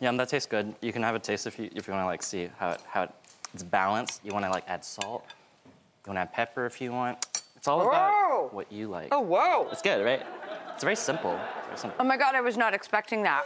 yum, 0.00 0.16
that 0.18 0.28
tastes 0.28 0.46
good. 0.46 0.74
You 0.82 0.92
can 0.92 1.02
have 1.02 1.14
a 1.14 1.18
taste 1.18 1.46
if 1.46 1.58
you 1.58 1.70
if 1.74 1.88
you 1.88 1.94
want 1.94 2.02
to 2.02 2.06
like 2.06 2.22
see 2.22 2.50
how 2.58 2.72
it, 2.72 2.80
how 2.86 3.04
it, 3.04 3.10
it's 3.54 3.62
balanced. 3.62 4.20
You 4.22 4.32
want 4.32 4.44
to 4.44 4.50
like 4.50 4.64
add 4.68 4.84
salt. 4.84 5.24
You 5.64 6.12
want 6.12 6.18
to 6.18 6.20
add 6.20 6.32
pepper 6.32 6.66
if 6.66 6.80
you 6.80 6.92
want. 6.92 7.24
It's 7.62 7.68
all 7.68 7.78
Whoa. 7.78 7.86
about 7.90 8.52
what 8.54 8.72
you 8.72 8.88
like. 8.88 9.10
Oh, 9.12 9.20
whoa. 9.20 9.68
It's 9.70 9.82
good, 9.82 10.04
right? 10.04 10.26
It's 10.74 10.82
very 10.82 10.96
simple. 10.96 11.38
Very 11.66 11.78
simple. 11.78 11.96
Oh 12.00 12.02
my 12.02 12.16
God, 12.16 12.34
I 12.34 12.40
was 12.40 12.56
not 12.56 12.74
expecting 12.74 13.22
that. 13.22 13.44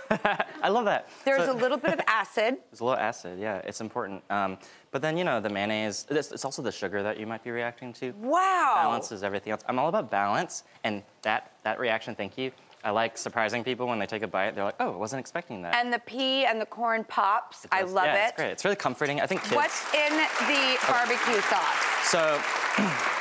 I 0.62 0.70
love 0.70 0.86
that. 0.86 1.06
There's 1.26 1.44
So- 1.44 1.52
a 1.52 1.58
little 1.60 1.76
bit 1.76 1.92
of 1.92 2.00
acid. 2.06 2.56
There's 2.70 2.80
a 2.80 2.84
little 2.86 2.98
acid, 2.98 3.38
yeah, 3.38 3.58
it's 3.58 3.82
important. 3.82 4.22
Um, 4.30 4.56
but 4.90 5.02
then, 5.02 5.18
you 5.18 5.24
know, 5.24 5.38
the 5.38 5.50
mayonnaise, 5.50 6.06
it's, 6.08 6.32
it's 6.32 6.46
also 6.46 6.62
the 6.62 6.72
sugar 6.72 7.02
that 7.02 7.20
you 7.20 7.26
might 7.26 7.44
be 7.44 7.50
reacting 7.50 7.92
to. 7.92 8.12
Wow. 8.12 8.72
Balances 8.76 9.22
everything 9.22 9.50
else. 9.52 9.60
I'm 9.68 9.78
all 9.78 9.90
about 9.90 10.10
balance, 10.10 10.62
and 10.82 11.02
that, 11.20 11.52
that 11.64 11.78
reaction, 11.78 12.14
thank 12.14 12.38
you. 12.38 12.52
I 12.84 12.92
like 12.92 13.18
surprising 13.18 13.62
people 13.64 13.86
when 13.86 13.98
they 13.98 14.06
take 14.06 14.22
a 14.22 14.28
bite. 14.28 14.54
They're 14.54 14.64
like, 14.64 14.76
oh, 14.80 14.94
I 14.94 14.96
wasn't 14.96 15.20
expecting 15.20 15.60
that. 15.60 15.74
And 15.74 15.92
the 15.92 15.98
pea 15.98 16.46
and 16.46 16.58
the 16.58 16.64
corn 16.64 17.04
pops. 17.04 17.66
I 17.70 17.82
love 17.82 18.06
yeah, 18.06 18.24
it. 18.24 18.28
it's 18.28 18.36
great. 18.36 18.50
It's 18.52 18.64
really 18.64 18.76
comforting. 18.76 19.20
I 19.20 19.26
think 19.26 19.42
kids. 19.42 19.56
What's 19.56 19.84
in 19.92 20.16
the 20.16 20.78
barbecue 20.88 21.40
sauce? 21.42 21.84
So 22.04 22.40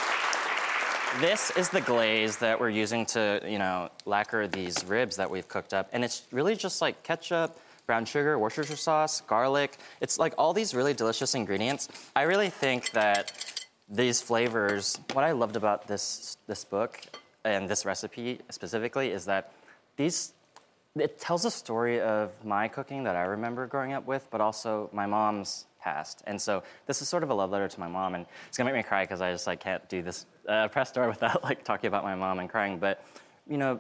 this 1.20 1.52
is 1.52 1.70
the 1.70 1.82
glaze 1.82 2.38
that 2.38 2.60
we're 2.60 2.70
using 2.70 3.06
to, 3.06 3.42
you 3.48 3.58
know, 3.58 3.90
lacquer 4.06 4.48
these 4.48 4.84
ribs 4.86 5.16
that 5.16 5.30
we've 5.30 5.48
cooked 5.48 5.74
up, 5.74 5.90
and 5.94 6.04
it's 6.04 6.24
really 6.32 6.56
just 6.56 6.82
like 6.82 7.04
ketchup, 7.04 7.58
brown 7.86 8.06
sugar, 8.06 8.38
Worcestershire 8.38 8.76
sauce, 8.76 9.22
garlic. 9.22 9.78
It's 10.02 10.20
like 10.20 10.34
all 10.38 10.54
these 10.54 10.74
really 10.74 10.94
delicious 10.94 11.36
ingredients. 11.36 11.90
I 12.16 12.24
really 12.24 12.50
think 12.50 12.92
that 12.92 13.32
these 13.88 14.22
flavors, 14.22 15.00
what 15.14 15.24
I 15.24 15.32
loved 15.32 15.56
about 15.56 15.88
this, 15.88 16.38
this 16.48 16.66
book 16.66 17.00
and 17.44 17.70
this 17.70 17.86
recipe 17.86 18.40
specifically 18.50 19.12
is 19.12 19.26
that 19.26 19.52
these 19.98 20.34
it 20.98 21.20
tells 21.20 21.44
a 21.44 21.52
story 21.52 22.00
of 22.00 22.32
my 22.46 22.70
cooking 22.70 23.04
that 23.04 23.18
I 23.18 23.24
remember 23.24 23.68
growing 23.68 23.92
up 23.92 24.08
with, 24.08 24.28
but 24.32 24.40
also 24.40 24.90
my 24.94 25.06
mom's 25.06 25.66
past. 25.82 26.24
And 26.26 26.42
so 26.42 26.64
this 26.88 27.02
is 27.02 27.10
sort 27.10 27.22
of 27.22 27.30
a 27.30 27.34
love 27.34 27.52
letter 27.52 27.68
to 27.68 27.80
my 27.82 27.88
mom, 27.88 28.16
and 28.16 28.26
it's 28.48 28.58
gonna 28.58 28.72
make 28.72 28.78
me 28.78 28.88
cry 28.88 29.04
because 29.04 29.20
I 29.20 29.32
just 29.34 29.46
like 29.46 29.60
can't 29.60 29.88
do 29.90 30.02
this 30.02 30.26
uh, 30.48 30.68
press 30.70 30.90
store 30.90 31.08
without 31.16 31.44
like 31.44 31.64
talking 31.64 31.88
about 31.88 32.04
my 32.04 32.16
mom 32.16 32.40
and 32.40 32.50
crying. 32.50 32.78
But 32.78 33.04
you 33.48 33.58
know, 33.58 33.80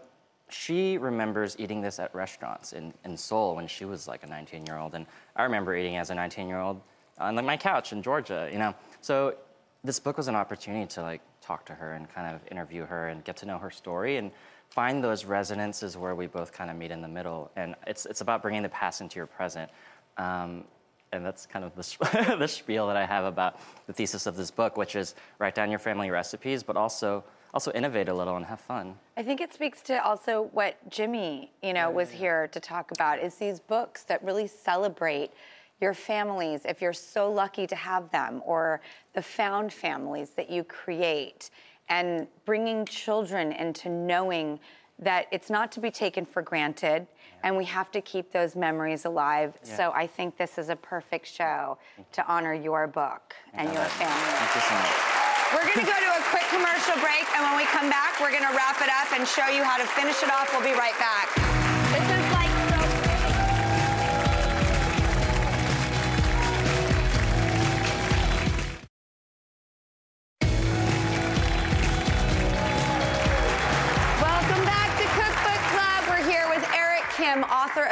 she 0.50 0.98
remembers 0.98 1.56
eating 1.60 1.82
this 1.82 2.00
at 2.00 2.14
restaurants 2.14 2.74
in, 2.74 2.94
in 3.04 3.18
Seoul 3.18 3.56
when 3.56 3.68
she 3.68 3.86
was 3.86 4.08
like 4.08 4.24
a 4.24 4.28
19 4.28 4.66
year 4.66 4.78
old, 4.78 4.96
and 4.96 5.06
I 5.36 5.44
remember 5.44 5.76
eating 5.76 5.98
as 5.98 6.10
a 6.10 6.16
19 6.16 6.48
year 6.48 6.60
old 6.60 6.82
on 7.18 7.36
like 7.36 7.46
my 7.46 7.58
couch 7.58 7.92
in 7.94 8.02
Georgia. 8.02 8.50
You 8.52 8.60
know, 8.60 8.76
so 9.02 9.36
this 9.84 10.00
book 10.00 10.18
was 10.18 10.28
an 10.28 10.36
opportunity 10.36 10.88
to 10.88 11.02
like 11.02 11.22
talk 11.42 11.66
to 11.66 11.74
her 11.74 11.94
and 11.94 12.10
kind 12.10 12.34
of 12.34 12.42
interview 12.52 12.86
her 12.86 13.10
and 13.10 13.24
get 13.24 13.38
to 13.38 13.46
know 13.46 13.58
her 13.58 13.70
story 13.70 14.18
and 14.18 14.32
find 14.70 15.04
those 15.04 15.26
resonances 15.26 15.96
where 15.96 16.16
we 16.16 16.28
both 16.28 16.52
kind 16.52 16.70
of 16.70 16.76
meet 16.76 16.92
in 16.92 17.02
the 17.02 17.08
middle. 17.08 17.52
And 17.56 17.76
it's, 17.86 18.06
it's 18.06 18.22
about 18.22 18.42
bringing 18.42 18.64
the 18.64 18.70
past 18.70 19.02
into 19.02 19.18
your 19.18 19.28
present. 19.28 19.70
Um, 20.18 20.64
and 21.12 21.26
that's 21.26 21.46
kind 21.46 21.64
of 21.66 21.76
the, 21.76 22.36
the 22.40 22.48
spiel 22.48 22.88
that 22.88 22.98
I 22.98 23.06
have 23.06 23.26
about 23.26 23.60
the 23.88 23.94
thesis 23.94 24.26
of 24.26 24.36
this 24.36 24.52
book, 24.52 24.78
which 24.78 24.96
is 24.96 25.16
write 25.40 25.56
down 25.56 25.70
your 25.70 25.80
family 25.80 26.10
recipes, 26.10 26.64
but 26.64 26.76
also 26.76 27.24
also 27.56 27.72
innovate 27.72 28.10
a 28.10 28.14
little 28.14 28.36
and 28.36 28.46
have 28.46 28.60
fun. 28.60 28.96
I 29.16 29.24
think 29.24 29.40
it 29.40 29.54
speaks 29.54 29.82
to 29.84 30.04
also 30.04 30.50
what 30.52 30.78
Jimmy, 30.90 31.54
you 31.64 31.72
know, 31.72 31.90
was 31.90 32.12
here 32.12 32.50
to 32.50 32.60
talk 32.60 32.92
about 32.92 33.20
is 33.20 33.36
these 33.36 33.62
books 33.62 34.04
that 34.04 34.22
really 34.22 34.46
celebrate 34.46 35.32
your 35.80 35.94
families 35.94 36.62
if 36.66 36.82
you're 36.82 36.92
so 36.92 37.32
lucky 37.32 37.66
to 37.66 37.76
have 37.76 38.12
them 38.12 38.42
or 38.46 38.82
the 39.14 39.22
found 39.22 39.72
families 39.72 40.32
that 40.32 40.50
you 40.50 40.66
create 40.66 41.50
and 41.88 42.28
bringing 42.44 42.86
children 42.86 43.54
into 43.54 43.88
knowing 43.88 44.60
that 45.00 45.28
it's 45.32 45.50
not 45.50 45.72
to 45.74 45.80
be 45.80 45.92
taken 45.92 46.26
for 46.26 46.42
granted 46.42 47.08
and 47.44 47.56
we 47.56 47.66
have 47.66 47.92
to 47.92 48.02
keep 48.02 48.32
those 48.32 48.56
memories 48.56 49.06
alive. 49.06 49.58
Yeah. 49.64 49.78
So 49.78 49.92
I 49.94 50.08
think 50.08 50.38
this 50.38 50.58
is 50.58 50.70
a 50.70 50.76
perfect 50.76 51.28
show 51.28 51.78
to 52.14 52.28
honor 52.28 52.54
your 52.54 52.88
book 52.88 53.36
and 53.54 53.72
your 53.72 53.84
family. 53.84 54.16
Thank 54.16 54.56
you 54.56 54.62
so 54.62 54.76
much. 54.76 55.26
We're 55.54 55.74
going 55.74 55.86
to 55.86 55.92
go 55.92 56.00
to 56.00 56.12
a 56.20 56.24
quick 56.32 56.44
commercial 56.50 57.00
break, 57.00 57.24
and 57.36 57.44
when 57.46 57.56
we 57.56 57.66
come 57.66 57.88
back, 57.88 58.20
we're 58.20 58.32
going 58.32 58.44
to 58.44 58.56
wrap 58.58 58.82
it 58.82 58.90
up 58.90 59.14
and 59.18 59.28
show 59.28 59.48
you 59.48 59.64
how 59.64 59.78
to 59.78 59.86
finish 59.86 60.22
it 60.24 60.32
off. 60.32 60.52
We'll 60.52 60.66
be 60.66 60.78
right 60.78 60.98
back. 60.98 61.55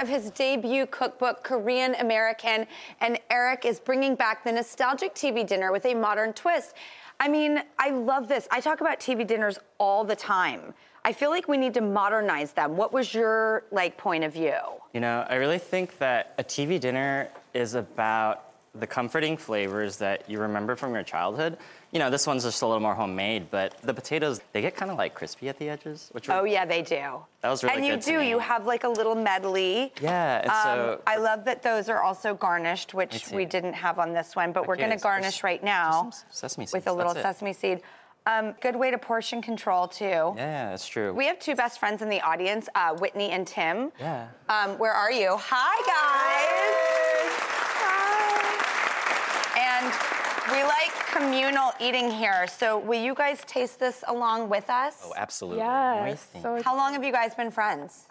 Of 0.03 0.09
his 0.09 0.29
debut 0.31 0.85
cookbook, 0.85 1.43
Korean 1.43 1.95
American. 1.95 2.67
And 2.99 3.17
Eric 3.31 3.65
is 3.65 3.79
bringing 3.79 4.15
back 4.15 4.43
the 4.43 4.51
nostalgic 4.51 5.15
TV 5.15 5.47
dinner 5.47 5.71
with 5.71 5.85
a 5.85 5.95
modern 5.95 6.33
twist. 6.33 6.75
I 7.19 7.29
mean, 7.29 7.63
I 7.79 7.91
love 7.91 8.27
this. 8.27 8.47
I 8.51 8.59
talk 8.59 8.81
about 8.81 8.99
TV 8.99 9.25
dinners 9.25 9.57
all 9.77 10.03
the 10.03 10.15
time. 10.15 10.73
I 11.05 11.13
feel 11.13 11.29
like 11.29 11.47
we 11.47 11.57
need 11.57 11.73
to 11.75 11.81
modernize 11.81 12.51
them. 12.51 12.75
What 12.75 12.91
was 12.91 13.13
your 13.13 13.63
like 13.71 13.97
point 13.97 14.25
of 14.25 14.33
view? 14.33 14.57
You 14.93 14.99
know, 14.99 15.25
I 15.29 15.35
really 15.35 15.57
think 15.57 15.97
that 15.99 16.33
a 16.37 16.43
TV 16.43 16.79
dinner 16.79 17.29
is 17.53 17.75
about 17.75 18.49
the 18.75 18.87
comforting 18.87 19.37
flavors 19.37 19.97
that 19.97 20.29
you 20.29 20.39
remember 20.39 20.75
from 20.75 20.93
your 20.93 21.03
childhood. 21.03 21.57
You 21.93 21.99
know, 21.99 22.09
this 22.09 22.25
one's 22.25 22.43
just 22.43 22.61
a 22.63 22.65
little 22.65 22.81
more 22.81 22.95
homemade, 22.95 23.51
but 23.51 23.77
the 23.83 23.93
potatoes, 23.93 24.41
they 24.51 24.61
get 24.61 24.75
kind 24.75 24.89
of 24.89 24.97
like 24.97 25.13
crispy 25.13 25.47
at 25.47 25.59
the 25.59 25.69
edges, 25.69 26.09
which 26.11 26.27
Oh 26.27 26.43
yeah, 26.43 26.65
they 26.65 26.81
do. 26.81 27.23
That 27.41 27.49
was 27.51 27.63
really 27.63 27.75
and 27.75 27.85
you 27.85 27.93
good 27.93 28.01
to 28.01 28.11
do. 28.13 28.17
me. 28.19 28.29
You 28.29 28.39
have 28.39 28.65
like 28.65 28.83
a 28.83 28.89
little 28.89 29.13
medley. 29.13 29.93
Yeah, 30.01 30.39
and 30.41 30.51
so- 30.51 30.93
Um, 30.95 30.99
I 31.05 31.17
love 31.17 31.45
that 31.45 31.61
those 31.61 31.89
are 31.89 32.01
also 32.01 32.33
garnished, 32.33 32.95
which 32.95 33.29
we 33.29 33.45
didn't 33.45 33.73
have 33.73 33.99
on 33.99 34.11
this 34.11 34.35
one, 34.35 34.51
but 34.53 34.67
we're 34.67 34.75
going 34.75 34.89
to 34.89 34.97
garnish 34.97 35.33
just- 35.35 35.43
right 35.43 35.63
now 35.63 36.09
sesame 36.31 36.65
seeds. 36.65 36.73
with 36.73 36.87
a 36.87 36.91
little 36.93 37.13
that's 37.13 37.25
it. 37.25 37.35
sesame 37.35 37.53
seed. 37.53 37.81
Um, 38.25 38.53
good 38.61 38.75
way 38.75 38.89
to 38.89 38.97
portion 38.97 39.41
control 39.43 39.87
too. 39.87 40.33
Yeah, 40.35 40.69
that's 40.71 40.87
true. 40.87 41.13
We 41.13 41.27
have 41.27 41.37
two 41.39 41.55
best 41.55 41.77
friends 41.79 42.01
in 42.01 42.09
the 42.09 42.21
audience, 42.21 42.69
uh, 42.73 42.95
Whitney 42.95 43.29
and 43.31 43.45
Tim. 43.45 43.91
yeah. 43.99 44.29
Um, 44.49 44.79
where 44.79 44.93
are 44.93 45.11
you? 45.11 45.35
Hi, 45.37 45.75
guys. 45.85 47.33
Hi. 47.85 49.59
And 49.59 49.93
we 50.51 50.63
like 50.63 50.82
communal 51.13 51.71
eating 51.79 52.09
here. 52.09 52.47
So 52.47 52.79
will 52.79 53.01
you 53.01 53.13
guys 53.13 53.43
taste 53.45 53.79
this 53.79 54.03
along 54.07 54.49
with 54.49 54.69
us? 54.69 55.01
Oh, 55.05 55.13
absolutely. 55.15 55.59
Yes. 55.59 56.27
How 56.63 56.75
long 56.75 56.93
have 56.93 57.03
you 57.03 57.11
guys 57.11 57.35
been 57.35 57.51
friends? 57.51 58.07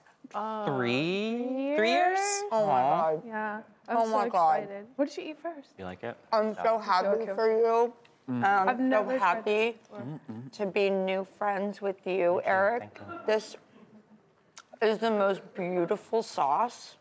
Three? 0.67 1.75
Three 1.77 1.91
years? 1.91 2.19
Oh 2.51 2.67
my 2.67 2.83
Aw. 2.83 3.01
god. 3.01 3.23
Yeah. 3.27 3.61
Oh 3.89 4.05
I'm 4.05 4.11
my 4.11 4.25
so 4.25 4.31
God. 4.31 4.63
excited. 4.63 4.87
What 4.97 5.09
did 5.09 5.17
you 5.17 5.31
eat 5.31 5.39
first? 5.43 5.69
You 5.79 5.85
like 5.85 6.03
it? 6.05 6.17
I'm 6.33 6.55
so 6.55 6.79
happy 6.79 7.09
okay. 7.09 7.35
for 7.35 7.49
you. 7.51 7.93
Mm. 8.31 8.45
Um, 8.45 8.69
I'm 8.69 8.91
so 8.91 9.19
happy 9.19 9.77
to 10.53 10.67
be 10.67 10.91
new 10.91 11.27
friends 11.39 11.83
with 11.83 12.07
you, 12.07 12.41
Eric. 12.45 13.01
You. 13.01 13.19
This 13.27 13.57
is 14.81 14.99
the 14.99 15.11
most 15.11 15.43
beautiful 15.55 16.23
sauce. 16.23 16.97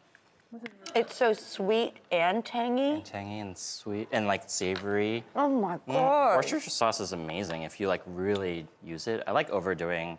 It's 0.95 1.16
so 1.16 1.32
sweet 1.34 1.93
and 2.12 2.43
tangy. 2.43 2.95
And 2.95 3.06
Tangy 3.06 3.39
and 3.39 3.58
sweet 3.58 4.10
and 4.12 4.28
like 4.28 4.43
savory. 4.49 5.24
Oh 5.36 5.47
my 5.47 5.78
Mm. 5.78 5.93
god. 5.93 6.36
Worcestershire 6.36 6.70
sauce 6.70 6.99
is 6.99 7.14
amazing 7.14 7.64
if 7.64 7.80
you 7.80 7.88
like 7.88 8.02
really 8.06 8.68
use 8.84 9.08
it. 9.08 9.24
I 9.26 9.32
like 9.32 9.49
overdoing 9.49 10.18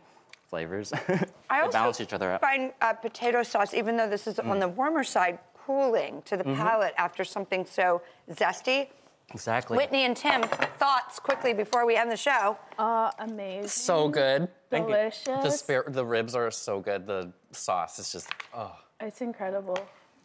flavors. 0.49 0.93
I 0.93 0.99
they 1.09 1.61
also 1.61 1.73
balance 1.73 2.01
each 2.01 2.13
other 2.15 2.31
out. 2.33 2.41
find 2.41 2.73
uh, 2.81 2.95
potato 2.95 3.43
sauce, 3.43 3.75
even 3.75 3.97
though 3.97 4.09
this 4.09 4.27
is 4.27 4.39
on 4.39 4.57
Mm. 4.57 4.61
the 4.61 4.69
warmer 4.69 5.05
side, 5.05 5.39
cooling 5.67 6.23
to 6.23 6.37
the 6.39 6.45
Mhm. 6.45 6.57
palate 6.57 6.95
after 6.97 7.25
something 7.25 7.67
so 7.67 8.01
zesty. 8.31 8.89
Exactly. 9.35 9.77
Whitney 9.77 10.05
and 10.05 10.17
Tim, 10.17 10.43
thoughts 10.79 11.19
quickly 11.19 11.55
before 11.55 11.87
we 11.87 11.97
end 11.97 12.11
the 12.11 12.17
show. 12.17 12.57
Uh, 12.79 13.11
amazing. 13.19 13.69
So 13.69 14.09
good. 14.09 14.49
Delicious. 14.71 15.25
The 15.27 15.51
spare, 15.51 15.85
the 15.87 16.05
ribs 16.05 16.35
are 16.35 16.51
so 16.51 16.81
good. 16.81 17.07
The 17.07 17.33
sauce 17.53 17.99
is 17.99 18.11
just 18.13 18.29
oh. 18.55 18.75
It's 19.01 19.21
incredible. 19.21 19.79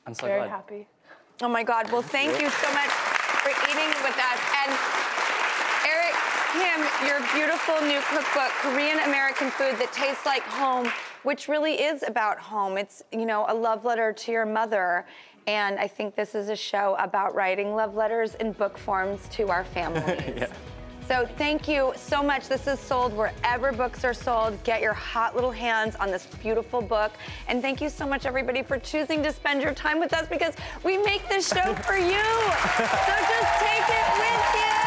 I'm 0.07 0.13
so 0.13 0.25
Very 0.27 0.39
glad. 0.39 0.49
happy. 0.49 0.87
Oh 1.41 1.49
my 1.49 1.63
God. 1.63 1.91
Well, 1.91 2.01
thank 2.01 2.31
you 2.41 2.49
so 2.49 2.73
much 2.73 2.89
for 3.43 3.49
eating 3.69 3.89
with 4.01 4.17
us. 4.17 4.39
And 4.63 4.71
Eric 5.85 6.15
Kim, 6.53 7.07
your 7.07 7.19
beautiful 7.35 7.75
new 7.85 7.99
cookbook, 8.09 8.49
Korean 8.61 8.99
American 8.99 9.51
Food 9.51 9.75
That 9.79 9.91
Tastes 9.93 10.25
Like 10.25 10.43
Home, 10.43 10.89
which 11.23 11.47
really 11.49 11.73
is 11.81 12.03
about 12.07 12.39
home. 12.39 12.77
It's, 12.77 13.03
you 13.11 13.25
know, 13.25 13.45
a 13.49 13.53
love 13.53 13.83
letter 13.85 14.13
to 14.13 14.31
your 14.31 14.45
mother. 14.45 15.05
And 15.45 15.77
I 15.79 15.87
think 15.87 16.15
this 16.15 16.35
is 16.35 16.49
a 16.49 16.55
show 16.55 16.95
about 16.99 17.35
writing 17.35 17.75
love 17.75 17.93
letters 17.95 18.35
in 18.35 18.53
book 18.53 18.77
forms 18.77 19.27
to 19.29 19.49
our 19.49 19.63
families. 19.75 20.21
yeah. 20.37 20.47
So 21.07 21.25
thank 21.37 21.69
you 21.69 21.93
so 21.95 22.21
much. 22.21 22.49
This 22.49 22.67
is 22.67 22.81
sold 22.81 23.13
wherever 23.13 23.71
books 23.71 24.03
are 24.03 24.13
sold. 24.13 24.61
Get 24.65 24.81
your 24.81 24.93
hot 24.93 25.35
little 25.35 25.51
hands 25.51 25.95
on 25.95 26.11
this 26.11 26.25
beautiful 26.41 26.81
book. 26.81 27.13
And 27.47 27.61
thank 27.61 27.79
you 27.79 27.87
so 27.87 28.05
much, 28.05 28.25
everybody, 28.25 28.61
for 28.61 28.77
choosing 28.77 29.23
to 29.23 29.31
spend 29.31 29.61
your 29.61 29.73
time 29.73 30.01
with 30.01 30.13
us 30.13 30.27
because 30.27 30.53
we 30.83 30.97
make 30.97 31.27
this 31.29 31.47
show 31.47 31.73
for 31.75 31.95
you. 31.95 32.23
So 32.75 33.13
just 33.15 33.59
take 33.59 33.87
it 33.87 34.19
with 34.19 34.55
you. 34.55 34.86